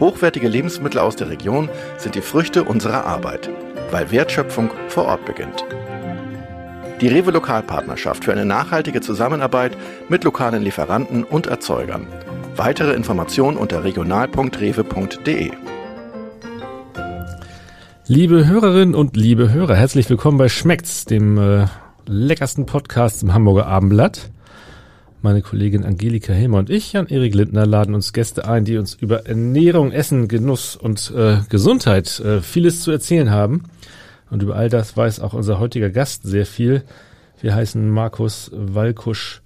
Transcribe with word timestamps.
Hochwertige 0.00 0.46
Lebensmittel 0.46 1.00
aus 1.00 1.16
der 1.16 1.28
Region 1.28 1.68
sind 1.96 2.14
die 2.14 2.20
Früchte 2.20 2.62
unserer 2.62 3.04
Arbeit, 3.04 3.50
weil 3.90 4.12
Wertschöpfung 4.12 4.70
vor 4.86 5.06
Ort 5.06 5.24
beginnt. 5.24 5.64
Die 7.00 7.08
Rewe 7.08 7.32
Lokalpartnerschaft 7.32 8.24
für 8.24 8.32
eine 8.32 8.44
nachhaltige 8.44 9.00
Zusammenarbeit 9.00 9.76
mit 10.08 10.22
lokalen 10.22 10.62
Lieferanten 10.62 11.24
und 11.24 11.48
Erzeugern. 11.48 12.06
Weitere 12.54 12.92
Informationen 12.92 13.56
unter 13.56 13.82
regional.rewe.de. 13.82 15.50
Liebe 18.06 18.46
Hörerinnen 18.46 18.94
und 18.94 19.16
liebe 19.16 19.52
Hörer, 19.52 19.74
herzlich 19.74 20.08
willkommen 20.08 20.38
bei 20.38 20.48
Schmeckt's, 20.48 21.06
dem 21.06 21.38
äh, 21.38 21.66
leckersten 22.06 22.66
Podcast 22.66 23.22
im 23.24 23.34
Hamburger 23.34 23.66
Abendblatt. 23.66 24.30
Meine 25.20 25.42
Kollegin 25.42 25.84
Angelika 25.84 26.32
Helmer 26.32 26.58
und 26.58 26.70
ich, 26.70 26.92
Jan-Erik 26.92 27.34
Lindner, 27.34 27.66
laden 27.66 27.96
uns 27.96 28.12
Gäste 28.12 28.46
ein, 28.46 28.64
die 28.64 28.78
uns 28.78 28.94
über 28.94 29.26
Ernährung, 29.26 29.90
Essen, 29.90 30.28
Genuss 30.28 30.76
und 30.76 31.10
äh, 31.10 31.38
Gesundheit 31.48 32.20
äh, 32.20 32.40
vieles 32.40 32.82
zu 32.82 32.92
erzählen 32.92 33.30
haben. 33.30 33.64
Und 34.30 34.44
über 34.44 34.54
all 34.54 34.68
das 34.68 34.96
weiß 34.96 35.18
auch 35.18 35.32
unser 35.32 35.58
heutiger 35.58 35.90
Gast 35.90 36.22
sehr 36.22 36.46
viel. 36.46 36.84
Wir 37.40 37.54
heißen 37.56 37.90
Markus 37.90 38.52
Walkusch 38.54 39.42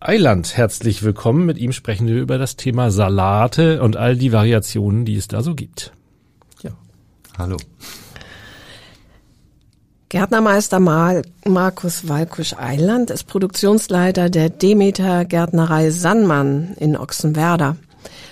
Eiland 0.00 0.56
herzlich 0.56 1.04
willkommen. 1.04 1.46
Mit 1.46 1.58
ihm 1.58 1.72
sprechen 1.72 2.08
wir 2.08 2.20
über 2.20 2.36
das 2.36 2.56
Thema 2.56 2.90
Salate 2.90 3.82
und 3.82 3.96
all 3.96 4.16
die 4.16 4.32
Variationen, 4.32 5.04
die 5.04 5.16
es 5.16 5.28
da 5.28 5.42
so 5.42 5.54
gibt. 5.54 5.92
Ja, 6.62 6.72
hallo. 7.38 7.56
Gärtnermeister 10.14 10.78
Markus 10.78 12.08
Walkusch 12.08 12.54
Eiland 12.56 13.10
ist 13.10 13.24
Produktionsleiter 13.24 14.30
der 14.30 14.48
Demeter 14.48 15.24
Gärtnerei 15.24 15.90
Sannmann 15.90 16.76
in 16.78 16.96
Ochsenwerder. 16.96 17.74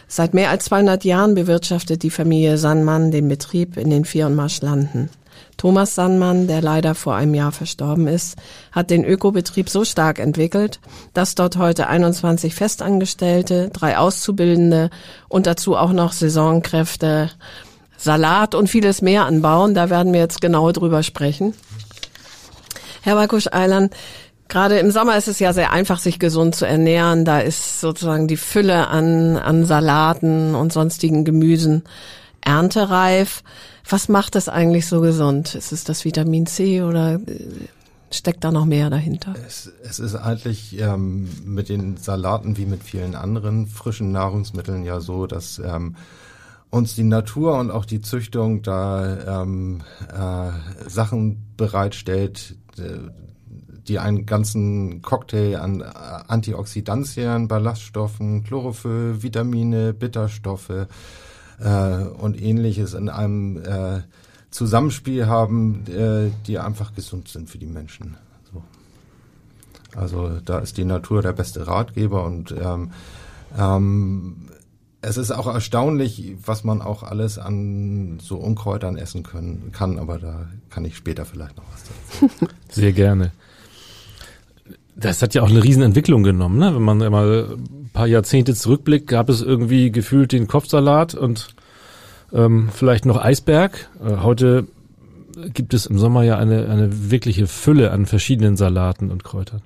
Seit 0.07 0.33
mehr 0.33 0.51
als 0.51 0.67
200 0.67 1.03
Jahren 1.05 1.35
bewirtschaftet 1.35 2.05
die 2.05 2.11
Familie 2.11 2.57
Sannmann 2.57 3.11
den 3.11 3.27
Betrieb 3.27 3.77
in 3.77 3.91
den 3.91 4.05
Vier- 4.05 4.27
und 4.27 4.37
Marschlanden. 4.37 5.11
Thomas 5.57 5.97
Sannmann, 5.97 6.47
der 6.47 6.63
leider 6.63 6.95
vor 6.95 7.17
einem 7.17 7.35
Jahr 7.35 7.51
verstorben 7.51 8.07
ist, 8.07 8.37
hat 8.71 8.91
den 8.91 9.05
Ökobetrieb 9.05 9.69
so 9.69 9.85
stark 9.85 10.21
entwickelt, 10.21 10.79
dass 11.15 11.35
dort 11.35 11.57
heute 11.57 11.89
21 11.89 12.55
Festangestellte, 12.55 13.71
drei 13.73 13.99
Auszubildende 13.99 14.91
und 15.29 15.49
dazu 15.49 15.77
auch 15.77 15.93
noch 15.93 16.13
Saisonkräfte 16.13 17.31
Salat 18.03 18.55
und 18.55 18.69
vieles 18.69 19.03
mehr 19.03 19.27
anbauen. 19.27 19.75
Da 19.75 19.91
werden 19.91 20.13
wir 20.13 20.21
jetzt 20.21 20.41
genau 20.41 20.73
drüber 20.73 21.03
sprechen. 21.03 21.55
Herr 23.03 23.17
Wakusch-Eiland, 23.17 23.95
gerade 24.49 24.79
im 24.79 24.91
Sommer 24.91 25.17
ist 25.17 25.29
es 25.29 25.39
ja 25.39 25.53
sehr 25.53 25.73
einfach, 25.73 25.99
sich 25.99 26.19
gesund 26.19 26.55
zu 26.55 26.67
ernähren. 26.67 27.25
Da 27.25 27.41
ist 27.41 27.81
sozusagen 27.81 28.29
die 28.29 28.37
Fülle 28.37 28.89
an, 28.89 29.37
an 29.37 29.65
Salaten 29.65 30.55
und 30.55 30.73
sonstigen 30.73 31.25
Gemüsen 31.25 31.83
erntereif. 32.41 33.43
Was 33.89 34.09
macht 34.09 34.35
das 34.35 34.49
eigentlich 34.49 34.87
so 34.87 35.01
gesund? 35.01 35.55
Ist 35.55 35.73
es 35.73 35.85
das 35.85 36.05
Vitamin 36.05 36.47
C 36.47 36.83
oder 36.83 37.15
äh, 37.15 37.21
steckt 38.11 38.45
da 38.45 38.53
noch 38.53 38.65
mehr 38.65 38.91
dahinter? 38.91 39.35
Es, 39.47 39.71
es 39.83 39.99
ist 39.99 40.15
eigentlich 40.15 40.79
ähm, 40.81 41.29
mit 41.45 41.69
den 41.69 41.97
Salaten 41.97 42.57
wie 42.57 42.67
mit 42.67 42.83
vielen 42.83 43.15
anderen 43.15 43.67
frischen 43.67 44.13
Nahrungsmitteln 44.13 44.85
ja 44.85 45.01
so, 45.01 45.27
dass 45.27 45.59
ähm, 45.59 45.97
uns 46.73 46.95
die 46.95 47.05
Natur 47.05 47.59
und 47.59 47.71
auch 47.71 47.85
die 47.85 48.01
Züchtung 48.01 48.63
da 48.63 49.43
ähm, 49.43 49.83
äh, 50.11 50.89
Sachen 50.89 51.53
bereitstellt, 51.59 52.57
äh, 52.79 53.11
die 53.87 53.99
einen 53.99 54.25
ganzen 54.25 55.03
Cocktail 55.03 55.57
an 55.57 55.83
Antioxidantien, 55.83 57.47
Ballaststoffen, 57.47 58.43
Chlorophyll, 58.45 59.23
Vitamine, 59.23 59.93
Bitterstoffe 59.93 60.87
äh, 61.61 62.05
und 62.05 62.41
ähnliches 62.41 62.95
in 62.95 63.11
einem 63.11 63.63
äh, 63.63 64.01
Zusammenspiel 64.51 65.27
haben, 65.27 65.85
äh, 65.89 66.31
die 66.47 66.59
einfach 66.59 66.95
gesund 66.95 67.29
sind 67.29 67.51
für 67.51 67.59
die 67.59 67.67
Menschen. 67.67 68.17
So. 68.51 68.63
Also 69.95 70.41
da 70.43 70.61
ist 70.61 70.79
die 70.79 70.87
Natur 70.87 71.21
der 71.21 71.33
beste 71.33 71.67
Ratgeber 71.67 72.25
und 72.25 72.51
ähm, 72.53 72.93
ähm, 73.59 74.49
es 75.03 75.17
ist 75.17 75.33
auch 75.33 75.53
erstaunlich, 75.53 76.37
was 76.45 76.63
man 76.63 76.81
auch 76.81 77.03
alles 77.03 77.37
an 77.37 78.19
so 78.23 78.37
Unkräutern 78.37 78.97
essen 78.97 79.25
können, 79.25 79.71
kann, 79.73 79.99
aber 79.99 80.19
da 80.19 80.47
kann 80.71 80.85
ich 80.85 80.97
später 80.97 81.25
vielleicht 81.25 81.57
noch 81.57 81.65
was 81.73 81.85
dazu. 82.31 82.53
Sehr 82.71 82.93
gerne. 82.93 83.33
Das 84.95 85.21
hat 85.21 85.35
ja 85.35 85.43
auch 85.43 85.51
eine 85.51 85.65
Riesenentwicklung 85.65 86.23
genommen, 86.23 86.59
ne? 86.59 86.75
Wenn 86.75 86.83
man 86.83 86.99
mal 86.99 87.49
ein 87.51 87.91
paar 87.93 88.07
Jahrzehnte 88.07 88.55
zurückblickt, 88.55 89.09
gab 89.09 89.29
es 89.29 89.43
irgendwie 89.43 89.91
gefühlt 89.91 90.31
den 90.31 90.47
Kopfsalat 90.47 91.15
und 91.15 91.49
ähm, 92.33 92.69
vielleicht 92.73 93.05
noch 93.05 93.23
Eisberg. 93.23 93.89
Äh, 94.05 94.19
heute 94.19 94.69
gibt 95.53 95.75
es 95.75 95.87
im 95.87 95.99
Sommer 95.99 96.23
ja 96.23 96.39
eine, 96.39 96.69
eine 96.69 97.11
wirkliche 97.11 97.49
Fülle 97.49 97.91
an 97.91 98.07
verschiedenen 98.07 98.57
Salaten 98.57 99.11
und 99.11 99.25
Kräutern. 99.25 99.63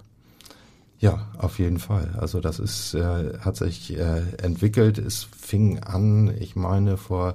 Ja, 0.99 1.27
auf 1.39 1.59
jeden 1.59 1.79
Fall. 1.79 2.15
Also 2.19 2.41
das 2.41 2.59
ist, 2.59 2.95
äh, 2.95 3.39
hat 3.41 3.57
sich 3.57 3.97
äh, 3.97 4.23
entwickelt. 4.43 4.99
Es 4.99 5.25
fing 5.25 5.81
an, 5.81 6.35
ich 6.39 6.57
meine, 6.57 6.97
vor 6.97 7.35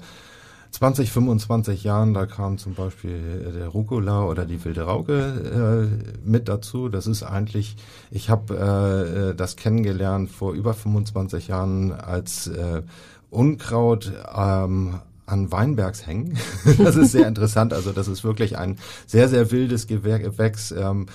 20, 0.72 1.12
25 1.12 1.84
Jahren, 1.84 2.14
da 2.14 2.26
kam 2.26 2.58
zum 2.58 2.74
Beispiel 2.74 3.52
der 3.54 3.68
Rucola 3.68 4.24
oder 4.24 4.46
die 4.46 4.64
wilde 4.64 4.84
Rauke 4.84 5.90
äh, 5.92 6.28
mit 6.28 6.48
dazu. 6.48 6.90
Das 6.90 7.08
ist 7.08 7.24
eigentlich, 7.24 7.76
ich 8.10 8.30
habe 8.30 9.32
äh, 9.32 9.36
das 9.36 9.58
kennengelernt 9.58 10.32
vor 10.32 10.54
über 10.54 10.74
25 10.74 11.50
Jahren 11.50 11.92
als 11.92 12.48
äh, 12.48 12.82
Unkraut 13.30 14.12
ähm, 14.36 15.00
an 15.26 15.52
Weinbergs 15.52 16.08
hängen. 16.08 16.38
das 16.78 16.96
ist 16.96 17.12
sehr 17.12 17.28
interessant. 17.28 17.74
Also 17.74 17.92
das 17.92 18.08
ist 18.08 18.24
wirklich 18.24 18.58
ein 18.58 18.78
sehr, 19.06 19.30
sehr 19.30 19.52
wildes 19.52 19.88
Gewächs. 19.88 20.72
Ähm, 20.72 21.06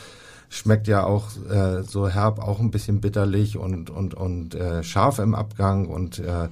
schmeckt 0.48 0.88
ja 0.88 1.04
auch 1.04 1.28
äh, 1.50 1.82
so 1.82 2.08
herb, 2.08 2.38
auch 2.38 2.60
ein 2.60 2.70
bisschen 2.70 3.00
bitterlich 3.00 3.58
und 3.58 3.90
und 3.90 4.14
und 4.14 4.54
äh, 4.54 4.82
scharf 4.82 5.18
im 5.18 5.34
Abgang 5.34 5.86
und 5.86 6.18
äh, 6.18 6.48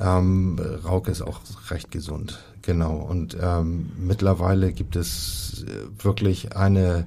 ähm, 0.00 0.58
Rauke 0.84 1.10
ist 1.10 1.22
auch 1.22 1.40
recht 1.70 1.90
gesund, 1.90 2.42
genau. 2.62 2.96
Und 2.96 3.36
ähm, 3.40 3.92
mittlerweile 3.98 4.72
gibt 4.72 4.96
es 4.96 5.64
äh, 5.66 6.04
wirklich 6.04 6.56
eine 6.56 7.06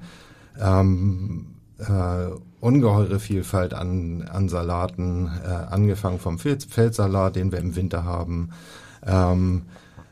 ähm, 0.60 1.48
äh, 1.80 2.30
ungeheure 2.60 3.20
Vielfalt 3.20 3.74
an, 3.74 4.24
an 4.32 4.50
Salaten, 4.50 5.30
äh, 5.44 5.50
angefangen 5.50 6.20
vom 6.20 6.40
Feldsalat, 6.40 7.36
den 7.36 7.52
wir 7.52 7.60
im 7.60 7.76
Winter 7.76 8.04
haben, 8.04 8.50
ähm, 9.06 9.64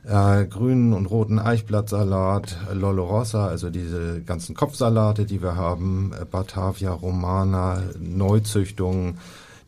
äh, 0.05 0.45
grünen 0.45 0.93
und 0.93 1.05
roten 1.05 1.39
Eichblattsalat, 1.39 2.57
Lollo 2.73 3.05
Rossa, 3.05 3.47
also 3.47 3.69
diese 3.69 4.21
ganzen 4.21 4.55
Kopfsalate, 4.55 5.25
die 5.25 5.41
wir 5.41 5.55
haben, 5.55 6.11
äh, 6.19 6.25
Batavia 6.25 6.91
Romana, 6.91 7.81
Neuzüchtungen, 7.99 9.17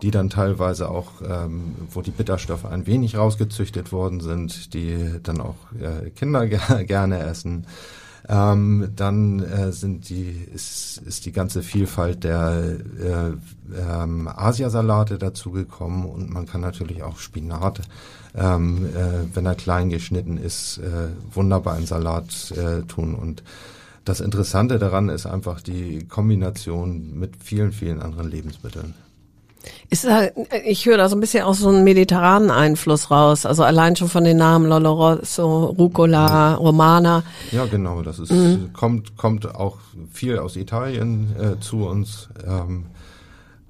die 0.02 0.12
dann 0.12 0.30
teilweise 0.30 0.90
auch, 0.90 1.22
ähm, 1.28 1.76
wo 1.90 2.02
die 2.02 2.12
Bitterstoffe 2.12 2.66
ein 2.66 2.86
wenig 2.86 3.18
rausgezüchtet 3.18 3.92
worden 3.92 4.20
sind, 4.20 4.74
die 4.74 5.20
dann 5.24 5.40
auch 5.40 5.56
äh, 5.80 6.10
Kinder 6.10 6.48
gerne 6.48 7.20
essen. 7.20 7.66
Ähm, 8.28 8.92
dann 8.96 9.40
äh, 9.40 9.72
sind 9.72 10.10
die, 10.10 10.48
ist, 10.54 11.02
ist 11.06 11.26
die 11.26 11.32
ganze 11.32 11.62
Vielfalt 11.62 12.24
der 12.24 12.78
äh, 13.00 13.32
ähm, 13.80 14.28
Asiasalate 14.28 15.20
dazugekommen 15.20 16.06
und 16.06 16.32
man 16.32 16.48
kann 16.48 16.62
natürlich 16.62 17.04
auch 17.04 17.20
Spinat, 17.20 17.82
ähm, 18.34 18.88
äh, 18.96 19.36
wenn 19.36 19.46
er 19.46 19.54
klein 19.56 19.90
geschnitten 19.90 20.38
ist, 20.38 20.80
äh, 20.80 21.10
wunderbar 21.34 21.78
in 21.78 21.86
Salat 21.86 22.52
äh, 22.52 22.82
tun. 22.84 23.14
Und 23.14 23.44
das 24.06 24.22
Interessante 24.22 24.80
daran 24.80 25.10
ist 25.10 25.28
einfach 25.28 25.62
die 25.62 26.08
Kombination 26.08 27.18
mit 27.20 27.44
vielen, 27.44 27.72
vielen 27.72 28.02
anderen 28.02 28.30
Lebensmitteln. 28.30 28.96
Ist 29.90 30.06
da, 30.06 30.28
ich 30.66 30.86
höre 30.86 30.98
da 30.98 31.10
so 31.10 31.16
ein 31.16 31.20
bisschen 31.20 31.44
auch 31.44 31.54
so 31.54 31.70
einen 31.70 31.84
mediterranen 31.84 32.50
Einfluss 32.52 33.12
raus. 33.12 33.46
Also 33.46 33.64
allein 33.64 33.96
schon 33.96 34.10
von 34.10 34.24
den 34.24 34.38
Namen 34.38 34.68
Lolo 34.68 34.94
Rosso, 34.94 35.66
Rucola, 35.66 36.56
Romana. 36.56 37.24
Ja, 37.52 37.66
genau. 37.66 38.02
Das 38.02 38.20
ist, 38.20 38.32
mhm. 38.32 38.74
kommt, 38.74 39.18
kommt 39.18 39.54
auch 39.54 39.78
viel 40.12 40.38
aus 40.40 40.56
Italien 40.56 41.36
äh, 41.40 41.60
zu 41.60 41.86
uns, 41.86 42.30
ähm, 42.46 42.86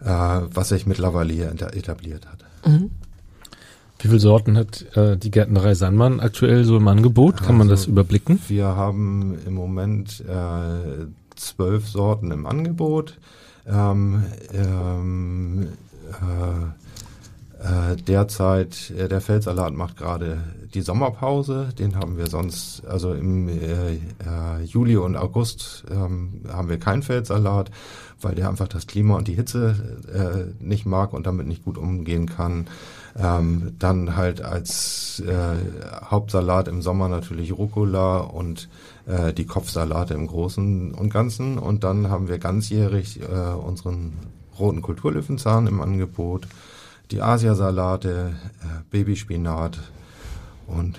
äh, 0.02 0.08
was 0.08 0.70
sich 0.70 0.86
mittlerweile 0.86 1.34
hier 1.34 1.50
etabliert 1.50 2.26
hat. 2.28 2.40
Mhm. 2.66 2.92
Wie 4.00 4.10
viele 4.10 4.20
Sorten 4.20 4.58
hat 4.58 4.86
äh, 4.96 5.18
die 5.18 5.32
Gärtnerei 5.32 5.74
Sandmann 5.74 6.20
aktuell 6.20 6.64
so 6.64 6.78
im 6.78 6.88
Angebot? 6.88 7.38
Kann 7.38 7.58
man 7.58 7.70
Also, 7.70 7.86
das 7.86 7.88
überblicken? 7.88 8.40
Wir 8.48 8.68
haben 8.68 9.38
im 9.48 9.54
Moment 9.56 10.24
äh, 10.28 11.08
zwölf 11.36 11.88
Sorten 11.88 12.32
im 12.32 12.46
Angebot. 12.46 13.18
Ähm, 13.68 14.24
ähm, 14.54 15.70
äh, 16.10 16.86
äh, 17.66 17.96
derzeit, 17.96 18.92
äh, 18.92 19.08
der 19.08 19.22
Feldsalat 19.22 19.74
macht 19.74 19.98
gerade 19.98 20.38
die 20.74 20.82
Sommerpause. 20.82 21.70
Den 21.80 21.96
haben 21.96 22.18
wir 22.18 22.28
sonst, 22.28 22.86
also 22.86 23.14
im 23.14 23.48
äh, 23.48 24.64
Juli 24.64 24.98
und 24.98 25.16
August 25.16 25.86
ähm, 25.90 26.42
haben 26.48 26.70
wir 26.70 26.78
keinen 26.78 27.02
Feldsalat, 27.02 27.72
weil 28.22 28.36
der 28.36 28.50
einfach 28.50 28.68
das 28.68 28.88
Klima 28.88 29.16
und 29.16 29.28
die 29.28 29.36
Hitze 29.36 29.96
nicht 30.60 30.86
mag 30.86 31.14
und 31.14 31.26
damit 31.26 31.48
nicht 31.48 31.64
gut 31.64 31.78
umgehen 31.78 32.28
kann. 32.28 32.68
Ähm, 33.18 33.76
dann 33.80 34.18
halt 34.18 34.42
als 34.42 35.24
Hauptsalat 36.10 36.68
im 36.68 36.82
Sommer 36.82 37.08
natürlich 37.08 37.54
Rucola 37.54 38.18
und 38.18 38.70
die 39.38 39.46
Kopfsalate 39.46 40.14
im 40.16 40.28
Großen 40.28 40.94
und 40.94 41.14
Ganzen. 41.14 41.58
Und 41.60 41.84
dann 41.84 42.10
haben 42.10 42.28
wir 42.28 42.40
ganzjährig 42.40 43.22
äh, 43.22 43.54
unseren 43.54 44.14
roten 44.60 44.82
Kulturlöwenzahn 44.82 45.68
im 45.68 45.82
Angebot, 45.82 46.48
die 47.12 47.22
Asiasalate, 47.22 48.36
äh, 48.62 48.66
Babyspinat 48.90 49.80
und 50.68 50.98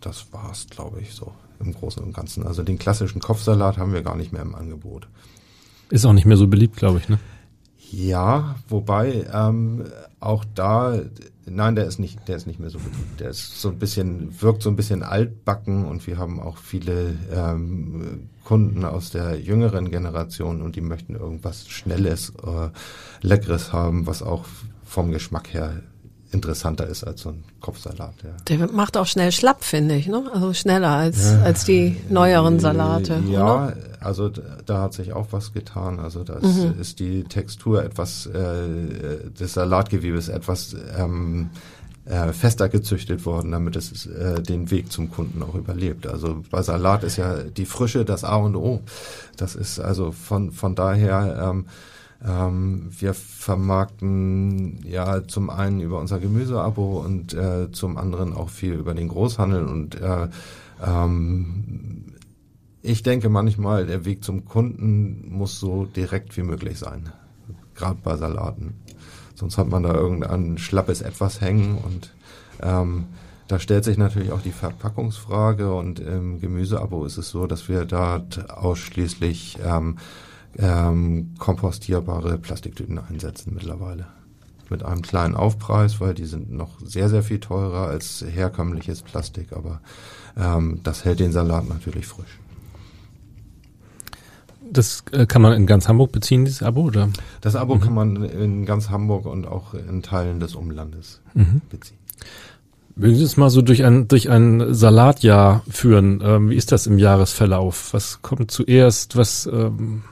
das 0.00 0.32
war's, 0.32 0.66
glaube 0.70 1.00
ich, 1.00 1.14
so 1.14 1.32
im 1.60 1.74
Großen 1.74 2.02
und 2.02 2.14
Ganzen. 2.14 2.46
Also 2.46 2.62
den 2.62 2.78
klassischen 2.78 3.20
Kopfsalat 3.20 3.76
haben 3.78 3.92
wir 3.92 4.02
gar 4.02 4.16
nicht 4.16 4.32
mehr 4.32 4.42
im 4.42 4.54
Angebot. 4.54 5.08
Ist 5.90 6.04
auch 6.04 6.12
nicht 6.12 6.26
mehr 6.26 6.36
so 6.36 6.46
beliebt, 6.46 6.76
glaube 6.76 6.98
ich, 6.98 7.08
ne? 7.08 7.18
Ja, 7.92 8.54
wobei 8.68 9.26
ähm, 9.32 9.84
auch 10.20 10.44
da, 10.54 11.00
nein, 11.44 11.74
der 11.74 11.86
ist 11.86 11.98
nicht, 11.98 12.28
der 12.28 12.36
ist 12.36 12.46
nicht 12.46 12.60
mehr 12.60 12.70
so 12.70 12.78
beliebt. 12.78 13.18
Der 13.18 13.30
ist 13.30 13.60
so 13.60 13.68
ein 13.70 13.78
bisschen, 13.78 14.40
wirkt 14.40 14.62
so 14.62 14.70
ein 14.70 14.76
bisschen 14.76 15.02
altbacken 15.02 15.86
und 15.86 16.06
wir 16.06 16.16
haben 16.16 16.40
auch 16.40 16.56
viele 16.56 17.16
ähm, 17.34 18.28
Kunden 18.44 18.84
aus 18.84 19.10
der 19.10 19.40
jüngeren 19.40 19.90
Generation 19.90 20.62
und 20.62 20.76
die 20.76 20.80
möchten 20.80 21.16
irgendwas 21.16 21.68
Schnelles, 21.68 22.32
äh, 22.44 22.68
Leckeres 23.26 23.72
haben, 23.72 24.06
was 24.06 24.22
auch 24.22 24.44
vom 24.84 25.10
Geschmack 25.10 25.52
her 25.52 25.82
interessanter 26.32 26.86
ist 26.86 27.02
als 27.04 27.22
so 27.22 27.30
ein 27.30 27.42
Kopfsalat. 27.60 28.14
Ja. 28.22 28.30
Der 28.56 28.70
macht 28.72 28.96
auch 28.96 29.06
schnell 29.06 29.32
schlapp, 29.32 29.64
finde 29.64 29.96
ich, 29.96 30.06
ne? 30.06 30.22
Also 30.32 30.52
schneller 30.54 30.90
als, 30.90 31.26
als 31.44 31.64
die 31.64 31.96
neueren 32.08 32.60
Salate. 32.60 33.20
Ja, 33.28 33.66
oder? 33.66 33.76
also 34.00 34.30
da 34.66 34.82
hat 34.82 34.94
sich 34.94 35.12
auch 35.12 35.28
was 35.32 35.52
getan. 35.52 35.98
Also 35.98 36.22
da 36.24 36.34
ist, 36.34 36.56
Mhm. 36.56 36.80
ist 36.80 37.00
die 37.00 37.24
Textur 37.24 37.82
etwas 37.84 38.26
äh, 38.26 39.30
des 39.38 39.54
Salatgewebes 39.54 40.28
etwas 40.28 40.76
ähm, 40.96 41.50
äh, 42.04 42.32
fester 42.32 42.68
gezüchtet 42.68 43.26
worden, 43.26 43.50
damit 43.52 43.76
es 43.76 44.06
äh, 44.06 44.40
den 44.42 44.70
Weg 44.70 44.90
zum 44.90 45.10
Kunden 45.10 45.42
auch 45.42 45.54
überlebt. 45.54 46.06
Also 46.06 46.42
bei 46.50 46.62
Salat 46.62 47.02
ist 47.04 47.16
ja 47.16 47.38
die 47.42 47.66
Frische 47.66 48.04
das 48.04 48.24
A 48.24 48.36
und 48.36 48.56
O. 48.56 48.80
Das 49.36 49.54
ist 49.54 49.80
also 49.80 50.12
von 50.12 50.52
von 50.52 50.74
daher 50.74 51.50
ähm, 51.50 51.66
ähm, 52.26 52.90
wir 52.90 53.14
vermarkten 53.14 54.84
ja 54.84 55.26
zum 55.26 55.50
einen 55.50 55.80
über 55.80 55.98
unser 55.98 56.18
Gemüseabo 56.18 57.00
und 57.00 57.34
äh, 57.34 57.70
zum 57.72 57.96
anderen 57.96 58.34
auch 58.34 58.50
viel 58.50 58.74
über 58.74 58.94
den 58.94 59.08
Großhandel 59.08 59.64
und 59.64 60.00
äh, 60.00 60.28
ähm, 60.84 62.04
ich 62.82 63.02
denke 63.02 63.28
manchmal, 63.28 63.86
der 63.86 64.04
Weg 64.04 64.24
zum 64.24 64.44
Kunden 64.46 65.30
muss 65.30 65.60
so 65.60 65.84
direkt 65.84 66.36
wie 66.36 66.42
möglich 66.42 66.78
sein. 66.78 67.10
Gerade 67.74 67.98
bei 68.02 68.16
Salaten. 68.16 68.74
Sonst 69.34 69.58
hat 69.58 69.68
man 69.68 69.82
da 69.82 69.94
irgendein 69.94 70.58
schlappes 70.58 71.02
Etwas 71.02 71.40
hängen 71.40 71.78
und 71.78 72.12
ähm, 72.62 73.06
da 73.48 73.58
stellt 73.58 73.84
sich 73.84 73.98
natürlich 73.98 74.32
auch 74.32 74.42
die 74.42 74.52
Verpackungsfrage 74.52 75.74
und 75.74 75.98
im 75.98 76.40
Gemüseabo 76.40 77.04
ist 77.04 77.18
es 77.18 77.30
so, 77.30 77.46
dass 77.46 77.68
wir 77.68 77.84
dort 77.84 78.50
ausschließlich 78.50 79.58
ähm, 79.64 79.96
ähm, 80.58 81.34
kompostierbare 81.38 82.38
Plastiktüten 82.38 82.98
einsetzen 82.98 83.52
mittlerweile. 83.54 84.06
Mit 84.68 84.84
einem 84.84 85.02
kleinen 85.02 85.34
Aufpreis, 85.34 86.00
weil 86.00 86.14
die 86.14 86.26
sind 86.26 86.52
noch 86.52 86.78
sehr, 86.84 87.08
sehr 87.08 87.22
viel 87.22 87.40
teurer 87.40 87.88
als 87.88 88.24
herkömmliches 88.28 89.02
Plastik, 89.02 89.52
aber 89.52 89.80
ähm, 90.36 90.80
das 90.84 91.04
hält 91.04 91.20
den 91.20 91.32
Salat 91.32 91.68
natürlich 91.68 92.06
frisch. 92.06 92.38
Das 94.72 95.02
äh, 95.10 95.26
kann 95.26 95.42
man 95.42 95.54
in 95.54 95.66
ganz 95.66 95.88
Hamburg 95.88 96.12
beziehen, 96.12 96.44
dieses 96.44 96.62
Abo, 96.62 96.82
oder? 96.82 97.08
Das 97.40 97.56
Abo 97.56 97.78
kann 97.78 97.94
man 97.94 98.22
in 98.22 98.64
ganz 98.64 98.90
Hamburg 98.90 99.26
und 99.26 99.46
auch 99.48 99.74
in 99.74 100.02
Teilen 100.02 100.38
des 100.38 100.54
Umlandes 100.54 101.20
beziehen. 101.68 101.98
Mögen 102.94 103.16
Sie 103.16 103.24
es 103.24 103.36
mal 103.36 103.50
so 103.50 103.62
durch 103.62 103.84
ein, 103.84 104.08
durch 104.08 104.30
ein 104.30 104.74
Salatjahr 104.74 105.62
führen? 105.68 106.20
Ähm, 106.22 106.50
wie 106.50 106.56
ist 106.56 106.70
das 106.70 106.86
im 106.86 106.98
Jahresverlauf? 106.98 107.94
Was 107.94 108.20
kommt 108.20 108.50
zuerst? 108.50 109.16
Was 109.16 109.46
ähm, 109.46 110.02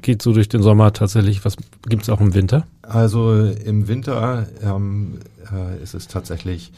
geht 0.00 0.22
so 0.22 0.32
durch 0.32 0.48
den 0.48 0.62
Sommer 0.62 0.92
tatsächlich? 0.92 1.44
Was 1.44 1.56
gibt 1.88 2.02
es 2.02 2.10
auch 2.10 2.20
im 2.20 2.34
Winter? 2.34 2.66
Also 2.82 3.44
im 3.44 3.88
Winter 3.88 4.46
ähm, 4.62 5.18
äh, 5.52 5.82
ist 5.82 5.94
es 5.94 6.08
tatsächlich, 6.08 6.72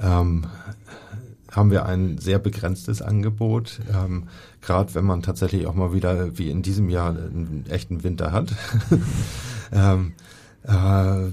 ähm, 0.00 0.46
haben 1.50 1.70
wir 1.70 1.86
ein 1.86 2.18
sehr 2.18 2.38
begrenztes 2.38 3.02
Angebot. 3.02 3.80
Ähm, 3.92 4.24
Gerade 4.60 4.94
wenn 4.94 5.04
man 5.04 5.22
tatsächlich 5.22 5.66
auch 5.66 5.74
mal 5.74 5.92
wieder, 5.92 6.36
wie 6.38 6.50
in 6.50 6.62
diesem 6.62 6.88
Jahr, 6.88 7.10
einen 7.10 7.64
echten 7.68 8.02
Winter 8.02 8.32
hat. 8.32 8.52
ähm, 9.72 10.12
äh, 10.64 11.30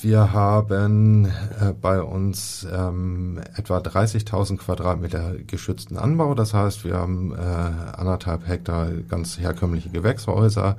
wir 0.00 0.32
haben 0.32 1.26
äh, 1.26 1.72
bei 1.80 2.00
uns 2.02 2.66
ähm, 2.70 3.40
etwa 3.56 3.78
30.000 3.78 4.56
Quadratmeter 4.58 5.34
geschützten 5.46 5.96
Anbau. 5.96 6.34
Das 6.34 6.54
heißt, 6.54 6.84
wir 6.84 6.94
haben 6.94 7.32
äh, 7.32 7.36
anderthalb 7.36 8.46
Hektar 8.46 8.90
ganz 9.08 9.38
herkömmliche 9.38 9.90
Gewächshäuser 9.90 10.76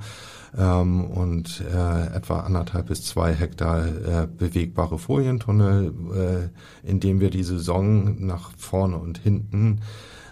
ähm, 0.56 1.04
und 1.04 1.62
äh, 1.72 2.14
etwa 2.14 2.40
anderthalb 2.40 2.86
bis 2.86 3.04
zwei 3.04 3.34
Hektar 3.34 3.86
äh, 3.86 4.26
bewegbare 4.26 4.98
Folientunnel, 4.98 5.92
äh, 6.14 6.88
in 6.88 7.00
dem 7.00 7.20
wir 7.20 7.30
die 7.30 7.44
Saison 7.44 8.24
nach 8.24 8.50
vorne 8.56 8.96
und 8.96 9.18
hinten 9.18 9.80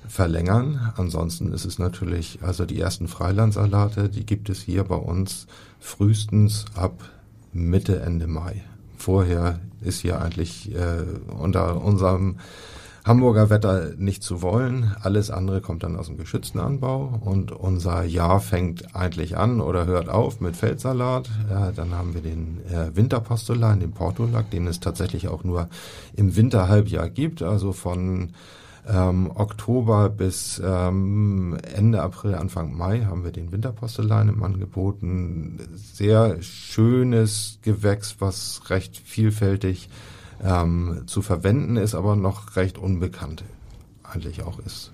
verlängern. 0.08 0.92
Ansonsten 0.96 1.52
ist 1.52 1.66
es 1.66 1.78
natürlich, 1.78 2.38
also 2.42 2.64
die 2.64 2.80
ersten 2.80 3.08
Freilandsalate, 3.08 4.08
die 4.08 4.24
gibt 4.24 4.48
es 4.48 4.60
hier 4.60 4.84
bei 4.84 4.96
uns 4.96 5.46
frühestens 5.78 6.64
ab 6.74 7.02
Mitte, 7.52 8.00
Ende 8.00 8.26
Mai. 8.26 8.62
Vorher 8.98 9.60
ist 9.80 10.00
hier 10.00 10.20
eigentlich 10.20 10.74
äh, 10.74 11.04
unter 11.32 11.82
unserem 11.82 12.36
Hamburger 13.04 13.48
Wetter 13.48 13.92
nicht 13.96 14.22
zu 14.22 14.42
wollen. 14.42 14.94
Alles 15.00 15.30
andere 15.30 15.62
kommt 15.62 15.82
dann 15.82 15.96
aus 15.96 16.08
dem 16.08 16.18
geschützten 16.18 16.58
Anbau 16.60 17.18
und 17.24 17.52
unser 17.52 18.02
Jahr 18.02 18.38
fängt 18.40 18.94
eigentlich 18.94 19.36
an 19.36 19.62
oder 19.62 19.86
hört 19.86 20.10
auf 20.10 20.40
mit 20.40 20.56
Feldsalat. 20.56 21.30
Ja, 21.48 21.72
dann 21.72 21.94
haben 21.94 22.12
wir 22.12 22.20
den 22.20 22.60
äh, 22.66 22.94
Winterpostulan, 22.94 23.80
den 23.80 23.92
Portulack, 23.92 24.50
den 24.50 24.66
es 24.66 24.80
tatsächlich 24.80 25.28
auch 25.28 25.42
nur 25.42 25.68
im 26.16 26.36
Winterhalbjahr 26.36 27.08
gibt, 27.08 27.40
also 27.40 27.72
von 27.72 28.32
ähm, 28.88 29.30
Oktober 29.34 30.08
bis 30.08 30.60
ähm, 30.64 31.58
Ende 31.74 32.02
April, 32.02 32.34
Anfang 32.34 32.76
Mai 32.76 33.04
haben 33.04 33.24
wir 33.24 33.32
den 33.32 33.52
Winterpostulan 33.52 34.28
im 34.28 34.42
Angebot. 34.42 35.02
Ein 35.02 35.60
sehr 35.74 36.42
schönes 36.42 37.58
Gewächs, 37.62 38.16
was 38.20 38.62
recht 38.70 38.96
vielfältig 38.96 39.88
ähm, 40.42 41.02
zu 41.06 41.22
verwenden 41.22 41.76
ist, 41.76 41.94
aber 41.94 42.16
noch 42.16 42.56
recht 42.56 42.78
unbekannt 42.78 43.44
eigentlich 44.02 44.42
auch 44.42 44.58
ist. 44.60 44.92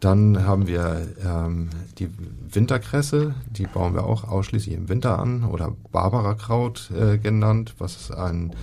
Dann 0.00 0.44
haben 0.44 0.66
wir 0.66 1.06
ähm, 1.24 1.70
die 1.98 2.10
Winterkresse, 2.50 3.34
die 3.50 3.66
bauen 3.66 3.94
wir 3.94 4.04
auch 4.04 4.24
ausschließlich 4.24 4.74
im 4.74 4.88
Winter 4.88 5.18
an 5.18 5.44
oder 5.44 5.72
Barbarakraut 5.92 6.90
äh, 6.90 7.18
genannt, 7.18 7.74
was 7.78 8.10
ein 8.10 8.54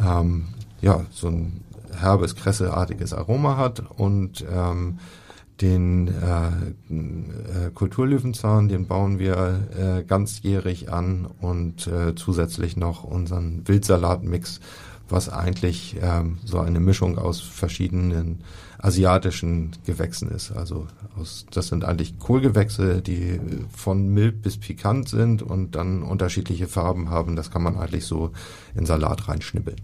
ähm, 0.00 0.48
ja 0.80 1.04
so 1.10 1.28
ein 1.28 1.64
herbes 1.96 2.36
Kresseartiges 2.36 3.12
Aroma 3.12 3.56
hat 3.56 3.82
und 3.96 4.44
ähm, 4.50 4.98
den 5.60 6.08
äh, 6.08 7.66
äh, 7.66 7.70
Kulturlöwenzahn, 7.74 8.68
den 8.68 8.86
bauen 8.86 9.18
wir 9.18 9.68
äh, 9.76 10.04
ganzjährig 10.04 10.92
an 10.92 11.26
und 11.40 11.86
äh, 11.86 12.14
zusätzlich 12.14 12.76
noch 12.76 13.04
unseren 13.04 13.66
Wildsalatmix, 13.66 14.60
was 15.08 15.28
eigentlich 15.28 15.96
ähm, 16.00 16.38
so 16.44 16.60
eine 16.60 16.80
Mischung 16.80 17.18
aus 17.18 17.40
verschiedenen 17.40 18.44
asiatischen 18.78 19.72
Gewächsen 19.84 20.30
ist. 20.30 20.52
Also 20.52 20.86
aus, 21.18 21.46
das 21.50 21.68
sind 21.68 21.84
eigentlich 21.84 22.18
Kohlgewächse, 22.18 23.02
die 23.02 23.40
von 23.74 24.08
mild 24.08 24.42
bis 24.42 24.58
pikant 24.58 25.08
sind 25.08 25.42
und 25.42 25.74
dann 25.74 26.02
unterschiedliche 26.02 26.68
Farben 26.68 27.10
haben. 27.10 27.34
Das 27.34 27.50
kann 27.50 27.62
man 27.62 27.76
eigentlich 27.76 28.06
so 28.06 28.30
in 28.76 28.86
Salat 28.86 29.28
reinschnibbeln. 29.28 29.80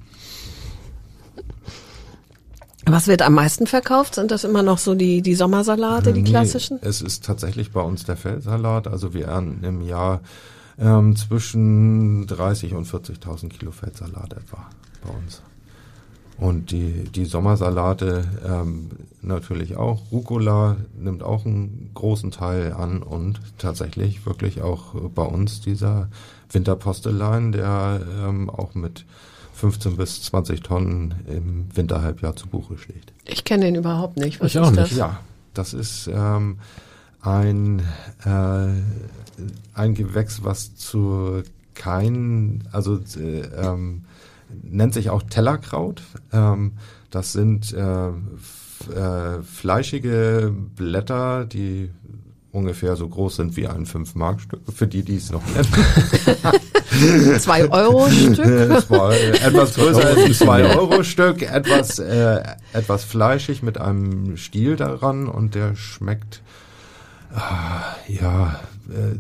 Was 2.87 3.07
wird 3.09 3.23
am 3.23 3.35
meisten 3.35 3.67
verkauft? 3.67 4.15
Sind 4.15 4.31
das 4.31 4.45
immer 4.45 4.63
noch 4.63 4.79
so 4.79 4.95
die, 4.95 5.23
die 5.23 5.35
Sommersalate, 5.35 6.13
die 6.13 6.23
Nee, 6.23 6.31
klassischen? 6.31 6.79
es 6.83 7.01
ist 7.01 7.25
tatsächlich 7.25 7.73
bei 7.73 7.81
uns 7.81 8.05
der 8.05 8.17
Feldsalat. 8.17 8.87
Also 8.89 9.15
wir 9.15 9.27
ernten 9.27 9.65
im 9.65 9.81
Jahr 9.81 10.21
ähm, 10.79 11.17
zwischen 11.17 12.27
30 12.27 12.75
und 12.75 12.87
40.000 12.87 13.49
Kilo 13.49 13.71
Feldsalat 13.71 14.33
etwa 14.35 14.67
bei 15.05 15.11
uns. 15.11 15.43
Und 16.37 16.73
die, 16.73 17.05
die 17.05 17.27
Sommersalate 17.27 18.25
ähm, 18.45 18.91
natürlich 19.23 19.77
auch. 19.77 20.03
Rucola 20.11 20.77
nimmt 20.99 21.23
auch 21.23 21.47
einen 21.47 21.91
großen 21.95 22.33
Teil 22.33 22.73
an 22.73 23.05
und 23.05 23.41
tatsächlich 23.59 24.27
wirklich 24.27 24.61
auch 24.61 24.95
bei 25.15 25.23
uns 25.23 25.61
dieser 25.61 26.09
Winterpostelein, 26.51 27.53
der 27.53 28.01
ähm, 28.21 28.51
auch 28.51 28.75
mit 28.75 29.05
15 29.65 29.97
bis 29.97 30.21
20 30.25 30.61
Tonnen 30.61 31.15
im 31.27 31.75
Winterhalbjahr 31.75 32.37
zu 32.37 32.49
Buche 32.49 32.77
schlägt. 32.77 33.15
Ich 33.25 33.45
kenne 33.45 33.65
den 33.65 33.77
überhaupt 33.77 34.19
nicht. 34.19 34.39
Was 34.39 34.49
ich 34.51 34.59
auch 34.59 34.71
nicht. 34.71 34.83
Das? 34.83 34.95
Ja, 34.95 35.21
das 35.55 35.73
ist 35.73 36.07
ähm, 36.13 36.59
ein, 37.23 37.81
äh, 38.27 38.69
ein 39.73 39.95
Gewächs, 39.95 40.45
was 40.45 40.75
zu 40.77 41.43
kein, 41.73 42.65
also 42.73 43.01
äh, 43.17 43.41
ähm, 43.41 44.05
nennt 44.63 44.93
sich 44.93 45.09
auch 45.09 45.23
Tellerkraut. 45.23 46.03
Ähm, 46.31 46.73
das 47.09 47.33
sind 47.33 47.73
äh, 47.73 48.09
äh, 48.09 49.43
fleischige 49.43 50.55
Blätter, 50.77 51.47
die 51.47 51.91
ungefähr 52.55 52.97
so 52.97 53.09
groß 53.09 53.37
sind 53.37 53.57
wie 53.57 53.67
ein 53.67 53.85
5-Mark-Stück, 53.85 54.61
für 54.73 54.87
die, 54.87 55.03
die 55.03 55.17
es 55.17 55.31
noch 55.31 55.43
nennen. 55.47 57.39
zwei 57.41 57.69
Euro 57.69 58.09
Stück? 58.09 58.39
etwas 58.39 59.75
größer 59.75 60.07
als 60.07 60.19
ein 60.19 60.35
2 60.35 60.77
Euro 60.77 61.03
Stück, 61.03 61.43
etwas, 61.43 61.99
äh, 61.99 62.43
etwas 62.73 63.05
fleischig 63.05 63.63
mit 63.63 63.79
einem 63.79 64.37
Stiel 64.37 64.77
daran 64.77 65.27
und 65.27 65.55
der 65.55 65.75
schmeckt, 65.75 66.43
äh, 67.35 68.13
ja, 68.15 68.61
äh, 68.89 69.19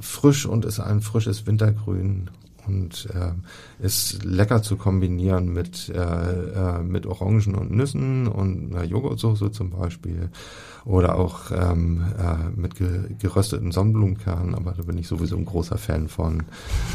frisch 0.00 0.46
und 0.46 0.64
ist 0.64 0.80
ein 0.80 1.02
frisches 1.02 1.46
Wintergrün 1.46 2.30
und 2.66 3.08
äh, 3.14 3.84
ist 3.84 4.24
lecker 4.24 4.62
zu 4.62 4.76
kombinieren 4.76 5.52
mit 5.52 5.88
äh, 5.88 5.98
äh, 5.98 6.82
mit 6.82 7.06
Orangen 7.06 7.54
und 7.54 7.70
Nüssen 7.70 8.26
und 8.26 8.74
einer 8.74 8.84
Joghurtsoße 8.84 9.50
zum 9.50 9.70
Beispiel 9.70 10.30
oder 10.84 11.16
auch 11.16 11.50
ähm, 11.50 12.04
äh, 12.18 12.50
mit 12.58 12.76
ge 12.76 13.14
gerösteten 13.18 13.72
Sonnenblumenkernen, 13.72 14.54
aber 14.54 14.72
da 14.72 14.82
bin 14.82 14.98
ich 14.98 15.08
sowieso 15.08 15.36
ein 15.36 15.44
großer 15.44 15.78
Fan 15.78 16.08
von, 16.08 16.42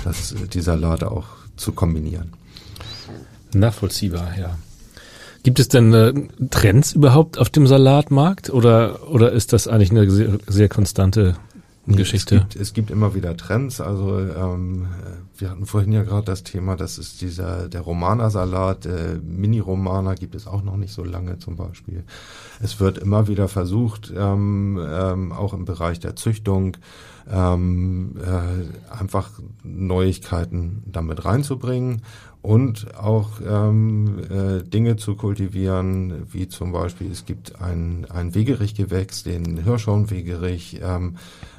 dass 0.03 0.31
äh, 0.31 0.47
die 0.47 0.61
Salate 0.61 1.11
auch 1.11 1.27
zu 1.55 1.71
kombinieren. 1.71 2.33
Nachvollziehbar, 3.53 4.37
ja. 4.37 4.57
Gibt 5.41 5.59
es 5.59 5.69
denn 5.69 5.93
äh, 5.93 6.13
Trends 6.51 6.93
überhaupt 6.93 7.39
auf 7.39 7.49
dem 7.49 7.65
Salatmarkt 7.65 8.49
oder 8.49 9.09
oder 9.09 9.31
ist 9.31 9.53
das 9.53 9.67
eigentlich 9.67 9.91
eine 9.91 10.09
sehr, 10.09 10.37
sehr 10.47 10.69
konstante 10.69 11.35
Geschichte? 11.95 12.35
Es 12.35 12.41
gibt, 12.41 12.55
es 12.55 12.73
gibt 12.73 12.91
immer 12.91 13.15
wieder 13.15 13.35
Trends. 13.37 13.81
Also 13.81 14.19
ähm, 14.19 14.87
wir 15.37 15.49
hatten 15.49 15.65
vorhin 15.65 15.91
ja 15.91 16.03
gerade 16.03 16.25
das 16.25 16.43
Thema, 16.43 16.75
das 16.75 16.97
ist 16.97 17.21
dieser 17.21 17.69
der 17.69 17.81
Romanersalat, 17.81 18.85
äh, 18.85 19.19
Mini-Romaner 19.21 20.15
gibt 20.15 20.35
es 20.35 20.47
auch 20.47 20.63
noch 20.63 20.77
nicht 20.77 20.93
so 20.93 21.03
lange 21.03 21.39
zum 21.39 21.55
Beispiel. 21.55 22.03
Es 22.61 22.79
wird 22.79 22.97
immer 22.97 23.27
wieder 23.27 23.47
versucht, 23.47 24.13
ähm, 24.15 24.79
ähm, 24.89 25.31
auch 25.31 25.53
im 25.53 25.65
Bereich 25.65 25.99
der 25.99 26.15
Züchtung 26.15 26.77
ähm, 27.31 28.15
äh, 28.17 28.93
einfach 28.93 29.31
Neuigkeiten 29.63 30.83
damit 30.87 31.25
reinzubringen 31.25 32.01
und 32.41 32.95
auch 32.97 33.41
ähm, 33.45 34.19
äh, 34.29 34.63
Dinge 34.63 34.95
zu 34.95 35.15
kultivieren, 35.15 36.25
wie 36.31 36.47
zum 36.47 36.71
Beispiel 36.71 37.11
es 37.11 37.25
gibt 37.25 37.61
ein, 37.61 38.07
ein 38.09 38.33
Wegerichgewächs, 38.33 39.23
den 39.23 39.57
Hirschhornwegerich, 39.57 40.79
ähm, 40.81 41.17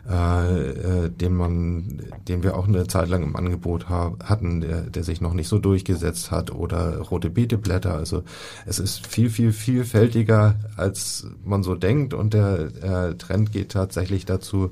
äh, 0.08 1.04
äh, 1.04 1.10
den 1.10 1.34
man, 1.34 2.00
den 2.26 2.42
wir 2.42 2.56
auch 2.56 2.66
eine 2.66 2.86
Zeit 2.86 3.10
lang 3.10 3.22
im 3.22 3.36
Angebot 3.36 3.90
ha 3.90 4.14
hatten, 4.24 4.62
der, 4.62 4.80
der 4.82 5.04
sich 5.04 5.20
noch 5.20 5.34
nicht 5.34 5.48
so 5.48 5.58
durchgesetzt 5.58 6.30
hat, 6.30 6.50
oder 6.50 6.98
rote 6.98 7.28
Beeteblätter. 7.28 7.94
Also 7.94 8.22
es 8.64 8.78
ist 8.78 9.06
viel, 9.06 9.28
viel 9.28 9.52
vielfältiger, 9.52 10.54
als 10.76 11.26
man 11.44 11.62
so 11.62 11.74
denkt, 11.74 12.14
und 12.14 12.32
der 12.32 12.70
äh, 12.82 13.14
Trend 13.16 13.52
geht 13.52 13.72
tatsächlich 13.72 14.24
dazu, 14.24 14.70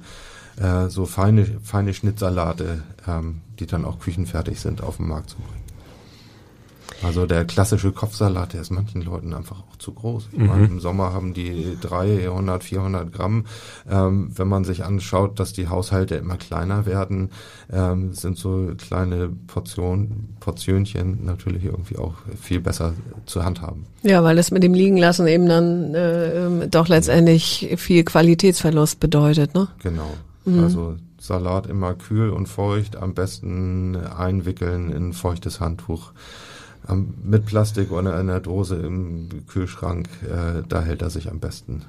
äh, 0.61 0.89
so 0.89 1.07
feine, 1.07 1.47
feine 1.63 1.95
Schnittsalate, 1.95 2.83
ähm, 3.07 3.43
die 3.59 3.67
dann 3.67 3.85
auch 3.85 3.99
küchenfertig 3.99 4.61
sind, 4.61 4.83
auf 4.83 4.97
den 4.97 5.09
Markt 5.09 5.31
zu 5.31 5.37
bringen. 5.37 5.59
Also 7.03 7.27
der 7.27 7.45
klassische 7.45 7.93
Kopfsalat, 7.93 8.55
der 8.55 8.63
ist 8.63 8.71
manchen 8.71 9.03
Leuten 9.03 9.33
einfach 9.33 9.61
auch 9.61 9.77
zu 9.77 9.93
groß. 9.93 10.31
Ich 10.33 10.39
mhm. 10.39 10.47
meine, 10.47 10.67
im 10.67 10.81
Sommer 10.81 11.13
haben 11.13 11.33
die 11.33 11.77
300, 11.81 12.65
400 12.65 13.13
Gramm. 13.13 13.45
Ähm, 13.89 14.33
wenn 14.35 14.49
man 14.49 14.65
sich 14.65 14.85
anschaut, 14.85 15.39
dass 15.39 15.53
die 15.53 15.69
Haushalte 15.69 16.17
immer 16.17 16.37
kleiner 16.37 16.87
werden, 16.87 17.31
ähm, 17.73 18.15
sind 18.15 18.37
so 18.37 18.73
kleine 18.77 19.29
Portionen, 19.29 20.37
Portionchen 20.41 21.25
natürlich 21.25 21.65
irgendwie 21.65 21.99
auch 21.99 22.15
viel 22.41 22.61
besser 22.61 22.95
zu 23.27 23.45
handhaben. 23.45 23.87
Ja, 24.03 24.25
weil 24.25 24.35
das 24.35 24.51
mit 24.51 24.63
dem 24.65 24.75
Liegenlassen 24.75 25.29
eben 25.29 25.49
dann 25.49 25.95
äh, 25.95 26.47
ähm, 26.47 26.71
doch 26.71 26.89
letztendlich 26.89 27.75
viel 27.77 28.03
Qualitätsverlust 28.03 28.99
bedeutet, 28.99 29.55
ne? 29.55 29.69
Genau. 29.83 30.11
Mhm. 30.57 30.65
Also 30.65 30.97
Salat 31.21 31.67
immer 31.67 31.95
kühl 31.95 32.31
und 32.31 32.49
feucht, 32.49 32.97
am 32.97 33.15
besten 33.15 33.97
einwickeln 33.97 34.91
in 34.91 35.09
ein 35.09 35.13
feuchtes 35.13 35.61
Handtuch 35.61 36.13
mit 37.23 37.45
Plastik 37.45 37.91
oder 37.91 38.15
einer 38.15 38.41
Dose 38.41 38.77
im 38.77 39.47
Kühlschrank, 39.47 40.09
äh, 40.23 40.63
da 40.67 40.83
hält 40.83 41.03
er 41.03 41.11
sich 41.11 41.31
am 41.31 41.39
besten. 41.41 41.85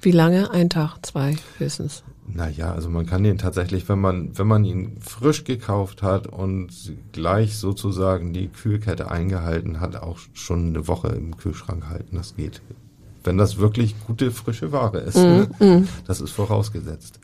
Wie 0.00 0.10
lange? 0.10 0.50
Ein 0.50 0.68
Tag, 0.68 1.06
zwei 1.06 1.36
höchstens. 1.58 2.02
Naja, 2.26 2.72
also 2.72 2.88
man 2.88 3.06
kann 3.06 3.22
den 3.22 3.38
tatsächlich, 3.38 3.88
wenn 3.88 4.00
man, 4.00 4.36
wenn 4.36 4.46
man 4.46 4.64
ihn 4.64 4.96
frisch 5.00 5.44
gekauft 5.44 6.02
hat 6.02 6.26
und 6.26 6.70
gleich 7.12 7.56
sozusagen 7.56 8.32
die 8.32 8.48
Kühlkette 8.48 9.10
eingehalten 9.10 9.80
hat, 9.80 9.96
auch 9.96 10.18
schon 10.32 10.68
eine 10.68 10.88
Woche 10.88 11.08
im 11.08 11.36
Kühlschrank 11.36 11.88
halten. 11.88 12.16
Das 12.16 12.34
geht. 12.34 12.62
Wenn 13.24 13.38
das 13.38 13.58
wirklich 13.58 13.94
gute, 14.06 14.30
frische 14.30 14.72
Ware 14.72 14.98
ist. 14.98 15.16
Mm, 15.16 15.64
mm. 15.64 15.88
Das 16.06 16.20
ist 16.20 16.32
vorausgesetzt. 16.32 17.20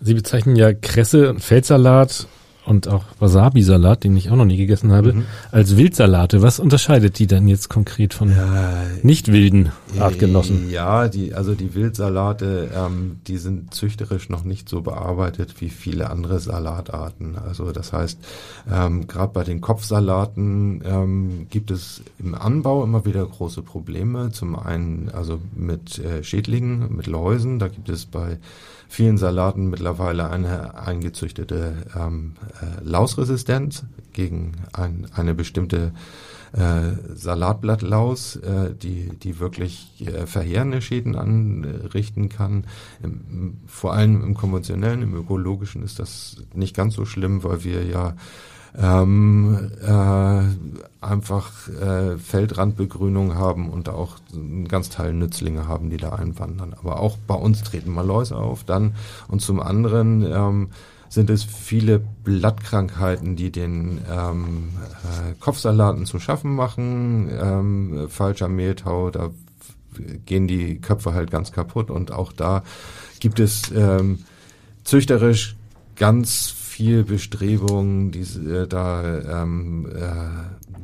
Sie 0.00 0.14
bezeichnen 0.14 0.56
ja 0.56 0.72
Kresse 0.72 1.30
und 1.30 1.40
Feldsalat 1.40 2.26
und 2.66 2.88
auch 2.88 3.04
Wasabi-Salat, 3.18 4.04
den 4.04 4.16
ich 4.16 4.30
auch 4.30 4.36
noch 4.36 4.44
nie 4.44 4.56
gegessen 4.56 4.92
habe, 4.92 5.12
mhm. 5.12 5.24
als 5.50 5.76
Wildsalate. 5.76 6.42
Was 6.42 6.60
unterscheidet 6.60 7.18
die 7.18 7.26
denn 7.26 7.48
jetzt 7.48 7.68
konkret 7.68 8.14
von 8.14 8.30
ja, 8.30 8.82
nicht 9.02 9.28
wilden 9.28 9.72
Artgenossen? 9.98 10.70
Ja, 10.70 11.08
die, 11.08 11.34
also 11.34 11.54
die 11.54 11.74
Wildsalate, 11.74 12.70
ähm, 12.74 13.20
die 13.26 13.38
sind 13.38 13.74
züchterisch 13.74 14.28
noch 14.28 14.44
nicht 14.44 14.68
so 14.68 14.82
bearbeitet 14.82 15.60
wie 15.60 15.70
viele 15.70 16.10
andere 16.10 16.38
Salatarten. 16.38 17.36
Also 17.36 17.72
das 17.72 17.92
heißt, 17.92 18.18
ähm, 18.70 19.06
gerade 19.06 19.32
bei 19.32 19.44
den 19.44 19.60
Kopfsalaten 19.60 20.82
ähm, 20.84 21.46
gibt 21.50 21.70
es 21.70 22.02
im 22.18 22.34
Anbau 22.34 22.84
immer 22.84 23.04
wieder 23.04 23.24
große 23.24 23.62
Probleme. 23.62 24.30
Zum 24.32 24.56
einen 24.56 25.10
also 25.12 25.40
mit 25.54 25.98
äh, 25.98 26.22
Schädlingen, 26.22 26.94
mit 26.94 27.06
Läusen. 27.06 27.58
Da 27.58 27.68
gibt 27.68 27.88
es 27.88 28.06
bei 28.06 28.38
vielen 28.90 29.18
Salaten 29.18 29.70
mittlerweile 29.70 30.30
eine 30.30 30.76
eingezüchtete 30.76 31.76
ähm, 31.96 32.34
äh, 32.60 32.84
Lausresistenz 32.84 33.84
gegen 34.12 34.52
ein, 34.72 35.06
eine 35.14 35.32
bestimmte 35.32 35.92
äh, 36.52 37.14
Salatblattlaus, 37.14 38.34
äh, 38.36 38.74
die, 38.74 39.10
die 39.16 39.38
wirklich 39.38 40.04
äh, 40.04 40.26
verheerende 40.26 40.82
Schäden 40.82 41.14
anrichten 41.14 42.28
kann. 42.28 42.64
Im, 43.00 43.58
vor 43.68 43.92
allem 43.92 44.24
im 44.24 44.34
konventionellen, 44.34 45.02
im 45.02 45.14
ökologischen 45.14 45.84
ist 45.84 46.00
das 46.00 46.38
nicht 46.52 46.74
ganz 46.74 46.94
so 46.94 47.04
schlimm, 47.04 47.44
weil 47.44 47.62
wir 47.62 47.84
ja 47.84 48.16
ähm, 48.78 49.70
äh, 49.82 51.04
einfach 51.04 51.68
äh, 51.68 52.18
Feldrandbegrünung 52.18 53.34
haben 53.34 53.70
und 53.70 53.88
auch 53.88 54.16
einen 54.32 54.68
ganz 54.68 54.90
Teil 54.90 55.12
Nützlinge 55.12 55.66
haben, 55.66 55.90
die 55.90 55.96
da 55.96 56.10
einwandern. 56.10 56.74
Aber 56.78 57.00
auch 57.00 57.16
bei 57.26 57.34
uns 57.34 57.62
treten 57.62 57.90
mal 57.92 58.06
Läuse 58.06 58.36
auf 58.36 58.64
dann. 58.64 58.94
Und 59.28 59.40
zum 59.40 59.60
anderen 59.60 60.24
ähm, 60.30 60.68
sind 61.08 61.30
es 61.30 61.42
viele 61.42 61.98
Blattkrankheiten, 61.98 63.34
die 63.34 63.50
den 63.50 64.00
ähm, 64.10 64.70
äh, 65.04 65.34
Kopfsalaten 65.40 66.06
zu 66.06 66.20
schaffen 66.20 66.54
machen. 66.54 67.28
Ähm, 67.32 68.06
falscher 68.08 68.48
Mehltau, 68.48 69.10
da 69.10 69.30
gehen 70.26 70.46
die 70.46 70.80
Köpfe 70.80 71.12
halt 71.14 71.30
ganz 71.30 71.50
kaputt. 71.50 71.90
Und 71.90 72.12
auch 72.12 72.32
da 72.32 72.62
gibt 73.18 73.40
es 73.40 73.72
ähm, 73.74 74.20
züchterisch 74.84 75.56
ganz 75.96 76.54
viel 76.80 77.04
Bestrebung, 77.04 78.10
diese, 78.10 78.62
äh, 78.62 78.66
da 78.66 79.42
ähm, 79.42 79.86
äh, 79.94 80.30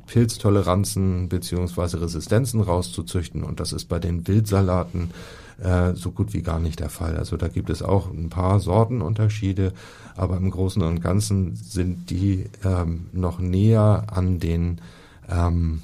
Pilztoleranzen 0.07 1.31
beziehungsweise 1.31 2.03
Resistenzen 2.03 2.61
rauszuzüchten. 2.61 3.43
Und 3.43 3.61
das 3.61 3.73
ist 3.73 3.87
bei 3.87 3.99
den 3.99 4.29
Wildsalaten 4.29 5.13
äh, 5.59 5.95
so 5.95 6.11
gut 6.11 6.35
wie 6.35 6.43
gar 6.43 6.61
nicht 6.61 6.81
der 6.81 6.91
Fall. 6.91 7.17
Also 7.17 7.39
da 7.39 7.49
gibt 7.49 7.71
es 7.71 7.83
auch 7.83 8.11
ein 8.11 8.29
paar 8.29 8.61
Sortenunterschiede, 8.61 9.73
aber 10.17 10.37
im 10.37 10.51
Großen 10.51 10.83
und 10.83 11.01
Ganzen 11.01 11.57
sind 11.57 12.11
die 12.11 12.45
ähm, 12.63 13.07
noch 13.13 13.39
näher 13.39 14.09
an 14.13 14.39
den 14.39 14.83
ähm, 15.31 15.81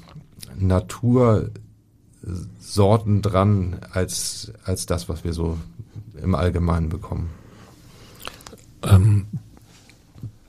Natursorten 0.59 3.23
dran 3.23 3.77
als, 3.89 4.53
als 4.63 4.85
das, 4.85 5.09
was 5.09 5.23
wir 5.23 5.33
so 5.33 5.57
im 6.21 6.35
Allgemeinen 6.35 6.89
bekommen. 6.89 7.31
Ähm, 8.83 9.25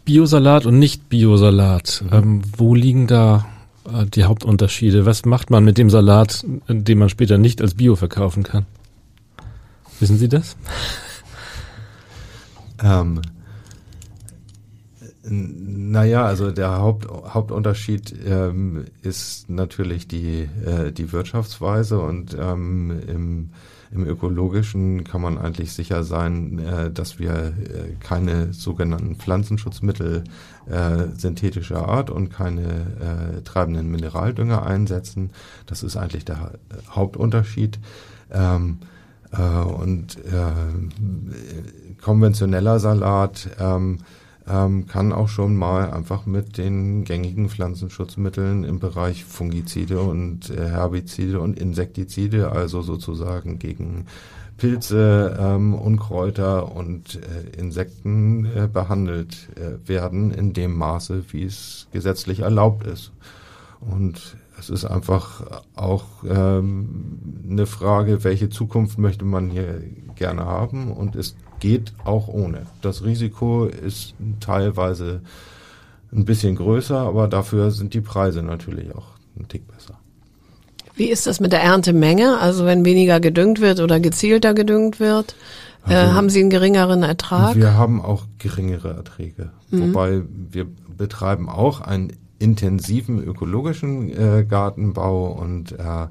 Biosalat 0.05 0.67
und 0.67 0.79
nicht 0.79 1.09
Biosalat. 1.09 2.05
Mhm. 2.05 2.13
Ähm, 2.13 2.43
wo 2.57 2.75
liegen 2.75 3.07
da 3.07 3.47
äh, 3.87 4.07
die 4.07 4.25
Hauptunterschiede? 4.25 5.07
Was 5.07 5.25
macht 5.25 5.51
man 5.51 5.65
mit 5.65 5.79
dem 5.79 5.91
Salat, 5.91 6.45
den 6.69 6.99
man 6.99 7.09
später 7.09 7.39
nicht 7.39 7.61
als 7.61 7.75
Bio 7.75 7.97
verkaufen 7.97 8.43
kann? 8.43 8.67
Wissen 10.01 10.19
Sie 10.19 10.29
das? 10.29 10.57
Ähm, 12.83 13.21
naja, 15.26 16.25
also 16.26 16.50
der 16.50 16.78
Haupt, 16.78 17.09
Hauptunterschied 17.09 18.14
ähm, 18.26 18.85
ist 19.02 19.49
natürlich 19.49 20.07
die, 20.07 20.49
äh, 20.64 20.93
die 20.93 21.12
Wirtschaftsweise 21.12 21.99
und 21.99 22.37
ähm, 22.38 23.00
im, 23.07 23.50
im 23.90 24.07
ökologischen 24.07 25.04
kann 25.04 25.23
man 25.23 25.38
eigentlich 25.38 25.73
sicher 25.73 26.04
sein, 26.04 26.59
äh, 26.59 26.90
dass 26.90 27.19
wir 27.19 27.33
äh, 27.33 27.52
keine 28.00 28.52
sogenannten 28.52 29.16
Pflanzenschutzmittel 29.16 30.25
äh, 30.66 31.07
synthetischer 31.16 31.88
Art 31.88 32.11
und 32.11 32.31
keine 32.31 32.62
äh, 32.66 33.43
treibenden 33.43 33.90
Mineraldünger 33.90 34.66
einsetzen. 34.66 35.31
Das 35.66 35.83
ist 35.83 35.97
eigentlich 35.97 36.25
der 36.26 36.52
Hauptunterschied. 36.90 37.78
Ähm, 38.31 38.78
äh, 39.33 39.64
und 39.64 40.16
äh, 40.16 42.02
konventioneller 42.02 42.78
Salat 42.78 43.49
ähm, 44.49 44.87
kann 44.87 45.13
auch 45.13 45.29
schon 45.29 45.57
mal 45.57 45.91
einfach 45.91 46.27
mit 46.27 46.59
den 46.59 47.05
gängigen 47.05 47.49
Pflanzenschutzmitteln 47.49 48.65
im 48.65 48.79
Bereich 48.79 49.25
Fungizide 49.25 50.01
und 50.01 50.51
äh, 50.51 50.69
Herbizide 50.69 51.41
und 51.41 51.59
Insektizide, 51.59 52.53
also 52.53 52.83
sozusagen 52.83 53.59
gegen 53.59 54.07
Pilze, 54.57 55.37
ähm, 55.41 55.75
Unkräuter 55.75 56.75
und 56.75 57.17
äh, 57.17 57.59
Insekten 57.59 58.45
äh, 58.45 58.69
behandelt 58.73 59.49
äh, 59.57 59.89
werden 59.89 60.31
in 60.31 60.53
dem 60.53 60.77
Maße, 60.77 61.25
wie 61.31 61.45
es 61.45 61.89
gesetzlich 61.93 62.41
erlaubt 62.41 62.87
ist. 62.87 63.13
Und 63.81 64.37
es 64.59 64.71
ist 64.71 64.85
einfach 64.85 65.63
auch 65.75 66.05
ähm, 66.29 67.19
eine 67.51 67.67
Frage, 67.67 68.23
welche 68.25 68.49
Zukunft 68.49 68.99
möchte 68.99 69.25
man 69.25 69.51
hier 69.51 69.83
gerne 70.15 70.45
haben 70.45 70.93
und 70.93 71.17
es 71.17 71.35
geht 71.61 71.93
auch 72.05 72.29
ohne. 72.29 72.67
Das 72.83 73.05
Risiko 73.05 73.67
ist 73.67 74.15
teilweise 74.41 75.21
ein 76.13 76.25
bisschen 76.25 76.57
größer, 76.57 76.99
aber 76.99 77.29
dafür 77.29 77.71
sind 77.71 77.95
die 77.95 78.01
Preise 78.01 78.43
natürlich 78.43 78.95
auch 78.95 79.07
ein 79.39 79.49
Tick 79.49 79.67
besser. 79.67 79.99
Wie 80.97 81.11
ist 81.11 81.27
das 81.27 81.41
mit 81.41 81.53
der 81.53 81.63
Erntemenge? 81.63 82.39
Also 82.39 82.67
wenn 82.67 82.85
weniger 82.85 83.19
gedüngt 83.19 83.61
wird 83.61 83.81
oder 83.81 83.99
gezielter 83.99 84.55
gedüngt 84.55 85.01
wird, 85.01 85.35
äh, 85.87 85.95
also, 85.95 86.11
äh, 86.11 86.15
haben 86.15 86.31
Sie 86.31 86.41
einen 86.41 86.51
geringeren 86.51 87.03
Ertrag? 87.03 87.57
Wir 87.57 87.75
haben 87.75 88.01
auch 88.01 88.27
geringere 88.39 88.95
Erträge, 88.95 89.51
mhm. 89.71 89.89
wobei 89.89 90.23
wir 90.51 90.67
betreiben 90.97 91.49
auch 91.49 91.81
einen 91.81 92.13
intensiven 92.39 93.23
ökologischen 93.23 94.11
äh, 94.11 94.45
Gartenbau 94.45 95.33
und 95.33 95.73
äh, 95.73 96.07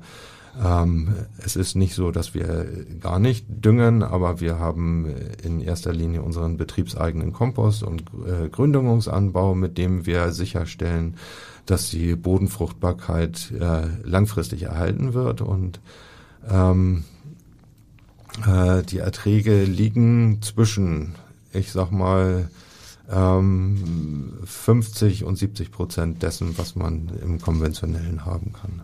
es 1.44 1.56
ist 1.56 1.76
nicht 1.76 1.96
so, 1.96 2.12
dass 2.12 2.36
wir 2.36 2.68
gar 3.00 3.18
nicht 3.18 3.46
düngen, 3.48 4.04
aber 4.04 4.40
wir 4.40 4.60
haben 4.60 5.08
in 5.42 5.60
erster 5.62 5.92
Linie 5.92 6.22
unseren 6.22 6.58
betriebseigenen 6.58 7.34
Kompost 7.34 7.82
und 7.82 8.04
äh, 8.28 8.50
Gründungsanbau, 8.50 9.56
mit 9.56 9.80
dem 9.80 10.06
wir 10.06 10.32
sicherstellen, 10.32 11.18
dass 11.66 11.90
die 11.90 12.16
Bodenfruchtbarkeit 12.16 13.52
äh, 13.60 13.88
langfristig 14.04 14.64
erhalten 14.64 15.14
wird 15.14 15.42
und 15.42 15.80
ähm, 16.48 17.04
äh, 18.46 18.84
die 18.84 19.00
Erträge 19.00 19.64
liegen 19.64 20.42
zwischen, 20.42 21.16
ich 21.52 21.72
sag 21.72 21.92
mal, 21.92 22.50
ähm, 23.12 24.34
50 24.46 25.24
und 25.24 25.38
70 25.38 25.72
Prozent 25.72 26.24
dessen, 26.24 26.58
was 26.58 26.76
man 26.76 27.12
im 27.22 27.40
konventionellen 27.40 28.26
haben 28.26 28.54
kann. 28.54 28.82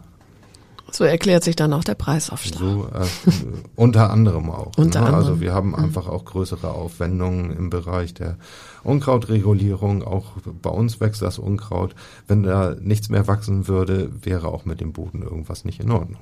So 0.92 1.04
erklärt 1.04 1.44
sich 1.44 1.56
dann 1.56 1.74
auch 1.74 1.84
der 1.84 1.96
Preisaufschlag. 1.96 2.60
So, 2.60 2.88
äh, 2.94 3.32
unter 3.76 4.10
anderem 4.10 4.50
auch. 4.50 4.72
unter 4.78 5.02
ne? 5.02 5.08
anderem. 5.08 5.16
Also 5.16 5.42
wir 5.42 5.54
haben 5.54 5.70
mhm. 5.70 5.76
einfach 5.76 6.08
auch 6.08 6.26
größere 6.26 6.72
Aufwendungen 6.72 7.56
im 7.56 7.70
Bereich 7.70 8.14
der 8.14 8.38
Unkrautregulierung. 8.84 10.04
Auch 10.04 10.34
bei 10.62 10.70
uns 10.70 11.00
wächst 11.00 11.22
das 11.22 11.40
Unkraut. 11.40 11.96
Wenn 12.28 12.44
da 12.44 12.76
nichts 12.80 13.10
mehr 13.10 13.28
wachsen 13.28 13.68
würde, 13.68 14.12
wäre 14.24 14.48
auch 14.48 14.66
mit 14.66 14.82
dem 14.82 14.94
Boden 14.94 15.22
irgendwas 15.22 15.66
nicht 15.66 15.80
in 15.80 15.92
Ordnung. 15.92 16.20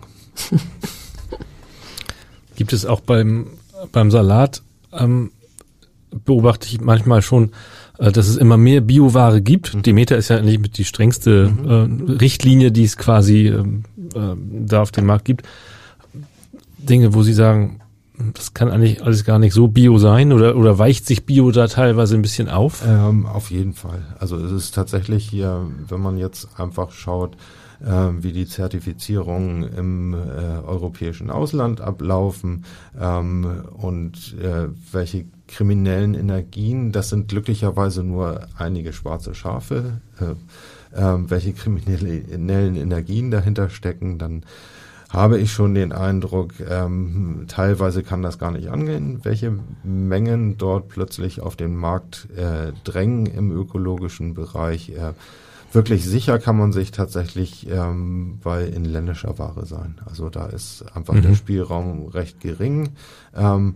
Gibt 2.56 2.73
es 2.73 2.86
auch 2.86 3.01
beim, 3.01 3.47
beim 3.91 4.10
Salat, 4.10 4.63
ähm, 4.91 5.32
beobachte 6.25 6.67
ich 6.67 6.82
manchmal 6.82 7.21
schon, 7.21 7.51
dass 7.97 8.27
es 8.27 8.38
immer 8.38 8.57
mehr 8.57 8.81
Bioware 8.81 9.41
gibt. 9.41 9.73
Mhm. 9.73 9.81
Demeter 9.83 10.17
ist 10.17 10.29
ja 10.29 10.38
eigentlich 10.38 10.60
mit 10.60 10.77
die 10.77 10.86
strengste 10.86 11.49
mhm. 11.49 12.10
äh, 12.10 12.13
Richtlinie, 12.13 12.71
die 12.71 12.83
es 12.83 12.97
quasi 12.97 13.47
ähm, 13.47 13.83
äh, 14.15 14.36
da 14.65 14.81
auf 14.81 14.91
dem 14.91 15.05
Markt 15.05 15.25
gibt. 15.25 15.43
Dinge, 16.77 17.13
wo 17.13 17.23
Sie 17.23 17.33
sagen, 17.33 17.81
das 18.33 18.53
kann 18.53 18.69
eigentlich 18.69 19.03
alles 19.03 19.25
gar 19.25 19.39
nicht 19.39 19.53
so 19.53 19.67
bio 19.67 19.97
sein 19.97 20.31
oder, 20.33 20.55
oder 20.55 20.79
weicht 20.79 21.05
sich 21.05 21.25
Bio 21.25 21.51
da 21.51 21.67
teilweise 21.67 22.15
ein 22.15 22.21
bisschen 22.21 22.49
auf? 22.49 22.83
Ähm, 22.86 23.25
auf 23.25 23.51
jeden 23.51 23.73
Fall. 23.73 24.01
Also 24.19 24.38
es 24.38 24.51
ist 24.51 24.73
tatsächlich 24.73 25.27
hier, 25.29 25.67
wenn 25.88 26.01
man 26.01 26.17
jetzt 26.17 26.60
einfach 26.60 26.91
schaut, 26.91 27.38
äh, 27.86 28.10
wie 28.19 28.31
die 28.31 28.47
Zertifizierungen 28.47 29.63
im 29.63 30.13
äh, 30.13 30.17
europäischen 30.65 31.29
Ausland 31.29 31.81
ablaufen 31.81 32.65
ähm, 32.99 33.65
und 33.73 34.36
äh, 34.41 34.69
welche 34.91 35.25
kriminellen 35.47 36.13
Energien, 36.13 36.91
das 36.91 37.10
sind 37.10 37.29
glücklicherweise 37.29 38.03
nur 38.03 38.47
einige 38.57 38.93
schwarze 38.93 39.33
Schafe, 39.33 40.01
äh, 40.19 40.99
äh, 40.99 41.29
welche 41.29 41.53
kriminellen 41.53 42.75
Energien 42.75 43.31
dahinter 43.31 43.69
stecken, 43.69 44.17
dann 44.17 44.43
habe 45.10 45.39
ich 45.39 45.53
schon 45.53 45.73
den 45.73 45.93
Eindruck, 45.93 46.53
ähm, 46.69 47.45
teilweise 47.47 48.03
kann 48.03 48.21
das 48.21 48.39
gar 48.39 48.51
nicht 48.51 48.69
angehen, 48.69 49.21
welche 49.23 49.57
Mengen 49.83 50.57
dort 50.57 50.89
plötzlich 50.89 51.39
auf 51.41 51.55
den 51.55 51.75
Markt 51.77 52.27
äh, 52.36 52.73
drängen 52.83 53.25
im 53.25 53.51
ökologischen 53.51 54.33
Bereich. 54.33 54.89
Äh, 54.89 55.13
wirklich 55.71 56.05
sicher 56.05 56.39
kann 56.39 56.57
man 56.57 56.73
sich 56.73 56.91
tatsächlich 56.91 57.69
ähm, 57.69 58.39
bei 58.43 58.65
inländischer 58.65 59.39
Ware 59.39 59.65
sein. 59.65 59.95
Also 60.05 60.29
da 60.29 60.47
ist 60.47 60.83
einfach 60.93 61.13
mhm. 61.13 61.21
der 61.21 61.36
Spielraum 61.36 62.07
recht 62.07 62.41
gering. 62.41 62.89
Ähm, 63.33 63.75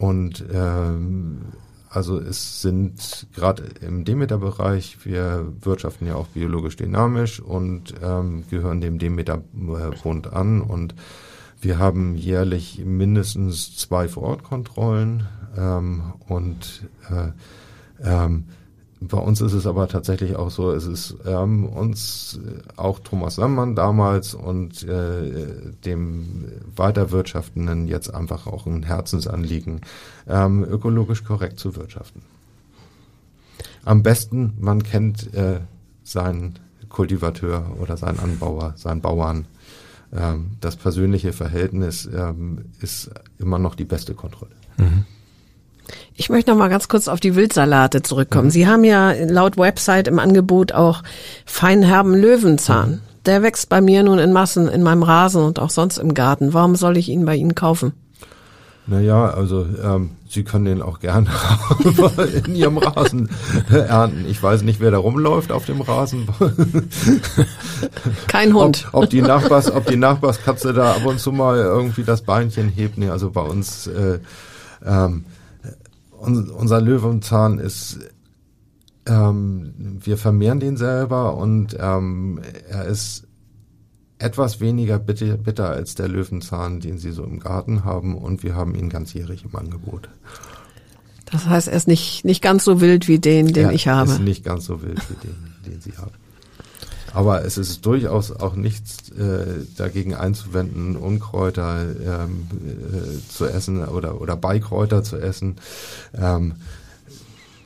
und 0.00 0.42
ähm, 0.50 1.42
also 1.90 2.18
es 2.18 2.62
sind 2.62 3.26
gerade 3.34 3.64
im 3.82 4.06
Demeter-Bereich, 4.06 5.04
wir 5.04 5.52
wirtschaften 5.60 6.06
ja 6.06 6.14
auch 6.14 6.28
biologisch 6.28 6.76
dynamisch 6.76 7.38
und 7.38 7.92
ähm, 8.02 8.44
gehören 8.48 8.80
dem 8.80 8.98
Demeter-Bund 8.98 10.32
an. 10.32 10.62
Und 10.62 10.94
wir 11.60 11.78
haben 11.78 12.14
jährlich 12.14 12.82
mindestens 12.82 13.76
zwei 13.76 14.08
Vorortkontrollen 14.08 15.26
ähm, 15.58 16.14
und 16.28 16.88
äh, 17.10 17.32
ähm, 18.02 18.44
bei 19.00 19.18
uns 19.18 19.40
ist 19.40 19.54
es 19.54 19.66
aber 19.66 19.88
tatsächlich 19.88 20.36
auch 20.36 20.50
so, 20.50 20.72
es 20.72 20.86
ist 20.86 21.16
ähm, 21.26 21.64
uns 21.64 22.38
äh, 22.44 22.60
auch 22.76 22.98
Thomas 22.98 23.36
Sammann 23.36 23.74
damals 23.74 24.34
und 24.34 24.82
äh, 24.82 25.72
dem 25.84 26.44
Weiterwirtschaftenden 26.76 27.88
jetzt 27.88 28.12
einfach 28.12 28.46
auch 28.46 28.66
ein 28.66 28.82
Herzensanliegen, 28.82 29.80
ähm, 30.28 30.64
ökologisch 30.64 31.24
korrekt 31.24 31.58
zu 31.58 31.76
wirtschaften. 31.76 32.22
Am 33.84 34.02
besten, 34.02 34.52
man 34.60 34.82
kennt 34.82 35.32
äh, 35.32 35.60
seinen 36.04 36.58
Kultivateur 36.90 37.76
oder 37.80 37.96
seinen 37.96 38.18
Anbauer, 38.18 38.74
seinen 38.76 39.00
Bauern. 39.00 39.46
Ähm, 40.12 40.50
das 40.60 40.76
persönliche 40.76 41.32
Verhältnis 41.32 42.08
ähm, 42.12 42.66
ist 42.80 43.10
immer 43.38 43.58
noch 43.58 43.74
die 43.74 43.84
beste 43.84 44.14
Kontrolle. 44.14 44.52
Mhm. 44.76 45.06
Ich 46.14 46.28
möchte 46.28 46.50
noch 46.50 46.58
mal 46.58 46.68
ganz 46.68 46.88
kurz 46.88 47.08
auf 47.08 47.20
die 47.20 47.34
Wildsalate 47.34 48.02
zurückkommen. 48.02 48.46
Mhm. 48.46 48.50
Sie 48.50 48.66
haben 48.66 48.84
ja 48.84 49.12
laut 49.12 49.56
Website 49.56 50.08
im 50.08 50.18
Angebot 50.18 50.72
auch 50.72 51.02
feinherben 51.46 52.14
Löwenzahn. 52.14 52.90
Mhm. 52.90 53.00
Der 53.26 53.42
wächst 53.42 53.68
bei 53.68 53.80
mir 53.80 54.02
nun 54.02 54.18
in 54.18 54.32
Massen 54.32 54.68
in 54.68 54.82
meinem 54.82 55.02
Rasen 55.02 55.42
und 55.42 55.58
auch 55.58 55.70
sonst 55.70 55.98
im 55.98 56.14
Garten. 56.14 56.54
Warum 56.54 56.74
soll 56.76 56.96
ich 56.96 57.08
ihn 57.08 57.24
bei 57.24 57.36
Ihnen 57.36 57.54
kaufen? 57.54 57.92
Naja, 58.86 59.30
also 59.30 59.66
ähm, 59.82 60.10
Sie 60.28 60.42
können 60.42 60.64
den 60.64 60.82
auch 60.82 61.00
gerne 61.00 61.28
in 62.44 62.54
Ihrem 62.54 62.78
Rasen 62.78 63.30
ernten. 63.70 64.24
Ich 64.28 64.42
weiß 64.42 64.62
nicht, 64.62 64.80
wer 64.80 64.90
da 64.90 64.98
rumläuft 64.98 65.52
auf 65.52 65.66
dem 65.66 65.80
Rasen. 65.80 66.28
Kein 68.26 68.54
Hund. 68.54 68.88
Ob, 68.92 69.04
ob, 69.04 69.10
die 69.10 69.22
Nachbars, 69.22 69.70
ob 69.70 69.86
die 69.86 69.96
Nachbarskatze 69.96 70.72
da 70.72 70.92
ab 70.92 71.04
und 71.04 71.20
zu 71.20 71.30
mal 71.30 71.56
irgendwie 71.56 72.04
das 72.04 72.22
Beinchen 72.22 72.68
hebt. 72.68 72.96
Nee, 72.96 73.10
also 73.10 73.30
bei 73.30 73.42
uns 73.42 73.86
äh, 73.86 74.18
ähm, 74.84 75.24
unser 76.20 76.80
Löwenzahn 76.80 77.58
ist, 77.58 77.98
ähm, 79.06 79.98
wir 80.02 80.18
vermehren 80.18 80.60
den 80.60 80.76
selber 80.76 81.36
und 81.36 81.76
ähm, 81.78 82.40
er 82.68 82.84
ist 82.84 83.26
etwas 84.18 84.60
weniger 84.60 84.98
bitter, 84.98 85.36
bitter 85.38 85.70
als 85.70 85.94
der 85.94 86.08
Löwenzahn, 86.08 86.80
den 86.80 86.98
Sie 86.98 87.10
so 87.10 87.24
im 87.24 87.40
Garten 87.40 87.84
haben 87.84 88.16
und 88.16 88.42
wir 88.42 88.54
haben 88.54 88.74
ihn 88.74 88.90
ganzjährig 88.90 89.44
im 89.44 89.56
Angebot. 89.56 90.10
Das 91.30 91.46
heißt, 91.46 91.68
er 91.68 91.76
ist 91.76 91.88
nicht, 91.88 92.24
nicht 92.24 92.42
ganz 92.42 92.64
so 92.64 92.80
wild 92.80 93.08
wie 93.08 93.18
den, 93.18 93.52
den 93.52 93.66
er 93.66 93.72
ich 93.72 93.88
habe. 93.88 94.10
Er 94.10 94.16
ist 94.16 94.22
nicht 94.22 94.44
ganz 94.44 94.66
so 94.66 94.82
wild 94.82 95.00
wie 95.08 95.26
den, 95.26 95.72
den 95.72 95.80
Sie 95.80 95.96
haben. 95.96 96.12
Aber 97.12 97.44
es 97.44 97.58
ist 97.58 97.84
durchaus 97.86 98.30
auch 98.30 98.54
nichts 98.54 99.10
äh, 99.10 99.64
dagegen 99.76 100.14
einzuwenden, 100.14 100.96
Unkräuter 100.96 101.82
ähm, 101.82 102.46
äh, 102.52 103.28
zu 103.28 103.46
essen 103.46 103.84
oder, 103.84 104.20
oder 104.20 104.36
Beikräuter 104.36 105.02
zu 105.02 105.18
essen. 105.18 105.56
Ähm, 106.14 106.54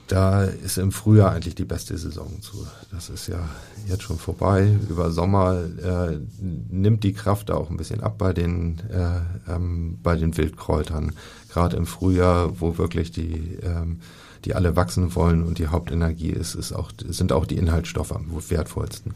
da 0.06 0.44
ist 0.44 0.76
im 0.76 0.92
Frühjahr 0.92 1.32
eigentlich 1.32 1.54
die 1.54 1.64
beste 1.64 1.96
Saison 1.96 2.40
zu. 2.42 2.66
Das 2.90 3.08
ist 3.08 3.26
ja 3.26 3.48
jetzt 3.88 4.02
schon 4.02 4.18
vorbei. 4.18 4.76
Über 4.90 5.10
Sommer 5.10 5.62
äh, 5.82 6.18
nimmt 6.40 7.04
die 7.04 7.14
Kraft 7.14 7.50
auch 7.50 7.70
ein 7.70 7.78
bisschen 7.78 8.02
ab 8.02 8.18
bei 8.18 8.32
den, 8.34 8.80
äh, 8.90 9.52
ähm, 9.52 9.98
bei 10.02 10.16
den 10.16 10.36
Wildkräutern. 10.36 11.12
Gerade 11.50 11.76
im 11.76 11.86
Frühjahr, 11.86 12.60
wo 12.60 12.76
wirklich 12.76 13.12
die, 13.12 13.58
ähm, 13.62 14.00
die 14.44 14.54
alle 14.54 14.76
wachsen 14.76 15.14
wollen 15.14 15.42
und 15.42 15.58
die 15.58 15.68
Hauptenergie 15.68 16.30
ist, 16.30 16.54
ist 16.54 16.72
auch, 16.72 16.90
sind 17.08 17.32
auch 17.32 17.46
die 17.46 17.56
Inhaltsstoffe 17.56 18.12
am 18.12 18.26
wertvollsten. 18.48 19.14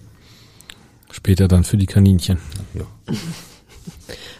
Später 1.10 1.48
dann 1.48 1.64
für 1.64 1.76
die 1.76 1.86
Kaninchen. 1.86 2.38
Ja. 2.74 2.84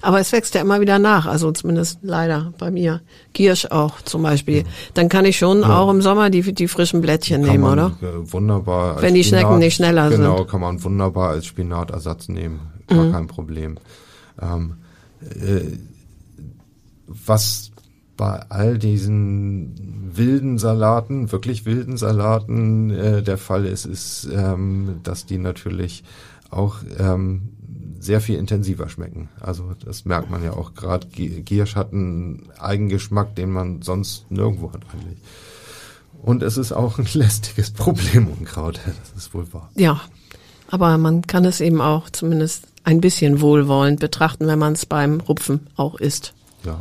Aber 0.01 0.21
es 0.21 0.31
wächst 0.33 0.55
ja 0.55 0.61
immer 0.61 0.81
wieder 0.81 0.99
nach, 1.01 1.27
also 1.27 1.51
zumindest 1.51 1.99
leider 2.03 2.53
bei 2.59 2.71
mir. 2.71 3.01
Giersch 3.33 3.67
auch 3.67 4.01
zum 4.03 4.23
Beispiel. 4.23 4.65
Dann 4.95 5.09
kann 5.09 5.25
ich 5.25 5.37
schon 5.39 5.63
Ja. 5.63 5.77
auch 5.79 5.91
im 5.91 6.03
Sommer 6.03 6.31
die, 6.31 6.53
die 6.55 6.69
frischen 6.69 7.01
Blättchen 7.01 7.43
Kann 7.43 7.51
nehmen, 7.53 7.65
man, 7.65 7.73
oder? 7.79 7.93
äh, 8.03 8.33
Wunderbar. 8.33 8.93
als 8.95 9.03
Wenn 9.03 9.15
die 9.15 9.25
Schnecken 9.25 9.59
nicht 9.59 9.75
schneller 9.75 10.09
genau, 10.11 10.39
sind. 10.39 10.49
kann 10.51 10.61
man 10.61 10.83
wunderbar 10.85 11.31
als 11.31 11.47
Spinatersatz 11.47 12.29
nehmen. 12.29 12.61
Gar 12.87 13.05
Mhm. 13.07 13.13
kein 13.13 13.27
Problem. 13.27 13.79
Ähm, 14.41 14.75
äh, 15.21 15.63
was 17.07 17.71
bei 18.17 18.41
all 18.49 18.79
diesen 18.79 20.11
wilden 20.15 20.59
Salaten, 20.59 21.31
wirklich 21.33 21.67
wilden 21.67 21.97
Salaten 21.97 22.91
äh, 22.91 23.23
der 23.23 23.39
Fall 23.39 23.65
ist, 23.67 23.85
ist, 23.85 24.29
ähm, 24.33 25.01
dass 25.03 25.27
die 25.27 25.39
natürlich 25.39 26.05
auch 26.51 26.77
ähm, 26.99 27.51
sehr 28.01 28.21
viel 28.21 28.39
intensiver 28.39 28.89
schmecken. 28.89 29.29
Also 29.41 29.75
das 29.85 30.05
merkt 30.05 30.31
man 30.31 30.43
ja 30.43 30.53
auch 30.53 30.75
gerade. 30.75 31.07
Giersch 31.09 31.77
hat 31.77 31.93
einen 31.93 32.49
Eigengeschmack, 32.59 33.35
den 33.35 33.51
man 33.51 33.83
sonst 33.83 34.31
nirgendwo 34.31 34.73
hat 34.73 34.83
eigentlich. 34.93 35.19
Und 36.23 36.43
es 36.43 36.57
ist 36.57 36.73
auch 36.73 36.99
ein 36.99 37.09
lästiges 37.13 37.71
Problem, 37.71 38.29
Unkraut. 38.29 38.81
Das 38.87 39.25
ist 39.25 39.35
wohl 39.35 39.53
wahr. 39.53 39.71
Ja. 39.75 40.01
Aber 40.71 40.99
man 40.99 41.23
kann 41.23 41.47
es 41.47 41.63
eben 41.63 41.81
auch 41.81 42.11
zumindest 42.11 42.67
ein 42.85 43.01
bisschen 43.01 43.41
wohlwollend 43.41 44.01
betrachten, 44.01 44.47
wenn 44.47 44.59
man 44.59 44.75
es 44.75 44.85
beim 44.85 45.21
Rupfen 45.21 45.67
auch 45.77 45.95
isst. 45.95 46.35
Ja. 46.65 46.81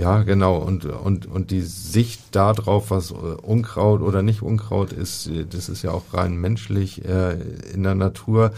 Ja, 0.00 0.22
genau. 0.22 0.56
Und, 0.56 0.86
und, 0.86 1.26
und 1.26 1.50
die 1.50 1.60
Sicht 1.60 2.34
darauf, 2.34 2.90
was 2.90 3.10
äh, 3.10 3.14
Unkraut 3.14 4.00
oder 4.00 4.22
nicht 4.22 4.40
Unkraut 4.40 4.92
ist, 4.92 5.26
äh, 5.26 5.44
das 5.44 5.68
ist 5.68 5.82
ja 5.82 5.90
auch 5.90 6.14
rein 6.14 6.36
menschlich. 6.36 7.04
Äh, 7.04 7.36
In 7.74 7.82
der 7.82 7.94
Natur 7.94 8.52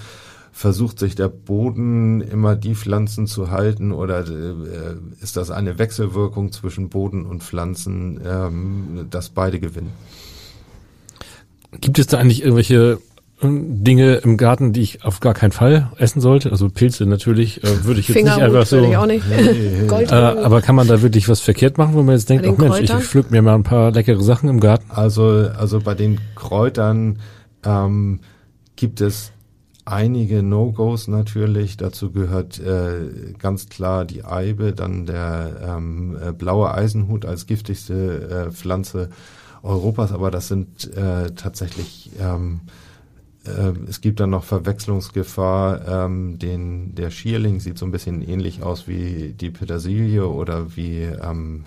versucht 0.53 1.01
sich 1.01 1.17
der 1.17 1.29
Boden 1.29 2.21
immer 2.21 2.55
die 2.55 2.77
Pflanzen 2.77 3.27
zu 3.27 3.51
halten 3.51 3.91
oder 3.91 4.25
ist 5.23 5.39
das 5.39 5.51
eine 5.51 5.79
Wechselwirkung 5.79 6.53
zwischen 6.53 6.91
Boden 6.91 7.25
und 7.25 7.43
Pflanzen, 7.43 8.21
ähm, 8.23 9.07
dass 9.09 9.31
beide 9.31 9.59
gewinnen? 9.61 9.93
Gibt 11.81 11.99
es 11.99 12.07
da 12.07 12.19
eigentlich 12.19 12.43
irgendwelche 12.43 12.99
Dinge 13.43 14.17
im 14.17 14.37
Garten, 14.37 14.73
die 14.73 14.83
ich 14.83 15.05
auf 15.05 15.21
gar 15.21 15.35
keinen 15.35 15.53
Fall 15.53 15.91
essen 15.97 16.21
sollte? 16.21 16.51
Also 16.51 16.69
Pilze 16.69 17.07
natürlich 17.07 17.63
äh, 17.65 17.85
würde 17.85 18.01
ich 18.01 18.09
jetzt 18.09 18.17
nicht 18.17 18.29
Fingerhut 18.29 18.43
einfach 18.43 18.67
so. 18.67 18.85
ich 18.85 18.97
auch 18.97 19.07
nicht. 19.07 19.25
Äh, 19.31 19.87
Gold. 19.87 20.13
aber 20.13 20.63
kann 20.63 20.77
man 20.77 20.87
da 20.87 21.03
wirklich 21.03 21.29
was 21.29 21.41
verkehrt 21.41 21.79
machen, 21.79 21.95
wo 21.95 22.03
man 22.03 22.15
jetzt 22.15 22.31
denkt, 22.31 22.47
oh 22.47 22.55
Mensch, 22.57 22.81
ich 22.81 22.89
Kräutern? 22.89 23.01
pflück 23.03 23.31
mir 23.31 23.43
mal 23.43 23.55
ein 23.55 23.65
paar 23.65 23.91
leckere 23.91 24.23
Sachen 24.23 24.49
im 24.49 24.61
Garten? 24.61 24.91
Also, 24.91 25.49
also 25.59 25.81
bei 25.81 25.95
den 25.95 26.21
Kräutern 26.37 27.19
ähm, 27.65 28.21
gibt 28.77 29.01
es 29.01 29.33
einige 29.85 30.43
No-Gos 30.43 31.09
natürlich. 31.09 31.77
Dazu 31.77 32.13
gehört 32.13 32.61
äh, 32.61 33.33
ganz 33.39 33.69
klar 33.69 34.05
die 34.05 34.25
Eibe, 34.25 34.73
dann 34.73 35.07
der 35.07 35.77
ähm, 35.77 36.17
äh, 36.25 36.33
blaue 36.33 36.73
Eisenhut 36.73 37.25
als 37.25 37.47
giftigste 37.47 38.47
äh, 38.49 38.53
Pflanze 38.53 39.11
Europas. 39.63 40.13
Aber 40.13 40.31
das 40.31 40.49
sind 40.49 40.95
äh, 40.97 41.33
tatsächlich 41.35 42.11
ähm, 42.21 42.61
äh, 43.45 43.73
es 43.89 44.01
gibt 44.01 44.21
dann 44.21 44.31
noch 44.31 44.45
Verwechslungsgefahr. 44.45 46.07
Ähm, 46.07 46.39
den, 46.39 46.95
der 46.95 47.11
Schierling 47.11 47.61
sieht 47.61 47.79
so 47.79 47.87
ein 47.87 47.93
bisschen 47.93 48.23
ähnlich 48.23 48.63
aus 48.63 48.89
wie 48.89 49.33
die 49.33 49.51
Petersilie 49.51 50.27
oder 50.27 50.77
wie 50.77 51.03
ähm, 51.03 51.65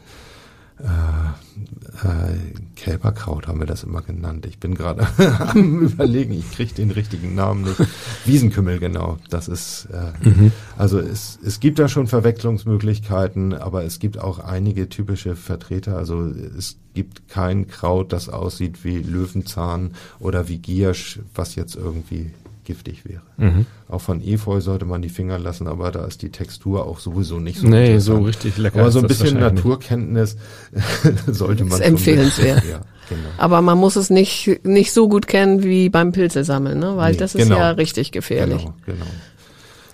äh, 0.80 2.06
äh, 2.06 2.38
Kälberkraut 2.76 3.48
haben 3.48 3.60
wir 3.60 3.68
das 3.68 3.84
immer 3.84 4.02
genannt. 4.02 4.46
Ich 4.46 4.60
bin 4.60 4.76
gerade 4.76 5.08
am 5.40 5.80
überlegen, 5.80 6.34
ich 6.34 6.52
kriege 6.52 6.74
den 6.74 6.92
richtigen 6.92 7.34
Namen 7.34 7.64
nicht. 7.64 7.82
Wiesenkümmel, 8.26 8.80
genau. 8.80 9.18
Das 9.30 9.48
ist 9.48 9.88
äh, 9.92 10.52
also 10.78 11.00
es, 11.00 11.40
es 11.44 11.60
gibt 11.60 11.80
da 11.80 11.88
schon 11.88 12.08
Verwechslungsmöglichkeiten, 12.08 13.54
aber 13.54 13.86
es 13.86 14.00
gibt 14.00 14.20
auch 14.20 14.40
einige 14.40 14.90
typische 14.90 15.36
Vertreter. 15.36 15.98
Also 15.98 16.26
es 16.26 16.78
gibt 16.94 17.30
kein 17.30 17.68
Kraut, 17.68 18.12
das 18.12 18.28
aussieht 18.28 18.84
wie 18.84 18.98
Löwenzahn 18.98 19.92
oder 20.20 20.50
wie 20.50 20.58
Giersch, 20.58 21.20
was 21.34 21.56
jetzt 21.56 21.76
irgendwie 21.76 22.32
giftig 22.66 23.06
wäre. 23.06 23.22
Mhm. 23.38 23.66
Auch 23.88 24.02
von 24.02 24.22
Efeu 24.22 24.60
sollte 24.60 24.86
man 24.86 25.02
die 25.02 25.10
Finger 25.10 25.40
lassen, 25.40 25.68
aber 25.68 25.92
da 25.92 26.06
ist 26.06 26.22
die 26.22 26.30
Textur 26.30 26.86
auch 26.86 27.00
sowieso 27.00 27.40
nicht 27.40 27.60
so 27.60 27.68
Nee, 27.68 28.00
so 28.00 28.18
richtig 28.18 28.58
lecker. 28.58 28.82
Aber 28.82 28.92
so 28.92 29.00
ein 29.00 29.08
bisschen. 29.08 29.40
Naturkenntnis 29.40 30.38
sollte 31.28 31.64
man 31.64 31.80
Ist 31.80 31.88
empfehlenswert. 31.88 32.64
Ja, 32.70 32.82
genau. 33.10 33.30
Aber 33.38 33.62
man 33.62 33.78
muss 33.78 33.96
es 33.96 34.10
nicht, 34.10 34.62
nicht 34.64 34.92
so 34.92 35.08
gut 35.08 35.28
kennen 35.28 35.64
wie 35.64 35.90
beim 35.90 36.12
Pilzesammeln, 36.12 36.80
ne? 36.80 36.98
weil 36.98 37.12
Nee, 37.12 37.18
das 37.18 37.36
ist 37.36 37.44
genau. 37.44 37.58
ja 37.58 37.72
richtig 37.72 38.12
gefährlich. 38.12 38.64
Genau, 38.64 38.76
genau. 38.86 39.06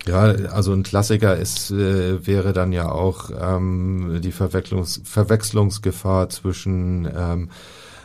Ja, 0.06 0.22
also 0.50 0.72
ein 0.72 0.82
Klassiker 0.82 1.36
ist, 1.36 1.70
äh, 1.70 2.26
wäre 2.26 2.52
dann 2.52 2.72
ja 2.72 2.90
auch 2.90 3.30
ähm, 3.38 4.18
die 4.22 4.32
Verwechslungs 4.32 5.00
Verwechslungsgefahr 5.04 6.28
zwischen 6.28 7.08
ähm, 7.14 7.50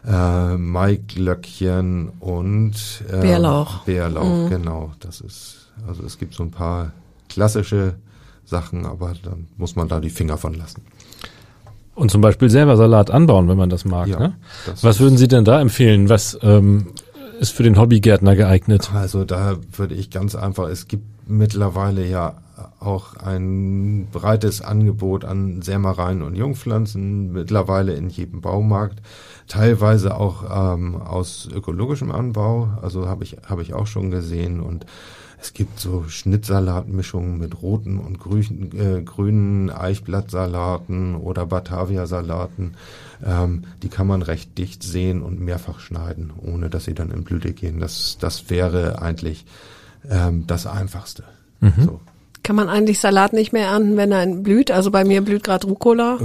äh, 0.07 0.57
Maiglöckchen 0.57 2.09
und 2.19 2.73
ähm, 3.11 3.19
Bärlauch. 3.21 3.83
Bärlauch, 3.83 4.49
genau. 4.49 4.91
Das 4.99 5.21
ist, 5.21 5.71
also 5.87 6.03
es 6.03 6.17
gibt 6.17 6.33
so 6.33 6.43
ein 6.43 6.51
paar 6.51 6.93
klassische 7.29 7.95
Sachen, 8.45 8.85
aber 8.85 9.13
dann 9.23 9.47
muss 9.57 9.75
man 9.75 9.87
da 9.87 9.99
die 9.99 10.09
Finger 10.09 10.37
von 10.37 10.53
lassen. 10.53 10.81
Und 11.93 12.11
zum 12.11 12.21
Beispiel 12.21 12.49
selber 12.49 12.77
Salat 12.77 13.11
anbauen, 13.11 13.49
wenn 13.49 13.57
man 13.57 13.69
das 13.69 13.83
mag. 13.83 14.07
Ja, 14.07 14.19
ne? 14.19 14.35
das 14.65 14.83
Was 14.83 14.99
würden 14.99 15.17
Sie 15.17 15.27
denn 15.27 15.43
da 15.43 15.59
empfehlen? 15.59 16.09
Was 16.09 16.37
ähm, 16.41 16.93
ist 17.39 17.51
für 17.51 17.63
den 17.63 17.77
Hobbygärtner 17.77 18.35
geeignet? 18.35 18.91
Also 18.93 19.25
da 19.25 19.57
würde 19.75 19.95
ich 19.95 20.09
ganz 20.09 20.35
einfach, 20.35 20.69
es 20.69 20.87
gibt 20.87 21.03
mittlerweile 21.27 22.07
ja 22.07 22.35
auch 22.79 23.15
ein 23.15 24.07
breites 24.11 24.61
Angebot 24.61 25.25
an 25.25 25.61
Sämereien 25.61 26.21
und 26.21 26.35
Jungpflanzen, 26.35 27.31
mittlerweile 27.31 27.93
in 27.93 28.09
jedem 28.09 28.41
Baumarkt, 28.41 29.01
teilweise 29.47 30.15
auch 30.15 30.73
ähm, 30.75 30.95
aus 30.95 31.47
ökologischem 31.53 32.11
Anbau, 32.11 32.69
also 32.81 33.07
habe 33.07 33.23
ich, 33.23 33.37
habe 33.47 33.61
ich 33.61 33.73
auch 33.73 33.87
schon 33.87 34.11
gesehen 34.11 34.59
und 34.59 34.85
es 35.39 35.53
gibt 35.53 35.79
so 35.79 36.05
Schnittsalatmischungen 36.07 37.37
mit 37.37 37.61
roten 37.61 37.99
und 37.99 38.19
grünen, 38.19 38.71
äh, 38.75 39.03
grünen 39.03 39.69
Eichblattsalaten 39.69 41.15
oder 41.15 41.45
Batavia-Salaten. 41.45 42.73
Ähm, 43.23 43.65
die 43.83 43.89
kann 43.89 44.07
man 44.07 44.23
recht 44.23 44.57
dicht 44.57 44.81
sehen 44.81 45.21
und 45.21 45.39
mehrfach 45.39 45.79
schneiden, 45.79 46.33
ohne 46.35 46.69
dass 46.69 46.85
sie 46.85 46.95
dann 46.95 47.11
in 47.11 47.23
Blüte 47.23 47.53
gehen. 47.53 47.79
Das, 47.79 48.17
das 48.19 48.49
wäre 48.49 48.99
eigentlich 49.01 49.45
ähm, 50.09 50.47
das 50.47 50.65
Einfachste. 50.65 51.23
So. 51.85 51.99
Kann 52.47 52.55
man 52.55 52.69
eigentlich 52.69 53.01
Salat 53.01 53.33
nicht 53.33 53.51
mehr 53.51 53.67
ernten, 53.67 53.97
wenn 53.97 54.13
er 54.13 54.25
blüht? 54.25 54.71
Also 54.71 54.89
bei 54.89 55.03
mir 55.03 55.19
blüht 55.19 55.43
gerade 55.43 55.67
Rucola. 55.67 56.17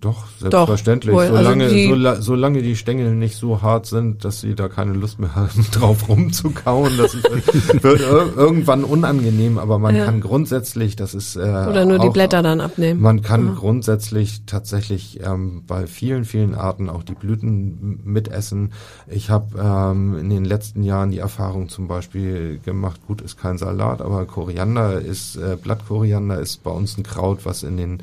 Doch, 0.00 0.24
selbstverständlich. 0.38 1.14
wohl. 1.14 1.22
Also 1.24 1.36
solange, 1.36 1.68
die- 1.68 1.88
sola- 1.88 2.20
solange 2.22 2.62
die 2.62 2.74
Stängel 2.74 3.14
nicht 3.14 3.36
so 3.36 3.60
hart 3.60 3.84
sind, 3.84 4.24
dass 4.24 4.40
sie 4.40 4.54
da 4.54 4.68
keine 4.68 4.94
Lust 4.94 5.18
mehr 5.18 5.34
haben, 5.34 5.66
drauf 5.72 6.08
rumzukauen, 6.08 6.96
das 6.96 7.14
wird, 7.22 7.82
wird 7.82 8.00
ir 8.00 8.32
irgendwann 8.34 8.84
unangenehm, 8.84 9.58
aber 9.58 9.78
man 9.78 9.94
Ja. 9.94 10.06
kann 10.06 10.22
grundsätzlich, 10.22 10.96
das 10.96 11.12
ist 11.14 11.36
äh, 11.36 11.40
Oder 11.40 11.84
nur 11.84 11.98
die 11.98 12.08
auch- 12.08 12.12
Blätter 12.14 12.42
dann 12.42 12.62
abnehmen. 12.62 13.00
Man 13.02 13.20
kann 13.20 13.54
grundsätzlich 13.54 14.42
tatsächlich 14.46 15.20
ähm, 15.22 15.64
bei 15.66 15.86
vielen, 15.86 16.24
vielen 16.24 16.54
Arten 16.54 16.88
auch 16.88 17.02
die 17.02 17.14
Blüten 17.14 18.00
mitessen. 18.04 18.72
Ich 19.06 19.28
habe 19.28 19.58
ähm, 19.62 20.16
in 20.18 20.30
den 20.30 20.46
letzten 20.46 20.82
Jahren 20.82 21.10
die 21.10 21.18
Erfahrung 21.18 21.68
zum 21.68 21.88
Beispiel 21.88 22.58
gemacht, 22.64 23.00
gut, 23.06 23.20
ist 23.20 23.36
kein 23.38 23.58
Salat, 23.58 24.00
aber 24.00 24.24
Koriander 24.24 24.98
ist, 25.00 25.36
äh, 25.36 25.56
Blattkoriander 25.62 26.40
ist 26.40 26.62
bei 26.62 26.70
uns 26.70 26.96
ein 26.96 27.02
Kraut, 27.02 27.44
was 27.44 27.62
in 27.62 27.76
den 27.76 27.98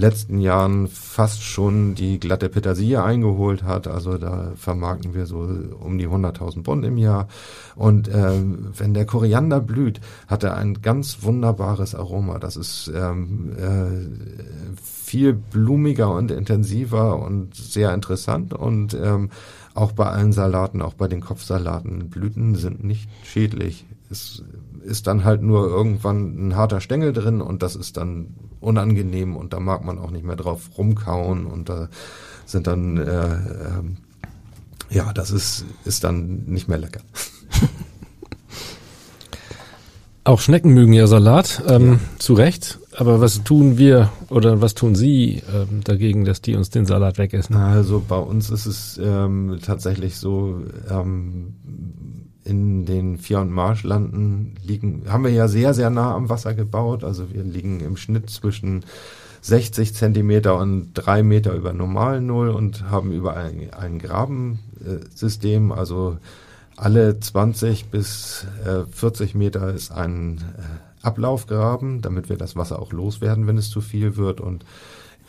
letzten 0.00 0.40
Jahren 0.40 0.88
fast 0.88 1.42
schon 1.42 1.94
die 1.94 2.18
glatte 2.18 2.48
Petersilie 2.48 3.02
eingeholt 3.02 3.62
hat. 3.62 3.86
Also 3.86 4.18
da 4.18 4.52
vermarkten 4.56 5.14
wir 5.14 5.26
so 5.26 5.48
um 5.78 5.98
die 5.98 6.08
100.000 6.08 6.62
Bund 6.62 6.84
im 6.84 6.96
Jahr. 6.96 7.28
Und 7.76 8.08
ähm, 8.12 8.68
wenn 8.76 8.94
der 8.94 9.06
Koriander 9.06 9.60
blüht, 9.60 10.00
hat 10.26 10.42
er 10.42 10.56
ein 10.56 10.82
ganz 10.82 11.22
wunderbares 11.22 11.94
Aroma. 11.94 12.38
Das 12.38 12.56
ist 12.56 12.90
ähm, 12.94 13.52
äh, 13.56 14.80
viel 14.82 15.34
blumiger 15.34 16.12
und 16.12 16.30
intensiver 16.30 17.20
und 17.20 17.54
sehr 17.54 17.92
interessant 17.92 18.54
und 18.54 18.94
ähm, 18.94 19.30
auch 19.74 19.92
bei 19.92 20.06
allen 20.06 20.32
Salaten, 20.32 20.82
auch 20.82 20.94
bei 20.94 21.08
den 21.08 21.20
Kopfsalaten, 21.20 22.10
Blüten 22.10 22.54
sind 22.56 22.82
nicht 22.82 23.08
schädlich. 23.24 23.86
Es 24.10 24.42
ist 24.82 25.06
dann 25.06 25.24
halt 25.24 25.42
nur 25.42 25.66
irgendwann 25.66 26.48
ein 26.48 26.56
harter 26.56 26.80
Stängel 26.80 27.12
drin 27.12 27.40
und 27.40 27.62
das 27.62 27.76
ist 27.76 27.96
dann 27.96 28.34
unangenehm 28.60 29.36
und 29.36 29.52
da 29.52 29.60
mag 29.60 29.84
man 29.84 29.98
auch 29.98 30.10
nicht 30.10 30.24
mehr 30.24 30.36
drauf 30.36 30.70
rumkauen 30.76 31.46
und 31.46 31.68
da 31.68 31.88
sind 32.46 32.66
dann 32.66 32.96
äh, 32.96 33.34
äh, 33.34 33.82
ja, 34.90 35.12
das 35.12 35.30
ist 35.30 35.64
ist 35.84 36.04
dann 36.04 36.44
nicht 36.46 36.68
mehr 36.68 36.78
lecker. 36.78 37.00
Auch 40.22 40.40
Schnecken 40.40 40.74
mögen 40.74 40.92
ja 40.92 41.06
Salat, 41.06 41.62
ähm, 41.66 41.92
ja. 41.92 41.98
zu 42.18 42.34
Recht. 42.34 42.78
Aber 42.96 43.20
was 43.20 43.42
tun 43.42 43.78
wir 43.78 44.12
oder 44.28 44.60
was 44.60 44.74
tun 44.74 44.94
Sie 44.94 45.42
ähm, 45.52 45.80
dagegen, 45.82 46.26
dass 46.26 46.42
die 46.42 46.54
uns 46.56 46.68
den 46.68 46.84
Salat 46.84 47.16
wegessen? 47.16 47.56
Also 47.56 48.04
bei 48.06 48.18
uns 48.18 48.50
ist 48.50 48.66
es 48.66 49.00
ähm, 49.02 49.58
tatsächlich 49.64 50.18
so, 50.18 50.60
ähm, 50.90 51.54
in 52.44 52.86
den 52.86 53.18
Vier- 53.18 53.40
und 53.40 53.50
Marschlanden 53.50 54.54
liegen, 54.64 55.02
haben 55.08 55.24
wir 55.24 55.30
ja 55.30 55.48
sehr, 55.48 55.74
sehr 55.74 55.90
nah 55.90 56.14
am 56.14 56.28
Wasser 56.28 56.54
gebaut. 56.54 57.04
Also 57.04 57.32
wir 57.32 57.42
liegen 57.42 57.80
im 57.80 57.96
Schnitt 57.96 58.30
zwischen 58.30 58.84
60 59.42 59.94
Zentimeter 59.94 60.56
und 60.58 60.92
drei 60.94 61.22
Meter 61.22 61.54
über 61.54 61.72
Normalnull 61.72 62.50
und 62.50 62.90
haben 62.90 63.12
über 63.12 63.36
ein, 63.36 63.72
ein 63.72 63.98
Grabensystem, 63.98 65.72
also 65.72 66.18
alle 66.76 67.20
20 67.20 67.86
bis 67.86 68.46
äh, 68.64 68.84
40 68.90 69.34
Meter 69.34 69.72
ist 69.72 69.92
ein 69.92 70.38
äh, 70.38 71.06
Ablaufgraben, 71.06 72.00
damit 72.00 72.28
wir 72.28 72.36
das 72.36 72.56
Wasser 72.56 72.80
auch 72.80 72.92
loswerden, 72.92 73.46
wenn 73.46 73.58
es 73.58 73.70
zu 73.70 73.80
viel 73.80 74.16
wird. 74.16 74.40
Und 74.40 74.64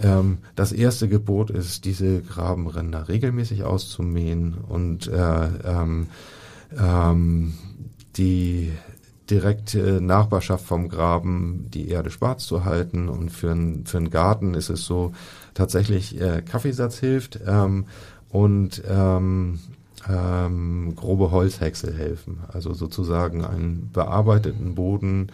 ähm, 0.01 0.39
das 0.55 0.71
erste 0.71 1.07
Gebot 1.07 1.49
ist, 1.49 1.85
diese 1.85 2.21
Grabenränder 2.21 3.07
regelmäßig 3.07 3.63
auszumähen 3.63 4.55
und 4.67 5.07
äh, 5.07 5.47
ähm, 5.65 6.07
ähm, 6.77 7.53
die 8.17 8.71
direkte 9.29 10.01
Nachbarschaft 10.01 10.65
vom 10.65 10.89
Graben 10.89 11.67
die 11.73 11.87
Erde 11.89 12.11
schwarz 12.11 12.45
zu 12.45 12.65
halten. 12.65 13.07
Und 13.07 13.29
für, 13.29 13.51
ein, 13.51 13.85
für 13.85 13.97
einen 13.97 14.09
Garten 14.09 14.53
ist 14.53 14.69
es 14.69 14.85
so, 14.85 15.13
tatsächlich 15.53 16.19
äh, 16.19 16.41
Kaffeesatz 16.41 16.99
hilft 16.99 17.39
ähm, 17.47 17.85
und 18.29 18.83
ähm, 18.89 19.59
ähm, 20.09 20.93
grobe 20.95 21.31
Holzhäcksel 21.31 21.93
helfen. 21.95 22.39
Also 22.51 22.73
sozusagen 22.73 23.45
einen 23.45 23.89
bearbeiteten 23.93 24.75
Boden, 24.75 25.31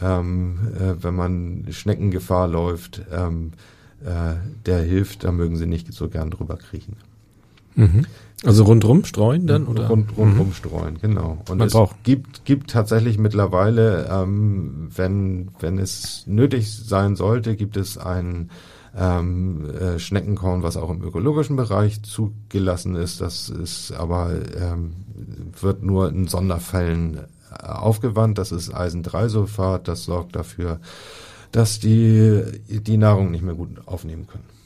ähm, 0.00 0.58
äh, 0.78 1.02
wenn 1.02 1.14
man 1.14 1.66
Schneckengefahr 1.70 2.48
läuft, 2.48 3.02
ähm, 3.12 3.52
äh, 4.04 4.34
der 4.66 4.80
hilft, 4.80 5.24
da 5.24 5.32
mögen 5.32 5.56
sie 5.56 5.66
nicht 5.66 5.92
so 5.92 6.08
gern 6.08 6.30
drüber 6.30 6.56
kriechen. 6.56 6.96
Mhm. 7.74 8.06
Also 8.44 8.62
rundrum 8.62 9.04
streuen 9.04 9.46
dann 9.48 9.66
oder? 9.66 9.88
Rund, 9.88 10.16
rundrum 10.16 10.48
mhm. 10.48 10.52
streuen, 10.52 10.98
genau. 11.00 11.38
Und 11.48 11.58
Man 11.58 11.66
es 11.66 11.72
braucht. 11.72 12.04
gibt 12.04 12.44
gibt 12.44 12.70
tatsächlich 12.70 13.18
mittlerweile, 13.18 14.08
ähm, 14.10 14.90
wenn 14.94 15.50
wenn 15.58 15.78
es 15.78 16.24
nötig 16.26 16.72
sein 16.72 17.16
sollte, 17.16 17.56
gibt 17.56 17.76
es 17.76 17.98
einen 17.98 18.50
ähm, 18.96 19.68
äh, 19.70 19.98
Schneckenkorn, 19.98 20.62
was 20.62 20.76
auch 20.76 20.90
im 20.90 21.02
ökologischen 21.02 21.56
Bereich 21.56 22.02
zugelassen 22.02 22.94
ist. 22.94 23.20
Das 23.20 23.48
ist 23.48 23.90
aber 23.92 24.30
ähm, 24.56 24.92
wird 25.60 25.82
nur 25.82 26.08
in 26.08 26.28
Sonderfällen 26.28 27.18
äh, 27.50 27.66
aufgewandt. 27.66 28.38
Das 28.38 28.52
ist 28.52 28.72
Eisen-3-Sulfat. 28.72 29.88
Das 29.88 30.04
sorgt 30.04 30.36
dafür, 30.36 30.78
dass 31.50 31.80
die 31.80 32.42
die 32.68 32.98
Nahrung 32.98 33.32
nicht 33.32 33.42
mehr 33.42 33.54
gut 33.54 33.70
aufnehmen 33.86 34.28
können. 34.28 34.57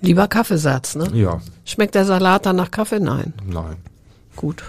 Lieber 0.00 0.28
Kaffeesatz, 0.28 0.96
ne? 0.96 1.08
Ja. 1.14 1.40
Schmeckt 1.64 1.94
der 1.94 2.04
Salat 2.04 2.46
dann 2.46 2.56
nach 2.56 2.70
Kaffee? 2.70 3.00
Nein. 3.00 3.32
Nein. 3.46 3.76
Gut. 4.36 4.62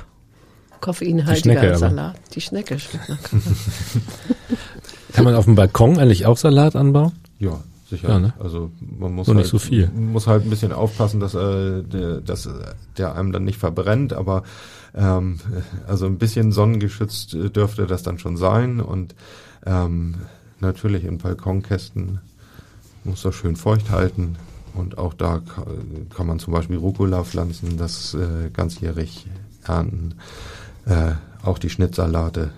Koffeinhaltiger 0.82 1.78
Salat. 1.78 2.16
Die 2.34 2.42
Schnecke 2.42 2.80
schmeckt 2.80 3.10
nach 3.10 3.22
Kaffee. 3.22 3.40
Kann 5.14 5.26
man 5.26 5.36
auf 5.36 5.46
dem 5.46 5.56
Balkon 5.56 5.98
eigentlich 5.98 6.26
auch 6.26 6.38
Salat 6.38 6.76
anbauen? 6.76 7.14
Ja, 7.40 7.60
sicher. 7.90 8.10
Ja, 8.10 8.20
ne? 8.20 8.34
Also 8.40 8.72
man 8.80 9.14
muss 9.14 9.28
Nur 9.28 9.36
halt, 9.36 9.46
nicht 9.46 9.52
so 9.52 9.60
viel. 9.60 9.90
muss 9.90 10.28
halt 10.28 10.44
ein 10.44 10.50
bisschen 10.50 10.74
aufpassen, 10.74 11.20
dass, 11.20 11.34
äh, 11.34 11.84
der, 11.84 12.22
dass 12.22 12.50
der 12.98 13.16
einem 13.16 13.32
dann 13.32 13.46
nicht 13.46 13.58
verbrennt, 13.58 14.14
aber 14.14 14.44
ähm, 14.94 15.40
also 15.88 16.06
ein 16.06 16.18
bisschen 16.18 16.52
sonnengeschützt 16.52 17.34
äh, 17.34 17.50
dürfte 17.50 17.88
das 17.88 18.04
dann 18.04 18.20
schon 18.20 18.38
sein 18.38 18.80
und 18.80 19.16
ähm, 19.66 20.16
natürlich 20.60 21.06
in 21.06 21.18
Balkonkästen 21.18 22.20
muss 23.04 23.22
das 23.22 23.36
schön 23.36 23.56
feucht 23.56 23.90
halten 23.90 24.36
und 24.76 24.98
auch 24.98 25.14
da 25.14 25.42
kann 26.16 26.28
man 26.28 26.40
zum 26.40 26.54
Beispiel 26.54 26.78
Rucola 26.78 27.24
pflanzen, 27.24 27.78
das 27.78 28.14
äh, 28.14 28.50
ganzjährig 28.52 29.26
ernten. 29.66 30.16
Äh, 30.86 31.14
auch 31.44 31.58
die 31.58 31.70
Schnittsalate 31.70 32.52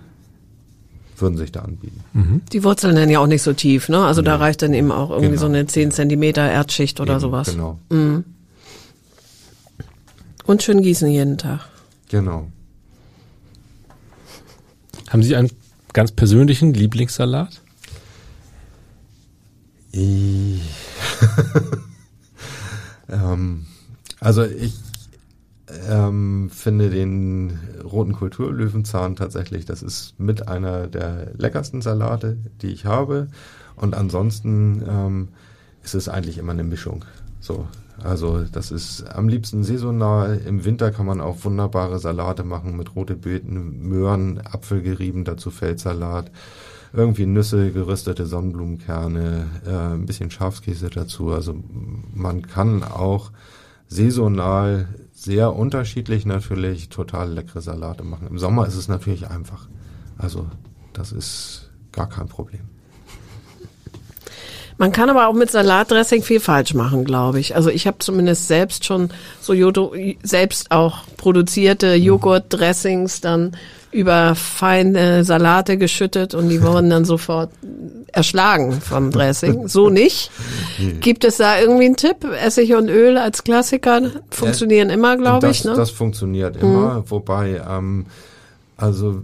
würden 1.16 1.36
sich 1.36 1.52
da 1.52 1.60
anbieten. 1.60 2.00
Mhm. 2.12 2.42
Die 2.52 2.64
Wurzeln 2.64 2.96
dann 2.96 3.10
ja 3.10 3.20
auch 3.20 3.26
nicht 3.26 3.42
so 3.42 3.52
tief, 3.52 3.88
ne? 3.88 4.04
Also 4.04 4.20
nee. 4.20 4.26
da 4.26 4.36
reicht 4.36 4.62
dann 4.62 4.74
eben 4.74 4.92
auch 4.92 5.10
irgendwie 5.10 5.30
genau. 5.30 5.40
so 5.40 5.46
eine 5.46 5.66
10 5.66 5.90
Zentimeter 5.90 6.48
Erdschicht 6.48 7.00
oder 7.00 7.14
eben, 7.14 7.20
sowas. 7.20 7.50
Genau. 7.50 7.78
Mhm. 7.90 8.24
Und 10.44 10.62
schön 10.62 10.82
gießen 10.82 11.10
jeden 11.10 11.38
Tag. 11.38 11.68
Genau. 12.08 12.48
Haben 15.10 15.22
Sie 15.22 15.36
einen 15.36 15.50
ganz 15.92 16.12
persönlichen 16.12 16.74
Lieblingssalat? 16.74 17.60
ähm, 23.32 23.66
also 24.20 24.44
ich 24.44 24.74
ähm, 25.88 26.50
finde 26.50 26.90
den 26.90 27.58
roten 27.84 28.12
Kulturlöwenzahn 28.12 29.16
tatsächlich, 29.16 29.64
das 29.64 29.82
ist 29.82 30.18
mit 30.18 30.48
einer 30.48 30.86
der 30.86 31.32
leckersten 31.36 31.82
Salate, 31.82 32.38
die 32.62 32.68
ich 32.68 32.84
habe. 32.84 33.28
Und 33.76 33.94
ansonsten 33.94 34.82
ähm, 34.88 35.28
ist 35.82 35.94
es 35.94 36.08
eigentlich 36.08 36.38
immer 36.38 36.52
eine 36.52 36.64
Mischung. 36.64 37.04
So, 37.40 37.68
also 38.02 38.44
das 38.44 38.70
ist 38.70 39.04
am 39.14 39.28
liebsten 39.28 39.62
saisonal. 39.62 40.40
Im 40.46 40.64
Winter 40.64 40.90
kann 40.90 41.06
man 41.06 41.20
auch 41.20 41.44
wunderbare 41.44 41.98
Salate 41.98 42.44
machen 42.44 42.76
mit 42.76 42.96
rote 42.96 43.14
Beeten, 43.14 43.88
Möhren, 43.88 44.40
Apfelgerieben, 44.40 45.24
dazu 45.24 45.50
Feldsalat, 45.50 46.30
irgendwie 46.92 47.26
Nüsse, 47.26 47.70
geröstete 47.70 48.26
Sonnenblumenkerne, 48.26 49.46
äh, 49.66 49.94
ein 49.94 50.06
bisschen 50.06 50.30
Schafskäse 50.30 50.90
dazu. 50.90 51.30
Also 51.30 51.56
man 52.14 52.42
kann 52.42 52.82
auch 52.82 53.30
saisonal 53.88 54.88
sehr 55.12 55.54
unterschiedlich 55.54 56.26
natürlich 56.26 56.88
total 56.88 57.32
leckere 57.32 57.60
Salate 57.60 58.04
machen. 58.04 58.28
Im 58.28 58.38
Sommer 58.38 58.66
ist 58.66 58.76
es 58.76 58.88
natürlich 58.88 59.28
einfach. 59.28 59.68
Also 60.16 60.46
das 60.92 61.12
ist 61.12 61.70
gar 61.92 62.08
kein 62.08 62.28
Problem. 62.28 62.62
Man 64.80 64.92
kann 64.92 65.10
aber 65.10 65.26
auch 65.26 65.34
mit 65.34 65.50
Salatdressing 65.50 66.22
viel 66.22 66.38
falsch 66.38 66.72
machen, 66.72 67.04
glaube 67.04 67.40
ich. 67.40 67.56
Also 67.56 67.68
ich 67.68 67.88
habe 67.88 67.98
zumindest 67.98 68.46
selbst 68.46 68.84
schon 68.84 69.10
so 69.40 69.52
Jodo, 69.52 69.92
selbst 70.22 70.70
auch 70.70 70.98
produzierte 71.16 71.94
Joghurtdressings 71.94 73.20
dann 73.20 73.56
über 73.90 74.34
feine 74.34 75.24
Salate 75.24 75.78
geschüttet 75.78 76.34
und 76.34 76.48
die 76.48 76.62
wurden 76.62 76.90
dann 76.90 77.04
sofort 77.04 77.50
erschlagen 78.12 78.80
vom 78.80 79.10
Dressing. 79.10 79.68
So 79.68 79.90
nicht. 79.90 80.30
Gibt 81.00 81.24
es 81.24 81.36
da 81.36 81.58
irgendwie 81.58 81.86
einen 81.86 81.96
Tipp? 81.96 82.24
Essig 82.24 82.74
und 82.74 82.88
Öl 82.88 83.18
als 83.18 83.44
Klassiker 83.44 84.00
funktionieren 84.30 84.90
immer, 84.90 85.16
glaube 85.16 85.50
ich. 85.50 85.64
Ne? 85.64 85.74
Das 85.74 85.90
funktioniert 85.90 86.56
immer, 86.56 87.00
mhm. 87.00 87.10
wobei 87.10 87.62
ähm, 87.68 88.06
also 88.76 89.22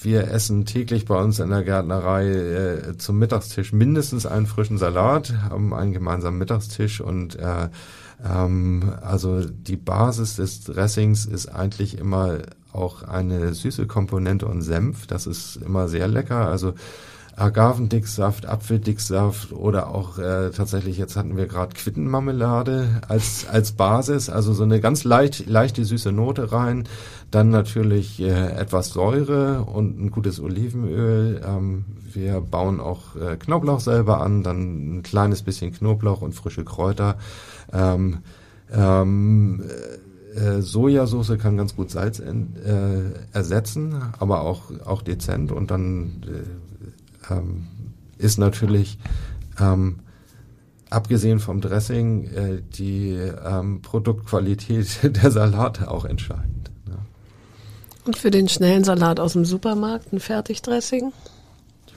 wir 0.00 0.28
essen 0.28 0.64
täglich 0.66 1.04
bei 1.04 1.20
uns 1.20 1.38
in 1.38 1.50
der 1.50 1.64
Gärtnerei 1.64 2.28
äh, 2.28 2.96
zum 2.98 3.18
Mittagstisch 3.18 3.72
mindestens 3.72 4.26
einen 4.26 4.46
frischen 4.46 4.78
Salat, 4.78 5.34
haben 5.50 5.74
einen 5.74 5.92
gemeinsamen 5.92 6.38
Mittagstisch 6.38 7.00
und 7.00 7.36
äh, 7.36 7.68
ähm, 8.24 8.92
also 9.02 9.44
die 9.44 9.76
Basis 9.76 10.36
des 10.36 10.64
Dressings 10.64 11.26
ist 11.26 11.48
eigentlich 11.48 11.98
immer 11.98 12.38
auch 12.72 13.02
eine 13.02 13.54
süße 13.54 13.86
Komponente 13.86 14.46
und 14.46 14.62
Senf. 14.62 15.06
Das 15.06 15.26
ist 15.26 15.56
immer 15.56 15.88
sehr 15.88 16.08
lecker. 16.08 16.48
Also 16.48 16.74
Agavendicksaft, 17.36 18.46
Apfeldicksaft 18.46 19.52
oder 19.52 19.88
auch 19.88 20.18
äh, 20.18 20.50
tatsächlich, 20.50 20.98
jetzt 20.98 21.16
hatten 21.16 21.36
wir 21.36 21.46
gerade 21.46 21.74
Quittenmarmelade 21.74 23.00
als, 23.08 23.46
als 23.48 23.72
Basis, 23.72 24.28
also 24.28 24.52
so 24.52 24.64
eine 24.64 24.80
ganz 24.80 25.04
leicht, 25.04 25.46
leichte 25.48 25.84
süße 25.84 26.12
Note 26.12 26.52
rein. 26.52 26.84
Dann 27.30 27.48
natürlich 27.48 28.20
äh, 28.20 28.52
etwas 28.52 28.90
Säure 28.90 29.62
und 29.62 29.98
ein 29.98 30.10
gutes 30.10 30.40
Olivenöl. 30.40 31.40
Ähm, 31.46 31.86
wir 32.12 32.42
bauen 32.42 32.80
auch 32.80 33.16
äh, 33.16 33.36
Knoblauch 33.36 33.80
selber 33.80 34.20
an, 34.20 34.42
dann 34.42 34.98
ein 34.98 35.02
kleines 35.02 35.42
bisschen 35.42 35.72
Knoblauch 35.72 36.20
und 36.20 36.34
frische 36.34 36.64
Kräuter. 36.64 37.16
Ähm, 37.72 38.18
ähm, 38.70 39.62
äh, 39.66 40.11
Sojasauce 40.60 41.38
kann 41.38 41.56
ganz 41.56 41.76
gut 41.76 41.90
Salz 41.90 42.18
in, 42.18 42.56
äh, 42.56 43.36
ersetzen, 43.36 44.02
aber 44.18 44.42
auch, 44.42 44.64
auch 44.84 45.02
dezent 45.02 45.52
und 45.52 45.70
dann 45.70 46.22
äh, 47.28 47.32
ähm, 47.32 47.66
ist 48.18 48.38
natürlich 48.38 48.98
ähm, 49.60 50.00
abgesehen 50.90 51.40
vom 51.40 51.60
Dressing 51.60 52.24
äh, 52.24 52.62
die 52.76 53.10
ähm, 53.12 53.82
Produktqualität 53.82 54.98
der 55.22 55.30
Salate 55.30 55.90
auch 55.90 56.04
entscheidend. 56.04 56.70
Ja. 56.88 56.98
Und 58.04 58.16
für 58.16 58.30
den 58.30 58.48
schnellen 58.48 58.84
Salat 58.84 59.20
aus 59.20 59.32
dem 59.34 59.44
Supermarkt 59.44 60.12
ein 60.12 60.20
Fertigdressing? 60.20 61.12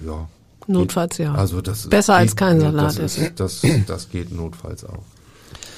Ja. 0.05 0.27
Notfalls 0.67 1.19
ja. 1.19 1.33
Also 1.35 1.61
das 1.61 1.87
Besser 1.87 2.13
geht, 2.13 2.21
als 2.21 2.35
kein 2.35 2.59
Salat 2.59 2.85
das, 2.85 2.97
essen. 2.97 3.23
ist, 3.25 3.39
das, 3.39 3.61
das 3.87 4.09
geht 4.09 4.31
notfalls 4.31 4.83
auch. 4.83 5.03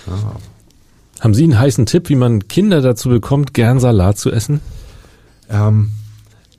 Ja. 0.07 0.35
Haben 1.19 1.33
Sie 1.33 1.43
einen 1.43 1.59
heißen 1.59 1.85
Tipp, 1.85 2.09
wie 2.09 2.15
man 2.15 2.47
Kinder 2.47 2.81
dazu 2.81 3.09
bekommt, 3.09 3.53
gern 3.53 3.79
Salat 3.79 4.17
zu 4.17 4.31
essen? 4.31 4.61
Ähm, 5.49 5.91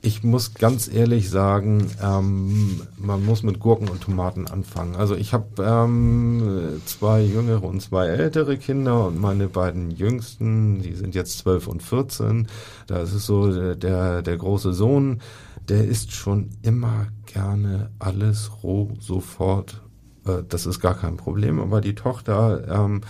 ich 0.01 0.23
muss 0.23 0.53
ganz 0.53 0.89
ehrlich 0.91 1.29
sagen, 1.29 1.89
ähm, 2.01 2.81
man 2.97 3.25
muss 3.25 3.43
mit 3.43 3.59
Gurken 3.59 3.89
und 3.89 4.01
Tomaten 4.01 4.47
anfangen. 4.47 4.95
Also 4.95 5.15
ich 5.15 5.33
habe 5.33 5.45
ähm, 5.63 6.81
zwei 6.85 7.21
jüngere 7.21 7.63
und 7.63 7.81
zwei 7.81 8.07
ältere 8.07 8.57
Kinder 8.57 9.07
und 9.07 9.19
meine 9.19 9.47
beiden 9.47 9.91
jüngsten, 9.91 10.81
die 10.81 10.93
sind 10.93 11.15
jetzt 11.15 11.37
zwölf 11.37 11.67
und 11.67 11.81
vierzehn. 11.81 12.47
Da 12.87 12.99
ist 12.99 13.13
es 13.13 13.25
so, 13.25 13.75
der, 13.75 14.21
der 14.21 14.37
große 14.37 14.73
Sohn, 14.73 15.21
der 15.67 15.85
isst 15.85 16.13
schon 16.13 16.49
immer 16.63 17.07
gerne 17.25 17.91
alles 17.99 18.51
roh 18.63 18.91
sofort. 18.99 19.81
Äh, 20.25 20.43
das 20.47 20.65
ist 20.65 20.79
gar 20.79 20.95
kein 20.95 21.17
Problem. 21.17 21.59
Aber 21.59 21.81
die 21.81 21.95
Tochter, 21.95 22.67
ähm, 22.69 23.01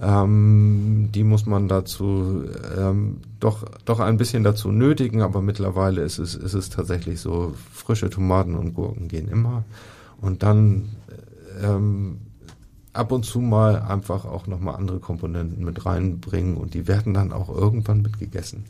ähm, 0.00 1.08
die 1.12 1.24
muss 1.24 1.46
man 1.46 1.68
dazu 1.68 2.44
ähm, 2.76 3.18
doch 3.40 3.64
doch 3.84 4.00
ein 4.00 4.16
bisschen 4.16 4.44
dazu 4.44 4.70
nötigen, 4.70 5.22
aber 5.22 5.42
mittlerweile 5.42 6.02
ist 6.02 6.18
es 6.18 6.34
ist 6.34 6.54
es 6.54 6.70
tatsächlich 6.70 7.20
so 7.20 7.54
frische 7.72 8.10
Tomaten 8.10 8.54
und 8.54 8.74
Gurken 8.74 9.08
gehen 9.08 9.28
immer 9.28 9.64
und 10.20 10.42
dann 10.42 10.90
ähm, 11.62 12.18
ab 12.92 13.12
und 13.12 13.24
zu 13.24 13.40
mal 13.40 13.80
einfach 13.82 14.24
auch 14.24 14.46
noch 14.46 14.60
mal 14.60 14.74
andere 14.74 14.98
Komponenten 14.98 15.64
mit 15.64 15.84
reinbringen 15.86 16.56
und 16.56 16.74
die 16.74 16.88
werden 16.88 17.14
dann 17.14 17.32
auch 17.32 17.48
irgendwann 17.48 18.02
mitgegessen. 18.02 18.64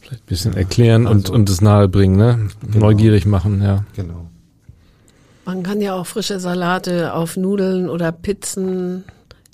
Vielleicht 0.00 0.22
ein 0.22 0.26
bisschen 0.26 0.54
erklären 0.54 1.06
Also- 1.06 1.32
und 1.32 1.40
und 1.40 1.50
es 1.50 1.60
nahebringen, 1.60 2.16
ne? 2.16 2.48
Genau. 2.62 2.86
Neugierig 2.86 3.26
machen, 3.26 3.62
ja. 3.62 3.84
Genau. 3.94 4.26
Man 5.44 5.62
kann 5.62 5.80
ja 5.80 5.94
auch 5.94 6.06
frische 6.06 6.40
Salate 6.40 7.14
auf 7.14 7.36
Nudeln 7.36 7.88
oder 7.88 8.12
Pizzen 8.12 9.04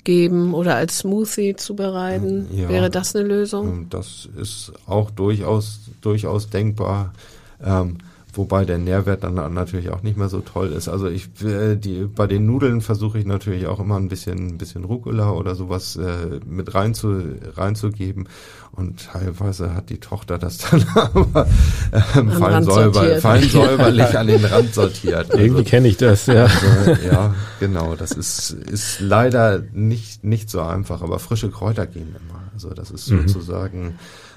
geben 0.05 0.53
oder 0.53 0.75
als 0.75 0.99
Smoothie 0.99 1.57
zubereiten. 1.57 2.47
Ja. 2.53 2.69
Wäre 2.69 2.89
das 2.89 3.13
eine 3.13 3.27
Lösung? 3.27 3.69
Und 3.69 3.93
das 3.93 4.29
ist 4.37 4.71
auch 4.87 5.11
durchaus, 5.11 5.81
durchaus 5.99 6.49
denkbar. 6.49 7.13
Ähm, 7.61 7.97
wobei 8.37 8.65
der 8.65 8.77
Nährwert 8.77 9.23
dann 9.23 9.35
natürlich 9.53 9.89
auch 9.89 10.03
nicht 10.03 10.17
mehr 10.17 10.29
so 10.29 10.41
toll 10.41 10.67
ist. 10.73 10.87
Also 10.87 11.07
ich, 11.07 11.29
äh, 11.43 11.75
die, 11.75 12.05
bei 12.05 12.27
den 12.27 12.45
Nudeln 12.45 12.81
versuche 12.81 13.17
ich 13.19 13.25
natürlich 13.25 13.67
auch 13.67 13.79
immer 13.79 13.95
ein 13.97 14.07
bisschen, 14.09 14.47
ein 14.47 14.57
bisschen 14.57 14.83
Rucola 14.83 15.31
oder 15.31 15.55
sowas 15.55 15.95
äh, 15.95 16.39
mit 16.45 16.73
rein 16.75 16.93
zu, 16.93 17.21
reinzugeben. 17.55 18.27
Und 18.71 19.05
teilweise 19.11 19.73
hat 19.73 19.89
die 19.89 19.99
Tochter 19.99 20.37
das 20.37 20.57
dann 20.57 20.85
aber 20.95 21.47
ähm, 21.93 22.29
Am 22.29 22.31
fein, 22.31 22.63
säuber, 22.63 23.17
fein 23.21 23.43
säuberlich 23.49 24.17
an 24.17 24.27
den 24.27 24.43
Rand 24.43 24.73
sortiert. 24.73 25.31
Also- 25.31 25.37
Irgendwie 25.37 25.63
kenne 25.63 25.87
ich 25.87 25.97
das, 25.97 26.25
ja. 26.25 26.43
also, 26.45 27.01
ja, 27.09 27.33
genau. 27.61 27.95
Das 27.95 28.11
ist, 28.11 28.51
ist 28.51 28.99
leider 28.99 29.63
nicht, 29.73 30.23
nicht 30.25 30.49
so 30.49 30.59
einfach, 30.61 31.01
aber 31.01 31.19
frische 31.19 31.49
Kräuter 31.49 31.85
gehen 31.87 32.09
immer. 32.27 32.41
Also 32.53 32.69
das 32.73 32.91
ist 32.91 33.09
Mhm. 33.11 33.27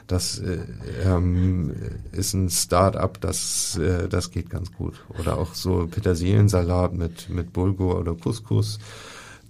Das 0.09 0.39
äh, 0.41 0.59
ähm, 1.05 1.73
ist 2.13 2.35
ein 2.35 2.51
Start-up, 2.51 3.21
das, 3.21 3.79
äh, 3.79 4.09
das 4.09 4.31
geht 4.31 4.51
ganz 4.51 4.73
gut. 4.73 4.95
Oder 5.21 5.39
auch 5.39 5.55
so 5.55 5.87
Petersiliensalat 5.87 6.95
mit, 6.95 7.29
mit 7.29 7.53
Bulgur 7.53 7.99
oder 8.01 8.15
Couscous. 8.15 8.79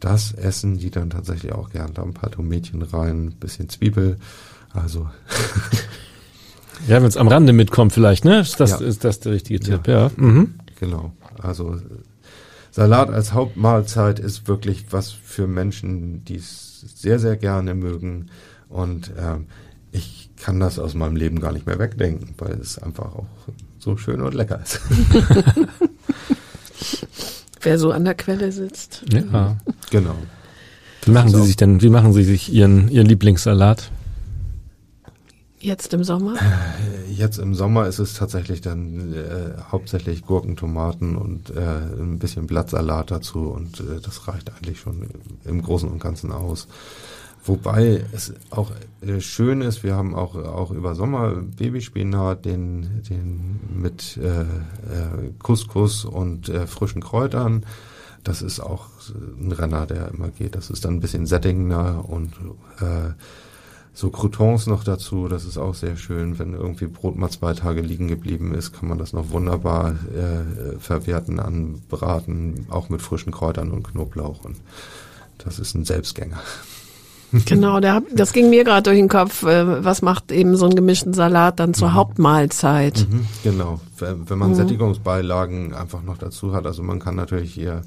Das 0.01 0.33
essen 0.33 0.79
die 0.79 0.90
dann 0.90 1.11
tatsächlich 1.11 1.53
auch 1.53 1.71
gern. 1.71 1.94
Da 1.94 2.03
ein 2.03 2.12
paar 2.14 2.31
Tomätchen 2.31 2.83
rein, 2.83 3.33
bisschen 3.40 3.68
Zwiebel. 3.68 4.18
Also 4.73 5.09
Ja, 6.87 6.97
wenn 6.97 7.09
es 7.09 7.16
am 7.16 7.29
Rande 7.29 7.53
mitkommt 7.53 7.92
vielleicht, 7.92 8.25
ne? 8.25 8.40
Ist 8.40 8.61
das, 8.61 8.71
Ja. 8.71 8.87
ist 8.87 9.05
das 9.05 9.21
der 9.21 9.33
richtige 9.33 9.61
Tipp, 9.61 9.88
ja. 9.88 10.11
Mhm. 10.16 10.55
Genau. 10.79 11.12
Also 11.40 11.81
Salat 12.71 13.11
als 13.11 13.33
Hauptmahlzeit 13.33 14.18
ist 14.21 14.47
wirklich 14.47 14.87
was 14.90 15.11
für 15.11 15.47
Menschen, 15.47 16.25
die 16.25 16.37
es 16.37 16.81
sehr, 16.94 17.18
sehr 17.18 17.37
gerne 17.37 17.75
mögen. 17.75 18.31
Und 18.68 19.11
ähm, 19.18 19.47
ich 19.92 20.31
kann 20.37 20.61
das 20.61 20.79
aus 20.79 20.94
meinem 20.94 21.16
Leben 21.16 21.40
gar 21.40 21.53
nicht 21.53 21.66
mehr 21.66 21.79
wegdenken, 21.79 22.35
weil 22.38 22.53
es 22.61 22.79
einfach 22.79 23.14
auch 23.14 23.27
so 23.79 23.96
schön 23.96 24.20
und 24.20 24.35
lecker 24.35 24.61
ist. 24.62 24.81
Wer 27.61 27.79
so 27.79 27.90
an 27.90 28.05
der 28.05 28.14
Quelle 28.14 28.53
sitzt. 28.53 29.05
Ja. 29.12 29.57
genau. 29.90 30.14
Wie 31.05 31.11
machen 31.11 31.31
Sie 31.31 31.42
sich 31.42 31.57
denn, 31.57 31.83
wie 31.83 31.90
machen 31.90 32.12
Sie 32.12 32.22
sich 32.22 32.53
Ihren, 32.53 32.88
Ihren 32.88 33.07
Lieblingssalat? 33.07 33.90
Jetzt 35.61 35.92
im 35.92 36.05
Sommer? 36.05 36.37
Jetzt 37.11 37.38
im 37.38 37.55
Sommer 37.55 37.88
ist 37.88 37.98
es 37.98 38.14
tatsächlich 38.14 38.61
dann 38.61 39.12
äh, 39.12 39.61
hauptsächlich 39.72 40.24
Gurken, 40.24 40.57
Tomaten 40.57 41.16
und 41.16 41.51
äh, 41.51 41.61
ein 41.98 42.20
bisschen 42.20 42.46
Blattsalat 42.46 43.11
dazu 43.11 43.51
und 43.51 43.81
äh, 43.81 44.01
das 44.01 44.29
reicht 44.29 44.53
eigentlich 44.53 44.79
schon 44.79 45.09
im 45.44 45.61
Großen 45.61 45.88
und 45.88 45.98
Ganzen 45.98 46.31
aus. 46.31 46.68
Wobei 47.48 48.04
es 48.12 48.34
auch 48.50 48.72
äh, 49.00 49.20
schön 49.20 49.62
ist, 49.62 49.82
wir 49.82 49.96
haben 49.96 50.14
auch, 50.14 50.34
auch 50.34 50.70
über 50.70 50.94
Sommer 50.94 51.30
Babyspinat, 51.34 52.44
den, 52.44 53.02
den 53.08 53.58
mit 53.74 54.18
äh, 54.18 54.42
äh, 54.42 55.32
Couscous 55.38 56.04
und 56.04 56.50
äh, 56.50 56.66
frischen 56.66 57.02
Kräutern. 57.02 57.64
Das 58.22 58.42
ist 58.42 58.61
auch 58.61 58.88
ein 59.40 59.50
Renner, 59.52 59.87
der 59.87 60.08
immer 60.08 60.28
geht. 60.28 60.56
Das 60.56 60.68
ist 60.68 60.84
dann 60.84 60.96
ein 60.96 61.00
bisschen 61.00 61.24
sättigender 61.24 62.04
und 62.06 62.34
äh, 62.80 63.12
so 63.94 64.11
Croutons 64.11 64.66
noch 64.66 64.84
dazu, 64.84 65.26
das 65.26 65.44
ist 65.46 65.56
auch 65.56 65.74
sehr 65.74 65.96
schön. 65.96 66.38
Wenn 66.38 66.52
irgendwie 66.52 66.87
Brot 66.87 67.16
mal 67.16 67.30
zwei 67.30 67.54
Tage 67.54 67.80
liegen 67.80 68.08
geblieben 68.08 68.54
ist, 68.54 68.72
kann 68.72 68.90
man 68.90 68.98
das 68.98 69.14
noch 69.14 69.30
wunderbar 69.30 69.96
äh, 70.14 70.78
verwerten 70.78 71.40
an 71.40 71.80
Braten, 71.88 72.66
auch 72.68 72.90
mit 72.90 73.00
frischen 73.00 73.32
Kräutern 73.32 73.70
und 73.70 73.84
Knoblauch. 73.84 74.44
Und 74.44 74.56
das 75.38 75.58
ist 75.58 75.74
ein 75.74 75.84
Selbstgänger. 75.84 76.40
Genau, 77.46 77.80
der, 77.80 78.02
das 78.14 78.32
ging 78.32 78.50
mir 78.50 78.64
gerade 78.64 78.84
durch 78.84 78.96
den 78.96 79.08
Kopf. 79.08 79.42
Äh, 79.42 79.84
Was 79.84 80.02
macht 80.02 80.32
eben 80.32 80.56
so 80.56 80.64
einen 80.64 80.74
gemischten 80.74 81.12
Salat 81.12 81.60
dann 81.60 81.74
zur 81.74 81.94
Hauptmahlzeit? 81.94 83.06
Mhm, 83.10 83.26
genau. 83.42 83.80
Wenn, 83.98 84.38
man 84.38 84.54
Sättigungsbeilagen 84.54 85.74
einfach 85.74 86.02
noch 86.02 86.18
dazu 86.18 86.54
hat, 86.54 86.66
also 86.66 86.82
man 86.82 87.00
kann 87.00 87.16
natürlich 87.16 87.52
hier 87.52 87.82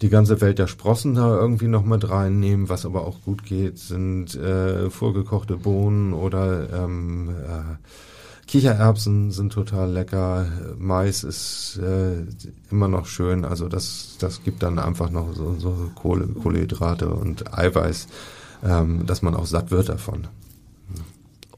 die 0.00 0.08
ganze 0.08 0.40
Welt 0.40 0.58
der 0.58 0.66
Sprossen 0.66 1.14
da 1.14 1.38
irgendwie 1.38 1.68
noch 1.68 1.84
mit 1.84 2.10
reinnehmen, 2.10 2.68
was 2.68 2.84
aber 2.84 3.06
auch 3.06 3.22
gut 3.24 3.44
geht, 3.44 3.78
sind 3.78 4.34
äh, 4.34 4.90
vorgekochte 4.90 5.56
Bohnen 5.56 6.12
oder 6.12 6.68
ähm, 6.72 7.30
äh, 7.30 7.76
Kichererbsen 8.48 9.30
sind 9.30 9.52
total 9.52 9.90
lecker, 9.92 10.46
Mais 10.76 11.24
ist 11.24 11.78
äh, 11.78 12.26
immer 12.70 12.88
noch 12.88 13.06
schön, 13.06 13.44
also 13.44 13.68
das, 13.68 14.16
das 14.18 14.42
gibt 14.42 14.62
dann 14.62 14.78
einfach 14.78 15.10
noch 15.10 15.32
so, 15.34 15.54
so 15.58 15.90
Kohle, 15.94 16.26
Kohlehydrate 16.26 17.08
und 17.08 17.56
Eiweiß, 17.56 18.08
ähm, 18.62 19.06
dass 19.06 19.22
man 19.22 19.34
auch 19.34 19.46
satt 19.46 19.70
wird 19.70 19.88
davon. 19.88 20.26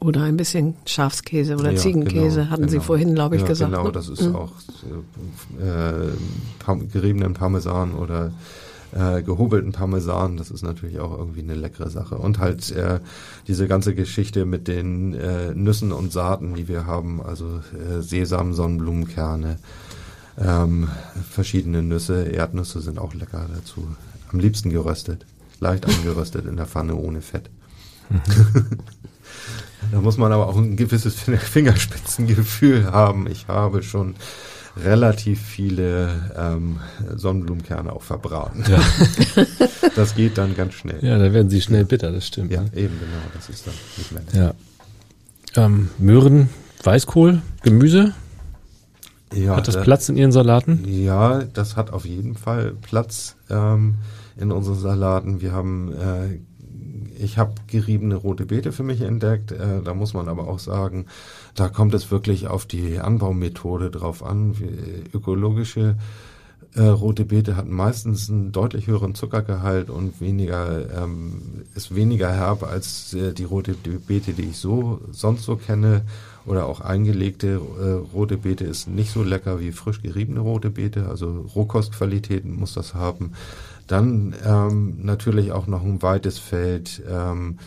Oder 0.01 0.25
ein 0.25 0.37
bisschen 0.37 0.75
Schafskäse 0.85 1.57
oder 1.57 1.71
Ja, 1.73 1.79
Ziegenkäse, 1.79 2.41
genau, 2.41 2.51
hatten 2.51 2.69
Sie 2.69 2.77
genau. 2.77 2.83
vorhin, 2.85 3.15
glaube 3.15 3.37
ich, 3.37 3.43
ja, 3.43 3.49
gesagt. 3.49 3.71
Genau, 3.71 3.85
ne? 3.85 3.93
das 3.93 4.09
ist 4.09 4.23
Mhm. 4.23 4.37
auch 4.37 4.53
äh, 5.61 6.87
geriebenen 6.93 7.33
Parmesan 7.35 7.95
oder 7.95 8.33
äh, 8.93 9.23
gehobelten 9.23 9.73
Parmesan, 9.73 10.37
das 10.37 10.51
ist 10.51 10.63
natürlich 10.63 11.01
auch 11.01 11.17
irgendwie 11.19 11.41
eine 11.41 11.55
leckere 11.55 11.91
Sache. 11.91 12.17
Und 12.17 12.39
halt 12.39 12.71
äh, 12.73 13.01
diese 13.49 13.67
ganze 13.67 13.95
Geschichte 13.95 14.45
mit 14.45 14.69
den 14.69 15.15
äh, 15.15 15.55
Nüssen 15.55 15.91
und 15.93 16.13
Saaten, 16.13 16.55
die 16.55 16.69
wir 16.69 16.87
haben, 16.87 17.21
also 17.23 17.61
äh, 17.73 18.03
Sesam, 18.03 18.53
Sonnenblumenkerne, 18.55 19.57
ähm, 20.39 20.89
verschiedene 21.31 21.83
Nüsse, 21.83 22.25
Erdnüsse 22.25 22.81
sind 22.81 22.99
auch 22.99 23.15
lecker 23.15 23.47
dazu. 23.55 23.87
Am 24.33 24.39
liebsten 24.39 24.71
geröstet, 24.71 25.25
leicht 25.65 25.87
angeröstet 25.87 26.47
in 26.47 26.57
der 26.57 26.67
Pfanne 26.67 26.95
ohne 26.95 27.21
Fett. 27.21 27.51
Da 29.93 30.01
muss 30.01 30.17
man 30.17 30.33
aber 30.33 30.49
auch 30.49 30.57
ein 30.57 30.77
gewisses 30.77 31.15
Fingerspitzengefühl 31.15 32.91
haben. 32.91 33.27
Ich 33.31 33.49
habe 33.49 33.83
schon 33.83 34.15
relativ 34.83 35.41
viele 35.43 36.33
ähm, 36.37 36.81
Sonnenblumenkerne 37.15 37.93
auch 37.93 38.03
verbraten. 38.03 38.65
Ja. 38.69 38.81
Das 39.95 40.15
geht 40.17 40.39
dann 40.39 40.57
ganz 40.57 40.75
schnell. 40.75 40.99
ja, 41.05 41.19
da 41.19 41.33
werden 41.33 41.51
Sie 41.51 41.61
schnell 41.61 41.85
bitter, 41.85 42.11
das 42.11 42.27
stimmt. 42.27 42.51
Ja, 42.51 42.63
ne? 42.63 42.71
eben 42.75 42.99
genau. 42.99 43.23
Das 43.35 43.49
ist 43.51 43.65
dann 43.67 43.75
nicht 43.99 44.11
mehr. 44.11 44.23
nett. 44.23 44.55
Ja. 45.55 45.63
Ähm, 45.67 45.91
Möhren, 45.99 46.49
Weißkohl, 46.83 47.43
Gemüse, 47.63 48.13
Ja, 49.33 49.55
hat 49.57 49.69
das 49.69 49.75
da- 49.77 49.83
Platz 49.83 50.09
in 50.09 50.17
Ihren 50.17 50.33
Salaten? 50.33 50.83
Ja, 50.89 51.45
das 51.45 51.77
hat 51.77 51.93
auf 51.93 52.07
jeden 52.07 52.35
Fall 52.35 52.73
Platz 52.83 53.37
ähm, 53.51 53.97
in 54.37 54.53
unseren 54.53 54.79
Salaten. 54.79 55.41
Wir 55.41 55.53
haben, 55.53 55.93
äh, 55.93 56.39
ich 57.19 57.39
habe 57.39 57.55
geriebene 57.67 58.17
rote 58.17 58.47
Beete 58.47 58.73
für 58.73 58.83
mich 58.83 59.01
entdeckt. 59.01 59.53
Äh, 59.53 59.83
da 59.83 59.95
muss 59.95 60.15
man 60.15 60.29
aber 60.29 60.49
auch 60.49 60.59
sagen, 60.59 61.07
da 61.55 61.69
kommt 61.69 61.95
es 61.95 62.11
wirklich 62.11 62.49
auf 62.49 62.67
die 62.67 62.99
Anbaumethode 62.99 63.91
drauf 63.91 64.25
an. 64.25 64.55
Ökologische 65.13 65.97
äh, 66.75 66.83
rote 66.83 67.25
Beete 67.25 67.57
hat 67.57 67.69
meistens 67.69 68.29
einen 68.29 68.51
deutlich 68.51 68.89
höheren 68.89 69.15
Zuckergehalt 69.15 69.91
und 69.91 70.21
weniger 70.21 71.03
ähm, 71.03 71.63
ist 71.75 71.95
weniger 71.95 72.33
herb 72.33 72.65
als 72.65 73.15
äh, 73.15 73.33
die 73.33 73.45
rote 73.45 73.75
Beete, 73.75 74.33
die 74.33 74.47
ich 74.47 74.59
so 74.59 75.01
sonst 75.13 75.45
so 75.45 75.57
kenne. 75.57 76.03
Oder 76.47 76.67
auch 76.67 76.81
eingelegte 76.83 77.59
äh, 77.81 78.15
rote 78.15 78.37
Beete 78.37 78.65
ist 78.65 78.87
nicht 78.87 79.11
so 79.13 79.23
lecker 79.23 79.61
wie 79.61 79.73
frisch 79.73 80.03
geriebene 80.03 80.41
rote 80.41 80.69
Beete. 80.69 81.09
Also 81.09 81.47
Rohkostqualitäten 81.55 82.55
muss 82.55 82.75
das 82.75 82.93
haben. 82.93 83.33
Dann 83.87 84.35
ähm, 84.45 84.99
natürlich 85.03 85.53
auch 85.53 85.67
noch 85.67 85.83
ein 85.83 86.03
weites 86.03 86.39
Feld. 86.39 87.03
Ähm, 87.09 87.59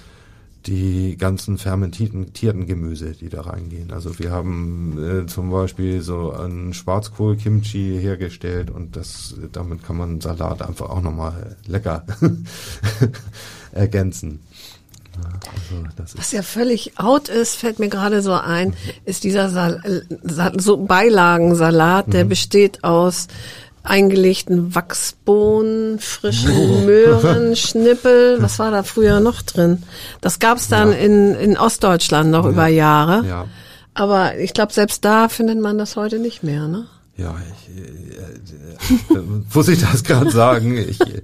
die 0.67 1.15
ganzen 1.17 1.57
fermentierten 1.57 2.67
Gemüse, 2.67 3.13
die 3.13 3.29
da 3.29 3.41
reingehen. 3.41 3.91
Also 3.91 4.19
wir 4.19 4.31
haben 4.31 5.23
äh, 5.23 5.25
zum 5.25 5.49
Beispiel 5.49 6.01
so 6.01 6.31
ein 6.33 6.73
Schwarzkohl-Kimchi 6.73 7.99
hergestellt 8.01 8.69
und 8.69 8.97
das, 8.97 9.35
damit 9.53 9.83
kann 9.83 9.97
man 9.97 10.19
Salat 10.19 10.61
einfach 10.61 10.89
auch 10.89 11.01
nochmal 11.01 11.55
lecker 11.67 12.05
ergänzen. 13.71 14.41
Also 15.97 16.17
Was 16.17 16.31
ja 16.31 16.43
völlig 16.43 16.99
out 16.99 17.29
ist, 17.29 17.55
fällt 17.55 17.79
mir 17.79 17.89
gerade 17.89 18.21
so 18.21 18.33
ein, 18.33 18.73
ist 19.05 19.23
dieser 19.23 19.49
Sal 19.49 20.03
Sal 20.21 20.59
so 20.59 20.77
Beilagensalat, 20.77 22.13
der 22.13 22.25
mhm. 22.25 22.29
besteht 22.29 22.83
aus 22.83 23.27
eingelegten 23.89 24.75
Wachsbohnen, 24.75 25.99
frischen 25.99 26.85
Möhren, 26.85 27.55
Schnippel. 27.55 28.41
Was 28.41 28.59
war 28.59 28.71
da 28.71 28.83
früher 28.83 29.19
noch 29.19 29.41
drin? 29.41 29.83
Das 30.21 30.39
gab's 30.39 30.67
dann 30.67 30.91
ja. 30.91 30.97
in, 30.97 31.35
in 31.35 31.57
Ostdeutschland 31.57 32.29
noch 32.29 32.45
ja. 32.45 32.51
über 32.51 32.67
Jahre. 32.67 33.25
Ja. 33.27 33.45
Aber 33.93 34.37
ich 34.37 34.53
glaube, 34.53 34.73
selbst 34.73 35.03
da 35.05 35.29
findet 35.29 35.59
man 35.59 35.77
das 35.77 35.95
heute 35.95 36.19
nicht 36.19 36.43
mehr, 36.43 36.67
ne? 36.67 36.85
Ja, 37.15 37.35
ich, 37.51 37.75
äh, 37.75 39.17
äh, 39.17 39.21
muss 39.53 39.67
ich 39.67 39.81
das 39.81 40.03
gerade 40.03 40.29
sagen? 40.29 40.77
Ich 40.77 41.01
äh, 41.01 41.21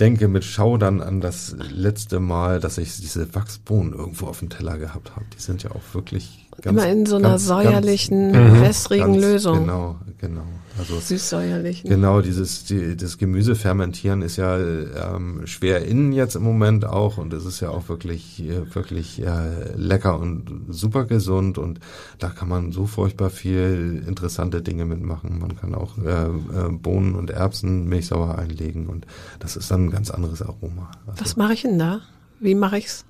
denke 0.00 0.28
mit 0.28 0.44
Schaudern 0.44 1.02
an 1.02 1.20
das 1.20 1.54
letzte 1.58 2.18
Mal, 2.18 2.60
dass 2.60 2.78
ich 2.78 2.96
diese 2.96 3.34
Wachsbohnen 3.34 3.92
irgendwo 3.92 4.26
auf 4.26 4.38
dem 4.38 4.48
Teller 4.48 4.78
gehabt 4.78 5.16
habe. 5.16 5.26
Die 5.36 5.42
sind 5.42 5.62
ja 5.64 5.70
auch 5.72 5.82
wirklich 5.92 6.48
ganz, 6.62 6.78
immer 6.78 6.88
in 6.88 7.04
so 7.04 7.16
einer 7.16 7.30
ganz, 7.30 7.44
säuerlichen, 7.44 8.32
ganz, 8.32 8.60
wässrigen 8.60 9.14
Lösung. 9.14 9.60
Genau, 9.60 9.96
genau. 10.18 10.46
Also 10.78 11.00
süßsäuerlich. 11.00 11.84
Ne? 11.84 11.90
Genau, 11.90 12.20
dieses 12.20 12.64
die, 12.64 12.96
das 12.96 13.18
Gemüse 13.18 13.54
fermentieren 13.54 14.22
ist 14.22 14.36
ja 14.36 14.58
ähm, 14.58 15.46
schwer 15.46 15.84
innen 15.86 16.12
jetzt 16.12 16.36
im 16.36 16.42
Moment 16.42 16.84
auch 16.84 17.18
und 17.18 17.32
es 17.32 17.44
ist 17.44 17.60
ja 17.60 17.70
auch 17.70 17.88
wirklich 17.88 18.42
wirklich 18.72 19.22
äh, 19.22 19.72
lecker 19.74 20.18
und 20.18 20.66
super 20.68 21.04
gesund 21.04 21.58
und 21.58 21.80
da 22.18 22.28
kann 22.28 22.48
man 22.48 22.72
so 22.72 22.86
furchtbar 22.86 23.30
viel 23.30 24.04
interessante 24.06 24.62
Dinge 24.62 24.84
mitmachen. 24.84 25.38
Man 25.38 25.56
kann 25.56 25.74
auch 25.74 25.96
äh, 25.98 26.26
äh, 26.26 26.70
Bohnen 26.70 27.14
und 27.14 27.30
Erbsen 27.30 27.88
Milchsauer 27.88 28.36
einlegen 28.38 28.86
und 28.86 29.06
das 29.38 29.56
ist 29.56 29.70
dann 29.70 29.86
ein 29.86 29.90
ganz 29.90 30.10
anderes 30.10 30.42
Aroma. 30.42 30.90
Also, 31.06 31.24
Was 31.24 31.36
mache 31.36 31.54
ich 31.54 31.62
denn 31.62 31.78
da? 31.78 32.00
Wie 32.40 32.54
mache 32.54 32.78
ich's? 32.78 33.04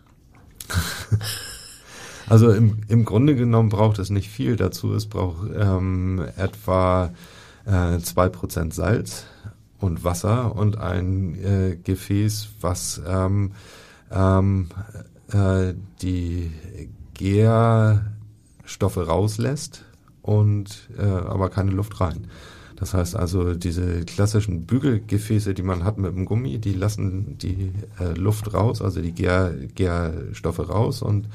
Also 2.28 2.50
im, 2.50 2.78
im 2.88 3.04
Grunde 3.04 3.36
genommen 3.36 3.68
braucht 3.68 4.00
es 4.00 4.10
nicht 4.10 4.28
viel 4.28 4.56
dazu. 4.56 4.92
Es 4.94 5.06
braucht 5.06 5.48
ähm, 5.56 6.26
etwa 6.36 7.06
äh, 7.06 7.10
zwei 7.66 8.28
Prozent 8.28 8.74
Salz 8.74 9.26
und 9.78 10.04
Wasser 10.04 10.54
und 10.54 10.78
ein 10.78 11.34
äh, 11.34 11.76
Gefäß, 11.82 12.48
was 12.60 13.00
ähm, 13.06 13.52
ähm, 14.10 14.68
äh, 15.32 15.74
die 16.02 16.52
Gärstoffe 17.14 18.96
rauslässt 18.96 19.84
und 20.22 20.88
äh, 20.98 21.02
aber 21.02 21.48
keine 21.50 21.70
Luft 21.70 22.00
rein. 22.00 22.28
Das 22.76 22.92
heißt 22.92 23.16
also, 23.16 23.54
diese 23.54 24.04
klassischen 24.04 24.66
Bügelgefäße, 24.66 25.54
die 25.54 25.62
man 25.62 25.82
hat 25.82 25.96
mit 25.96 26.14
dem 26.14 26.26
Gummi, 26.26 26.58
die 26.58 26.74
lassen 26.74 27.38
die 27.38 27.72
äh, 27.98 28.12
Luft 28.12 28.52
raus, 28.52 28.82
also 28.82 29.00
die 29.00 29.12
Gär, 29.12 29.54
Gärstoffe 29.74 30.68
raus 30.68 31.00
und 31.00 31.28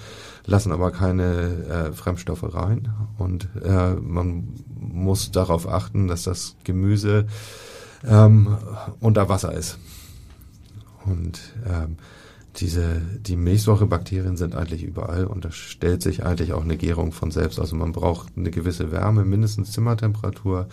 lassen 0.45 0.71
aber 0.71 0.91
keine 0.91 1.89
äh, 1.89 1.93
Fremdstoffe 1.93 2.53
rein. 2.53 2.89
Und 3.17 3.49
äh, 3.63 3.95
man 3.95 4.49
muss 4.79 5.31
darauf 5.31 5.67
achten, 5.67 6.07
dass 6.07 6.23
das 6.23 6.55
Gemüse 6.63 7.25
ähm, 8.07 8.57
unter 8.99 9.27
Wasser 9.27 9.53
ist. 9.53 9.79
Und 11.05 11.39
ähm, 11.67 11.97
diese, 12.57 13.01
die 13.19 13.35
Milchsäurebakterien 13.35 14.37
sind 14.37 14.55
eigentlich 14.55 14.83
überall 14.83 15.25
und 15.25 15.45
da 15.45 15.51
stellt 15.51 16.01
sich 16.03 16.23
eigentlich 16.25 16.53
auch 16.53 16.63
eine 16.63 16.77
Gärung 16.77 17.11
von 17.13 17.31
selbst. 17.31 17.59
Also 17.59 17.75
man 17.75 17.93
braucht 17.93 18.37
eine 18.37 18.51
gewisse 18.51 18.91
Wärme, 18.91 19.23
mindestens 19.23 19.71
Zimmertemperatur 19.71 20.67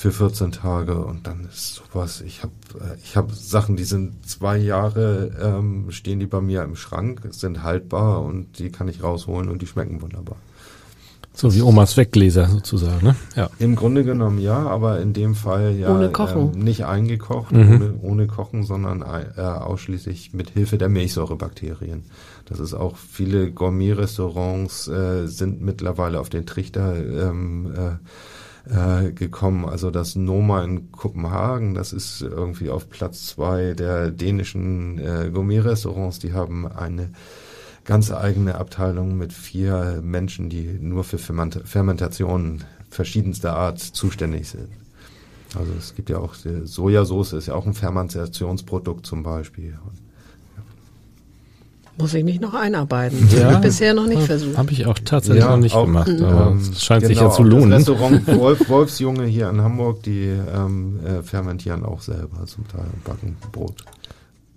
für 0.00 0.12
14 0.12 0.50
Tage 0.50 1.04
und 1.04 1.26
dann 1.26 1.44
ist 1.44 1.74
sowas. 1.74 2.22
Ich 2.22 2.42
habe 2.42 2.54
äh, 2.80 2.96
ich 3.04 3.18
hab 3.18 3.32
Sachen, 3.32 3.76
die 3.76 3.84
sind 3.84 4.26
zwei 4.26 4.56
Jahre, 4.56 5.30
ähm, 5.38 5.90
stehen 5.90 6.20
die 6.20 6.26
bei 6.26 6.40
mir 6.40 6.62
im 6.62 6.74
Schrank, 6.74 7.20
sind 7.32 7.62
haltbar 7.62 8.22
und 8.22 8.58
die 8.58 8.70
kann 8.70 8.88
ich 8.88 9.02
rausholen 9.02 9.50
und 9.50 9.60
die 9.60 9.66
schmecken 9.66 10.00
wunderbar. 10.00 10.36
So 11.34 11.54
wie 11.54 11.60
Omas 11.60 11.98
Weggläser 11.98 12.48
sozusagen, 12.48 13.08
ne? 13.08 13.16
Ja. 13.36 13.50
Im 13.58 13.76
Grunde 13.76 14.02
genommen 14.02 14.38
ja, 14.38 14.66
aber 14.66 15.00
in 15.00 15.12
dem 15.12 15.34
Fall 15.34 15.76
ja 15.76 15.94
ohne 15.94 16.10
Kochen. 16.10 16.54
Ähm, 16.54 16.60
nicht 16.60 16.86
eingekocht, 16.86 17.52
mhm. 17.52 17.74
ohne, 17.74 17.94
ohne 18.00 18.26
Kochen, 18.26 18.62
sondern 18.62 19.02
äh, 19.02 19.42
ausschließlich 19.42 20.32
mit 20.32 20.48
Hilfe 20.48 20.78
der 20.78 20.88
Milchsäurebakterien. 20.88 22.04
Das 22.46 22.58
ist 22.58 22.72
auch 22.72 22.96
viele 22.96 23.52
Gourmet-Restaurants 23.52 24.88
äh, 24.88 25.26
sind 25.26 25.60
mittlerweile 25.60 26.20
auf 26.20 26.30
den 26.30 26.46
Trichter 26.46 26.96
ähm, 26.96 27.74
äh, 27.76 27.96
äh, 28.70 29.12
gekommen. 29.12 29.64
Also 29.64 29.90
das 29.90 30.16
Noma 30.16 30.62
in 30.62 30.92
Kopenhagen, 30.92 31.74
das 31.74 31.92
ist 31.92 32.22
irgendwie 32.22 32.70
auf 32.70 32.88
Platz 32.88 33.26
zwei 33.26 33.74
der 33.74 34.10
dänischen 34.10 34.98
äh, 34.98 35.30
Gourmet-Restaurants. 35.32 36.18
Die 36.20 36.32
haben 36.32 36.66
eine 36.66 37.10
ganz 37.84 38.12
eigene 38.12 38.56
Abteilung 38.56 39.16
mit 39.16 39.32
vier 39.32 40.00
Menschen, 40.02 40.48
die 40.48 40.78
nur 40.80 41.04
für 41.04 41.18
Ferment 41.18 41.62
Fermentationen 41.64 42.64
verschiedenster 42.90 43.56
Art 43.56 43.80
zuständig 43.80 44.48
sind. 44.48 44.68
Also 45.58 45.72
es 45.76 45.94
gibt 45.94 46.10
ja 46.10 46.18
auch 46.18 46.34
Sojasauce 46.34 47.32
ist 47.32 47.46
ja 47.46 47.54
auch 47.54 47.66
ein 47.66 47.74
Fermentationsprodukt 47.74 49.04
zum 49.04 49.22
Beispiel. 49.22 49.78
Muss 52.00 52.14
ich 52.14 52.24
mich 52.24 52.40
noch 52.40 52.54
einarbeiten. 52.54 53.28
Ja, 53.30 53.44
habe 53.44 53.54
ich 53.54 53.60
bisher 53.60 53.94
noch 53.94 54.06
nicht 54.06 54.22
versucht. 54.22 54.56
Habe 54.56 54.72
ich 54.72 54.86
auch 54.86 54.98
tatsächlich 54.98 55.44
ja, 55.44 55.50
noch 55.50 55.58
nicht 55.58 55.74
auch, 55.74 55.84
gemacht. 55.84 56.08
Aber 56.08 56.50
ähm, 56.52 56.58
es 56.58 56.82
scheint 56.82 57.02
genau, 57.02 57.14
sich 57.14 57.20
ja 57.20 57.30
zu 57.30 57.42
lohnen. 57.42 57.70
Das 57.70 57.80
Restaurant 57.80 58.26
Wolf, 58.38 58.68
Wolfsjunge 58.68 59.24
hier 59.26 59.50
in 59.50 59.60
Hamburg, 59.60 60.02
die 60.02 60.28
ähm, 60.54 61.00
äh, 61.04 61.22
fermentieren 61.22 61.84
auch 61.84 62.00
selber 62.00 62.46
zum 62.46 62.66
Teil 62.68 62.86
und 62.92 63.04
backen 63.04 63.36
Brot. 63.52 63.84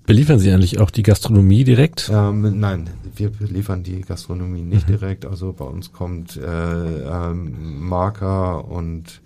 Beliefern 0.06 0.38
Sie 0.38 0.52
eigentlich 0.52 0.80
auch 0.80 0.92
die 0.92 1.04
Gastronomie 1.04 1.64
direkt? 1.64 2.12
Ähm, 2.14 2.60
nein, 2.60 2.90
wir 3.16 3.30
beliefern 3.30 3.84
die 3.84 4.02
Gastronomie 4.02 4.62
nicht 4.62 4.88
mhm. 4.90 4.98
direkt. 4.98 5.26
Also 5.26 5.54
bei 5.54 5.66
uns 5.66 5.94
kommt 5.94 6.36
äh, 6.36 6.44
ähm, 6.44 7.88
Marker 7.88 8.68
und 8.68 9.22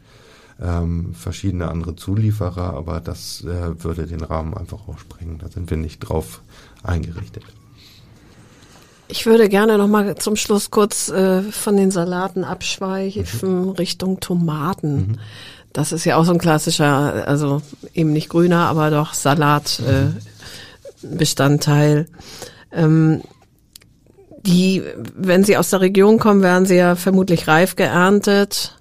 ähm, 0.61 1.13
verschiedene 1.13 1.69
andere 1.69 1.95
Zulieferer, 1.95 2.73
aber 2.73 2.99
das 2.99 3.43
äh, 3.43 3.83
würde 3.83 4.05
den 4.05 4.21
Rahmen 4.21 4.53
einfach 4.55 4.87
auch 4.87 4.99
sprengen. 4.99 5.39
Da 5.39 5.49
sind 5.49 5.69
wir 5.69 5.77
nicht 5.77 5.99
drauf 5.99 6.41
eingerichtet. 6.83 7.43
Ich 9.09 9.25
würde 9.25 9.49
gerne 9.49 9.77
noch 9.77 9.87
mal 9.87 10.15
zum 10.15 10.35
Schluss 10.35 10.69
kurz 10.69 11.07
äh, 11.09 11.41
von 11.43 11.77
den 11.77 11.91
Salaten 11.91 12.43
abschweifen 12.43 13.67
mhm. 13.67 13.69
Richtung 13.69 14.19
Tomaten. 14.19 14.95
Mhm. 14.95 15.17
Das 15.73 15.91
ist 15.91 16.05
ja 16.05 16.17
auch 16.17 16.25
so 16.25 16.31
ein 16.31 16.39
klassischer, 16.39 17.27
also 17.27 17.61
eben 17.93 18.11
nicht 18.11 18.29
grüner, 18.29 18.67
aber 18.67 18.89
doch 18.89 19.13
Salatbestandteil. 19.13 22.07
Äh, 22.71 22.83
ähm, 22.83 23.21
die, 24.41 24.81
wenn 25.15 25.43
sie 25.43 25.57
aus 25.57 25.69
der 25.69 25.81
Region 25.81 26.17
kommen, 26.19 26.41
werden 26.41 26.65
sie 26.65 26.75
ja 26.75 26.95
vermutlich 26.95 27.47
reif 27.47 27.75
geerntet 27.75 28.76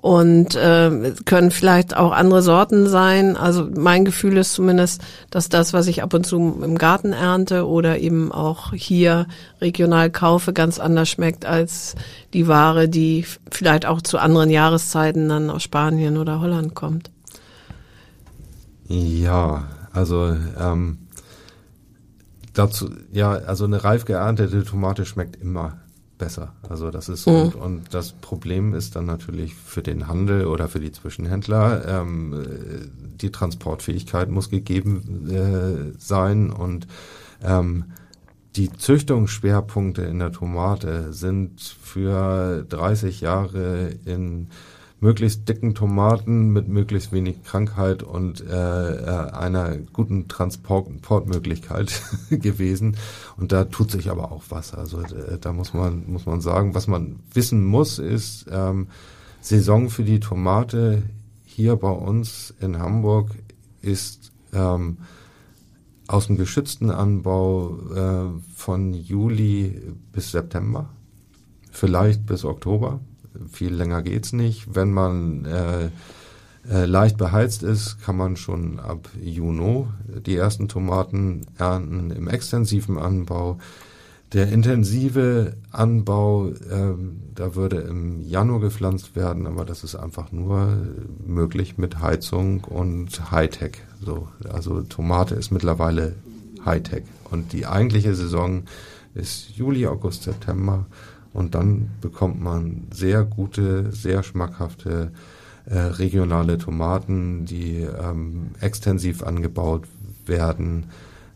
und 0.00 0.54
äh, 0.54 1.12
können 1.24 1.50
vielleicht 1.50 1.96
auch 1.96 2.12
andere 2.12 2.42
Sorten 2.42 2.88
sein. 2.88 3.36
Also 3.36 3.68
mein 3.76 4.04
Gefühl 4.04 4.36
ist 4.38 4.54
zumindest, 4.54 5.02
dass 5.30 5.48
das, 5.48 5.72
was 5.72 5.86
ich 5.86 6.02
ab 6.02 6.14
und 6.14 6.24
zu 6.24 6.60
im 6.62 6.78
Garten 6.78 7.12
ernte 7.12 7.66
oder 7.66 7.98
eben 7.98 8.32
auch 8.32 8.72
hier 8.72 9.26
regional 9.60 10.10
kaufe, 10.10 10.52
ganz 10.52 10.78
anders 10.78 11.08
schmeckt 11.08 11.44
als 11.44 11.96
die 12.32 12.48
Ware, 12.48 12.88
die 12.88 13.26
vielleicht 13.50 13.86
auch 13.86 14.00
zu 14.00 14.18
anderen 14.18 14.50
Jahreszeiten 14.50 15.28
dann 15.28 15.50
aus 15.50 15.62
Spanien 15.62 16.16
oder 16.16 16.40
Holland 16.40 16.74
kommt. 16.74 17.10
Ja, 18.88 19.64
also 19.92 20.36
ähm, 20.58 20.98
dazu, 22.54 22.90
ja, 23.12 23.32
also 23.32 23.64
eine 23.64 23.84
reif 23.84 24.04
geerntete 24.04 24.64
Tomate 24.64 25.04
schmeckt 25.04 25.36
immer 25.36 25.78
besser. 26.20 26.52
Also 26.68 26.90
das 26.90 27.08
ist 27.08 27.26
mhm. 27.26 27.34
und, 27.34 27.54
und, 27.56 27.94
das 27.94 28.12
Problem 28.12 28.74
ist 28.74 28.94
dann 28.94 29.06
natürlich 29.06 29.54
für 29.56 29.82
den 29.82 30.06
Handel 30.06 30.46
oder 30.46 30.68
für 30.68 30.78
die 30.78 30.92
Zwischenhändler 30.92 32.02
ähm, 32.02 32.44
die 33.20 33.32
Transportfähigkeit 33.32 34.30
muss 34.30 34.50
gegeben 34.50 35.28
äh, 35.28 35.98
sein 35.98 36.50
und 36.50 36.86
ähm, 37.42 37.86
die 38.56 38.72
Züchtungsschwerpunkte 38.72 40.02
in 40.02 40.18
der 40.18 40.32
Tomate 40.32 41.12
sind 41.12 41.60
für 41.60 42.64
30 42.68 43.20
Jahre 43.20 43.90
in 44.04 44.48
möglichst 45.00 45.48
dicken 45.48 45.74
Tomaten 45.74 46.50
mit 46.50 46.68
möglichst 46.68 47.10
wenig 47.12 47.42
Krankheit 47.42 48.02
und 48.02 48.46
äh, 48.46 48.96
äh, 48.96 49.30
einer 49.32 49.76
guten 49.78 50.28
Transportmöglichkeit 50.28 52.02
gewesen. 52.30 52.96
Und 53.36 53.52
da 53.52 53.64
tut 53.64 53.90
sich 53.90 54.10
aber 54.10 54.30
auch 54.30 54.44
was. 54.50 54.74
Also 54.74 55.00
äh, 55.00 55.38
da 55.40 55.52
muss 55.52 55.72
man 55.72 56.04
muss 56.06 56.26
man 56.26 56.40
sagen, 56.40 56.74
was 56.74 56.86
man 56.86 57.20
wissen 57.32 57.64
muss, 57.64 57.98
ist 57.98 58.46
ähm, 58.50 58.88
Saison 59.40 59.88
für 59.88 60.04
die 60.04 60.20
Tomate 60.20 61.02
hier 61.44 61.76
bei 61.76 61.90
uns 61.90 62.54
in 62.60 62.78
Hamburg 62.78 63.30
ist 63.82 64.32
ähm, 64.52 64.98
aus 66.06 66.26
dem 66.26 66.36
geschützten 66.36 66.90
Anbau 66.90 67.78
äh, 67.94 68.40
von 68.54 68.92
Juli 68.92 69.80
bis 70.12 70.32
September, 70.32 70.90
vielleicht 71.70 72.26
bis 72.26 72.44
Oktober 72.44 73.00
viel 73.50 73.72
länger 73.72 74.02
geht's 74.02 74.32
nicht. 74.32 74.74
Wenn 74.74 74.92
man 74.92 75.44
äh, 75.44 75.90
äh, 76.68 76.84
leicht 76.84 77.16
beheizt 77.16 77.62
ist, 77.62 78.00
kann 78.02 78.16
man 78.16 78.36
schon 78.36 78.78
ab 78.78 79.08
Juni 79.20 79.86
die 80.26 80.36
ersten 80.36 80.68
Tomaten 80.68 81.46
ernten 81.58 82.10
im 82.10 82.28
extensiven 82.28 82.98
Anbau. 82.98 83.58
Der 84.32 84.48
intensive 84.48 85.56
Anbau, 85.72 86.52
ähm, 86.70 87.22
da 87.34 87.56
würde 87.56 87.78
im 87.78 88.20
Januar 88.20 88.60
gepflanzt 88.60 89.16
werden, 89.16 89.46
aber 89.48 89.64
das 89.64 89.82
ist 89.82 89.96
einfach 89.96 90.30
nur 90.30 90.76
möglich 91.26 91.78
mit 91.78 92.00
Heizung 92.00 92.62
und 92.62 93.32
Hightech. 93.32 93.78
So, 94.00 94.28
also 94.48 94.82
Tomate 94.82 95.34
ist 95.34 95.50
mittlerweile 95.50 96.14
Hightech 96.64 97.04
und 97.30 97.52
die 97.52 97.66
eigentliche 97.66 98.14
Saison 98.14 98.64
ist 99.14 99.50
Juli, 99.50 99.86
August, 99.86 100.22
September 100.22 100.86
und 101.32 101.54
dann 101.54 101.90
bekommt 102.00 102.40
man 102.40 102.88
sehr 102.92 103.24
gute, 103.24 103.92
sehr 103.92 104.22
schmackhafte 104.22 105.12
äh, 105.66 105.78
regionale 105.78 106.58
Tomaten, 106.58 107.44
die 107.44 107.80
ähm, 107.80 108.50
extensiv 108.60 109.22
angebaut 109.22 109.86
werden. 110.26 110.86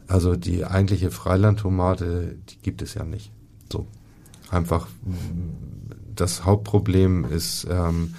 Also 0.08 0.36
die 0.36 0.64
eigentliche 0.64 1.10
Freilandtomate, 1.10 2.36
die 2.48 2.58
gibt 2.62 2.82
es 2.82 2.94
ja 2.94 3.04
nicht. 3.04 3.30
So 3.72 3.86
einfach 4.50 4.88
das 6.14 6.44
Hauptproblem 6.44 7.24
ist 7.24 7.66
ähm, 7.70 8.14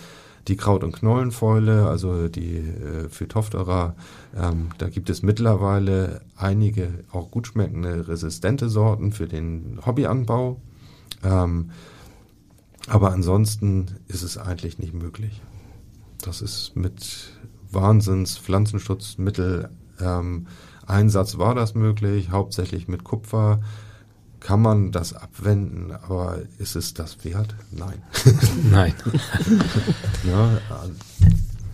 die 0.48 0.58
Kraut- 0.58 0.84
und 0.84 0.92
Knollenfäule, 0.92 1.88
also 1.88 2.28
die 2.28 2.58
äh, 2.58 3.10
Phytophthora. 3.10 3.96
Ähm, 4.36 4.70
da 4.78 4.90
gibt 4.90 5.10
es 5.10 5.24
mittlerweile 5.24 6.22
einige 6.36 7.04
auch 7.12 7.32
gut 7.32 7.48
schmeckende 7.48 8.08
resistente 8.08 8.70
Sorten 8.70 9.12
für 9.12 9.28
den 9.28 9.80
Hobbyanbau. 9.86 10.62
Ähm, 11.26 11.72
aber 12.88 13.12
ansonsten 13.12 13.88
ist 14.08 14.22
es 14.22 14.38
eigentlich 14.38 14.78
nicht 14.78 14.94
möglich. 14.94 15.42
Das 16.22 16.42
ist 16.42 16.76
mit 16.76 17.32
Wahnsinns 17.72 18.38
Pflanzenschutzmittel 18.38 19.70
ähm, 20.00 20.48
Einsatz 20.88 21.38
war 21.38 21.56
das 21.56 21.74
möglich, 21.74 22.30
hauptsächlich 22.30 22.88
mit 22.88 23.04
Kupfer. 23.04 23.60
Kann 24.40 24.62
man 24.62 24.92
das 24.92 25.14
abwenden, 25.14 25.92
aber 25.92 26.38
ist 26.60 26.76
es 26.76 26.94
das 26.94 27.24
wert? 27.26 27.56
Nein. 27.72 28.04
Nein. 28.72 28.94
ja, 30.30 30.60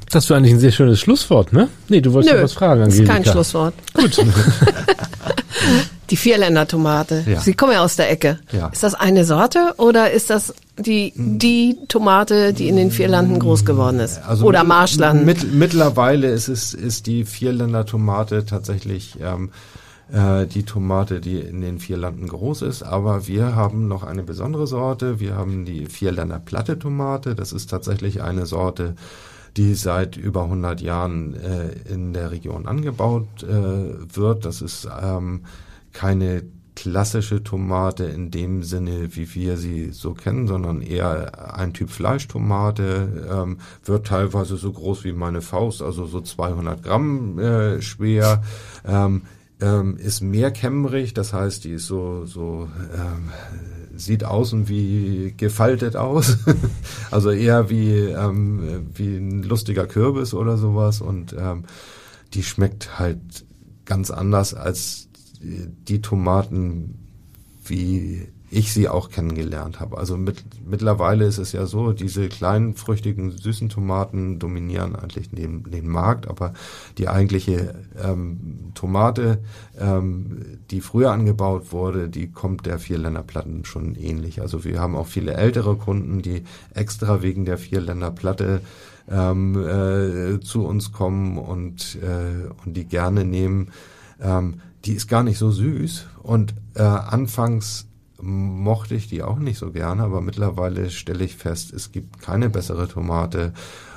Das 0.10 0.30
war 0.30 0.38
eigentlich 0.38 0.54
ein 0.54 0.60
sehr 0.60 0.72
schönes 0.72 1.00
Schlusswort, 1.00 1.52
ne? 1.52 1.68
Nee, 1.90 2.00
du 2.00 2.14
wolltest 2.14 2.32
Nö, 2.32 2.38
noch 2.40 2.46
was 2.46 2.54
fragen, 2.54 2.82
ist 2.84 2.94
Angelika. 2.94 3.14
kein 3.14 3.26
Schlusswort. 3.26 3.74
Gut. 3.94 4.26
Die 6.12 6.18
Vierländer-Tomate. 6.18 7.24
Ja. 7.26 7.40
Sie 7.40 7.54
kommen 7.54 7.72
ja 7.72 7.82
aus 7.84 7.96
der 7.96 8.12
Ecke. 8.12 8.40
Ja. 8.52 8.68
Ist 8.68 8.84
das 8.84 8.94
eine 8.96 9.24
Sorte 9.24 9.74
oder 9.78 10.12
ist 10.12 10.30
das 10.30 10.54
die, 10.78 11.14
die 11.16 11.78
Tomate, 11.88 12.54
die 12.54 12.68
in 12.68 12.76
den 12.76 12.92
Vierlanden 12.92 13.40
groß 13.40 13.64
geworden 13.66 14.00
ist? 14.00 14.18
Also 14.28 14.46
oder 14.46 14.60
mit- 14.60 14.68
Marschland? 14.68 15.26
Mit, 15.26 15.54
mittlerweile 15.54 16.30
ist 16.30 16.50
es 16.50 16.74
ist 16.74 17.08
die 17.08 17.24
Vierländer 17.24 17.86
Tomate 17.86 18.46
tatsächlich 18.46 19.18
ähm, 19.22 19.52
äh, 20.12 20.46
die 20.48 20.64
Tomate, 20.64 21.22
die 21.22 21.40
in 21.40 21.62
den 21.62 21.80
Vierlanden 21.80 22.28
groß 22.28 22.64
ist. 22.64 22.84
Aber 22.84 23.28
wir 23.28 23.56
haben 23.56 23.88
noch 23.88 24.04
eine 24.04 24.24
besondere 24.24 24.68
Sorte. 24.68 25.22
Wir 25.22 25.36
haben 25.38 25.64
die 25.64 25.86
Vierländer 25.86 26.40
Platte 26.40 26.78
Tomate. 26.78 27.36
Das 27.36 27.54
ist 27.54 27.70
tatsächlich 27.70 28.22
eine 28.22 28.46
Sorte, 28.46 28.96
die 29.56 29.76
seit 29.76 30.18
über 30.18 30.44
100 30.44 30.82
Jahren 30.82 31.36
äh, 31.36 31.70
in 31.94 32.12
der 32.12 32.32
Region 32.32 32.68
angebaut 32.68 33.28
äh, 33.44 33.48
wird. 34.14 34.44
Das 34.44 34.62
ist 34.62 34.90
ähm, 35.02 35.46
keine 35.94 36.44
klassische 36.76 37.44
Tomate 37.44 38.06
in 38.06 38.32
dem 38.32 38.64
Sinne, 38.64 39.16
wie 39.16 39.36
wir 39.36 39.58
sie 39.58 39.92
so 39.92 40.14
kennen, 40.14 40.48
sondern 40.48 40.82
eher 40.82 41.56
ein 41.56 41.74
Typ 41.74 41.90
Fleischtomate, 41.90 43.28
ähm, 43.30 43.58
wird 43.86 44.08
teilweise 44.08 44.58
so 44.58 44.72
groß 44.72 45.04
wie 45.04 45.14
meine 45.14 45.42
Faust, 45.42 45.82
also 45.82 46.06
so 46.06 46.22
200 46.22 46.82
Gramm 46.82 47.38
äh, 47.40 47.82
schwer, 47.82 48.42
ähm, 48.86 49.24
ähm, 49.60 49.98
ist 49.98 50.22
mehr 50.22 50.50
kämmerig, 50.52 51.14
das 51.14 51.34
heißt, 51.34 51.66
die 51.66 51.74
ist 51.74 51.86
so, 51.86 52.26
so 52.26 52.68
ähm, 52.96 53.30
sieht 53.96 54.24
außen 54.24 54.68
wie 54.68 55.36
gefaltet 55.38 55.96
aus, 55.96 56.38
also 57.12 57.30
eher 57.30 57.70
wie, 57.70 57.92
ähm, 57.92 58.88
wie 58.96 59.18
ein 59.18 59.44
lustiger 59.44 59.86
Kürbis 59.86 60.34
oder 60.34 60.58
sowas 60.58 61.02
und 61.02 61.36
ähm, 61.38 61.66
die 62.34 62.44
schmeckt 62.44 62.98
halt 62.98 63.20
ganz 63.86 64.10
anders 64.10 64.54
als 64.54 65.10
die 65.42 66.02
Tomaten, 66.02 67.00
wie 67.66 68.28
ich 68.54 68.74
sie 68.74 68.90
auch 68.90 69.10
kennengelernt 69.10 69.80
habe. 69.80 69.98
Also 69.98 70.18
mit, 70.18 70.44
mittlerweile 70.66 71.26
ist 71.26 71.38
es 71.38 71.54
ja 71.54 71.66
so, 71.66 71.94
diese 71.94 72.28
kleinen, 72.28 72.76
früchtigen, 72.76 73.32
süßen 73.32 73.70
Tomaten 73.70 74.40
dominieren 74.40 74.94
eigentlich 74.98 75.30
den, 75.30 75.64
den 75.64 75.88
Markt, 75.88 76.28
aber 76.28 76.54
die 76.98 77.08
eigentliche 77.08 77.76
ähm, 78.04 78.72
Tomate, 78.74 79.40
ähm, 79.80 80.60
die 80.70 80.82
früher 80.82 81.12
angebaut 81.12 81.72
wurde, 81.72 82.10
die 82.10 82.28
kommt 82.30 82.66
der 82.66 82.78
Vierländerplatten 82.78 83.64
schon 83.64 83.96
ähnlich. 83.96 84.42
Also 84.42 84.66
wir 84.66 84.82
haben 84.82 84.98
auch 84.98 85.08
viele 85.08 85.34
ältere 85.36 85.78
Kunden, 85.78 86.22
die 86.22 86.44
extra 86.74 87.22
wegen 87.22 87.46
der 87.46 87.58
Vierländerplatte 87.58 88.60
ähm, 89.10 89.56
äh, 89.56 90.42
zu 90.42 90.66
uns 90.66 90.92
kommen 90.92 91.38
und, 91.38 91.98
äh, 92.02 92.50
und 92.66 92.76
die 92.76 92.86
gerne 92.86 93.24
nehmen. 93.24 93.70
Ähm, 94.22 94.62
die 94.86 94.94
ist 94.94 95.08
gar 95.08 95.24
nicht 95.24 95.38
so 95.38 95.52
süß 95.52 96.08
und 96.24 96.54
äh, 96.76 96.82
anfangs 96.82 97.88
mochte 98.22 98.96
ich 98.96 99.08
die 99.08 99.24
auch 99.24 99.40
nicht 99.40 99.58
so 99.58 99.72
gerne, 99.72 100.04
aber 100.04 100.22
mittlerweile 100.22 100.90
stelle 100.90 101.24
ich 101.24 101.36
fest, 101.36 101.74
es 101.74 101.92
gibt 101.92 102.22
keine 102.22 102.50
bessere 102.50 102.88
Tomate, 102.88 103.54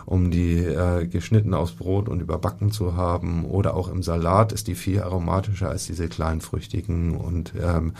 um 0.07 0.31
die 0.31 0.59
äh, 0.59 1.07
geschnitten 1.07 1.55
aufs 1.55 1.72
Brot 1.72 2.09
und 2.09 2.20
überbacken 2.20 2.70
zu 2.70 2.97
haben. 2.97 3.45
Oder 3.45 3.75
auch 3.75 3.89
im 3.89 4.03
Salat 4.03 4.53
ist 4.53 4.66
die 4.66 4.75
viel 4.75 5.03
aromatischer 5.03 5.68
als 5.68 5.87
diese 5.87 6.09
kleinen 6.09 6.41
früchtigen 6.41 7.16
und 7.16 7.53
ähm, 7.61 7.93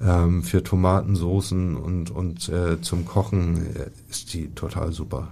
ähm, 0.00 0.42
für 0.42 0.62
Tomatensoßen 0.62 1.76
und, 1.76 2.10
und 2.10 2.48
äh, 2.48 2.80
zum 2.80 3.06
Kochen 3.06 3.66
äh, 3.74 3.90
ist 4.10 4.34
die 4.34 4.48
total 4.54 4.92
super. 4.92 5.28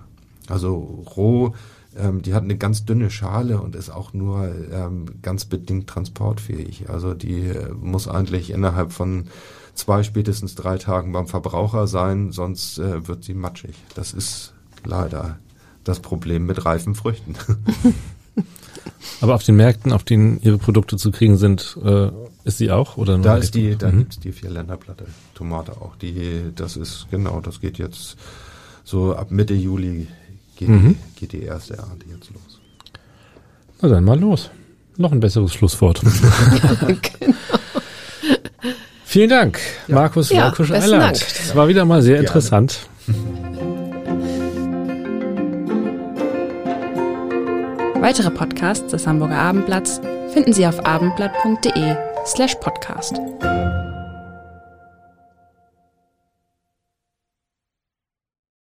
Also 0.49 1.05
roh, 1.17 1.55
ähm, 1.97 2.23
die 2.23 2.35
hat 2.35 2.43
eine 2.43 2.57
ganz 2.57 2.85
dünne 2.85 3.11
Schale 3.11 3.61
und 3.61 3.75
ist 3.77 3.91
auch 3.91 4.13
nur 4.13 4.53
ähm, 4.73 5.07
ganz 5.23 5.45
bedingt 5.45 5.89
transportfähig. 5.89 6.89
Also 6.89 7.15
die 7.15 7.49
äh, 7.49 7.73
muss 7.73 8.09
eigentlich 8.09 8.51
innerhalb 8.51 8.93
von 8.93 9.29
zwei, 9.75 10.03
spätestens 10.03 10.55
drei 10.55 10.79
Tagen 10.79 11.13
beim 11.13 11.27
Verbraucher 11.27 11.87
sein, 11.87 12.33
sonst 12.33 12.79
äh, 12.79 13.07
wird 13.09 13.25
sie 13.25 13.35
matschig. 13.35 13.75
Das 13.95 14.13
ist 14.13 14.55
leider 14.85 15.39
das 15.85 16.01
Problem 16.01 16.47
mit 16.47 16.65
reifen 16.65 16.95
Früchten. 16.95 17.35
Aber 19.21 19.35
auf 19.35 19.43
den 19.45 19.57
Märkten, 19.57 19.93
auf 19.93 20.03
denen 20.05 20.41
ihre 20.43 20.59
Produkte 20.59 20.97
zu 20.97 21.11
kriegen 21.11 21.37
sind, 21.37 21.79
äh, 21.85 22.11
ist 22.45 22.59
sie 22.59 22.71
auch 22.71 22.97
oder 22.97 23.17
nur 23.17 23.25
da 23.25 23.37
ist 23.37 23.55
die, 23.55 23.77
da 23.77 23.91
Mhm. 23.91 23.99
gibt's 23.99 24.19
die 24.19 24.33
Vierländerplatte 24.33 25.07
Tomate 25.35 25.73
auch. 25.81 25.97
Die, 25.97 26.51
das 26.55 26.77
ist 26.77 27.07
genau, 27.11 27.41
das 27.41 27.61
geht 27.61 27.79
jetzt 27.79 28.17
so 28.83 29.15
ab 29.15 29.31
Mitte 29.31 29.55
Juli 29.55 30.09
geht, 30.57 30.69
Mhm. 30.69 30.97
die, 31.17 31.21
geht 31.21 31.33
die 31.33 31.43
erste 31.43 31.75
Ernte 31.75 32.07
jetzt 32.09 32.31
los. 32.33 32.61
Na 33.81 33.89
dann 33.89 34.05
mal 34.05 34.19
los. 34.19 34.51
Noch 34.97 35.13
ein 35.13 35.21
besseres 35.21 35.53
Schlusswort. 35.55 36.01
Vielen 39.05 39.31
Dank, 39.31 39.59
Markus 39.89 40.31
Ja, 40.31 40.51
besten 40.51 40.73
Eilert. 40.73 41.03
Dank. 41.03 41.15
Das 41.19 41.55
war 41.57 41.69
wieder 41.69 41.85
mal 41.85 42.03
sehr 42.03 42.15
Gerne. 42.15 42.27
interessant. 42.29 42.87
Weitere 48.01 48.31
Podcasts 48.31 48.91
des 48.93 49.07
Hamburger 49.07 49.39
Abendblatts 49.39 50.01
finden 50.33 50.53
Sie 50.53 50.67
auf 50.67 50.85
abendblatt.de 50.85 51.97
slash 52.27 52.55
podcast. 52.57 53.15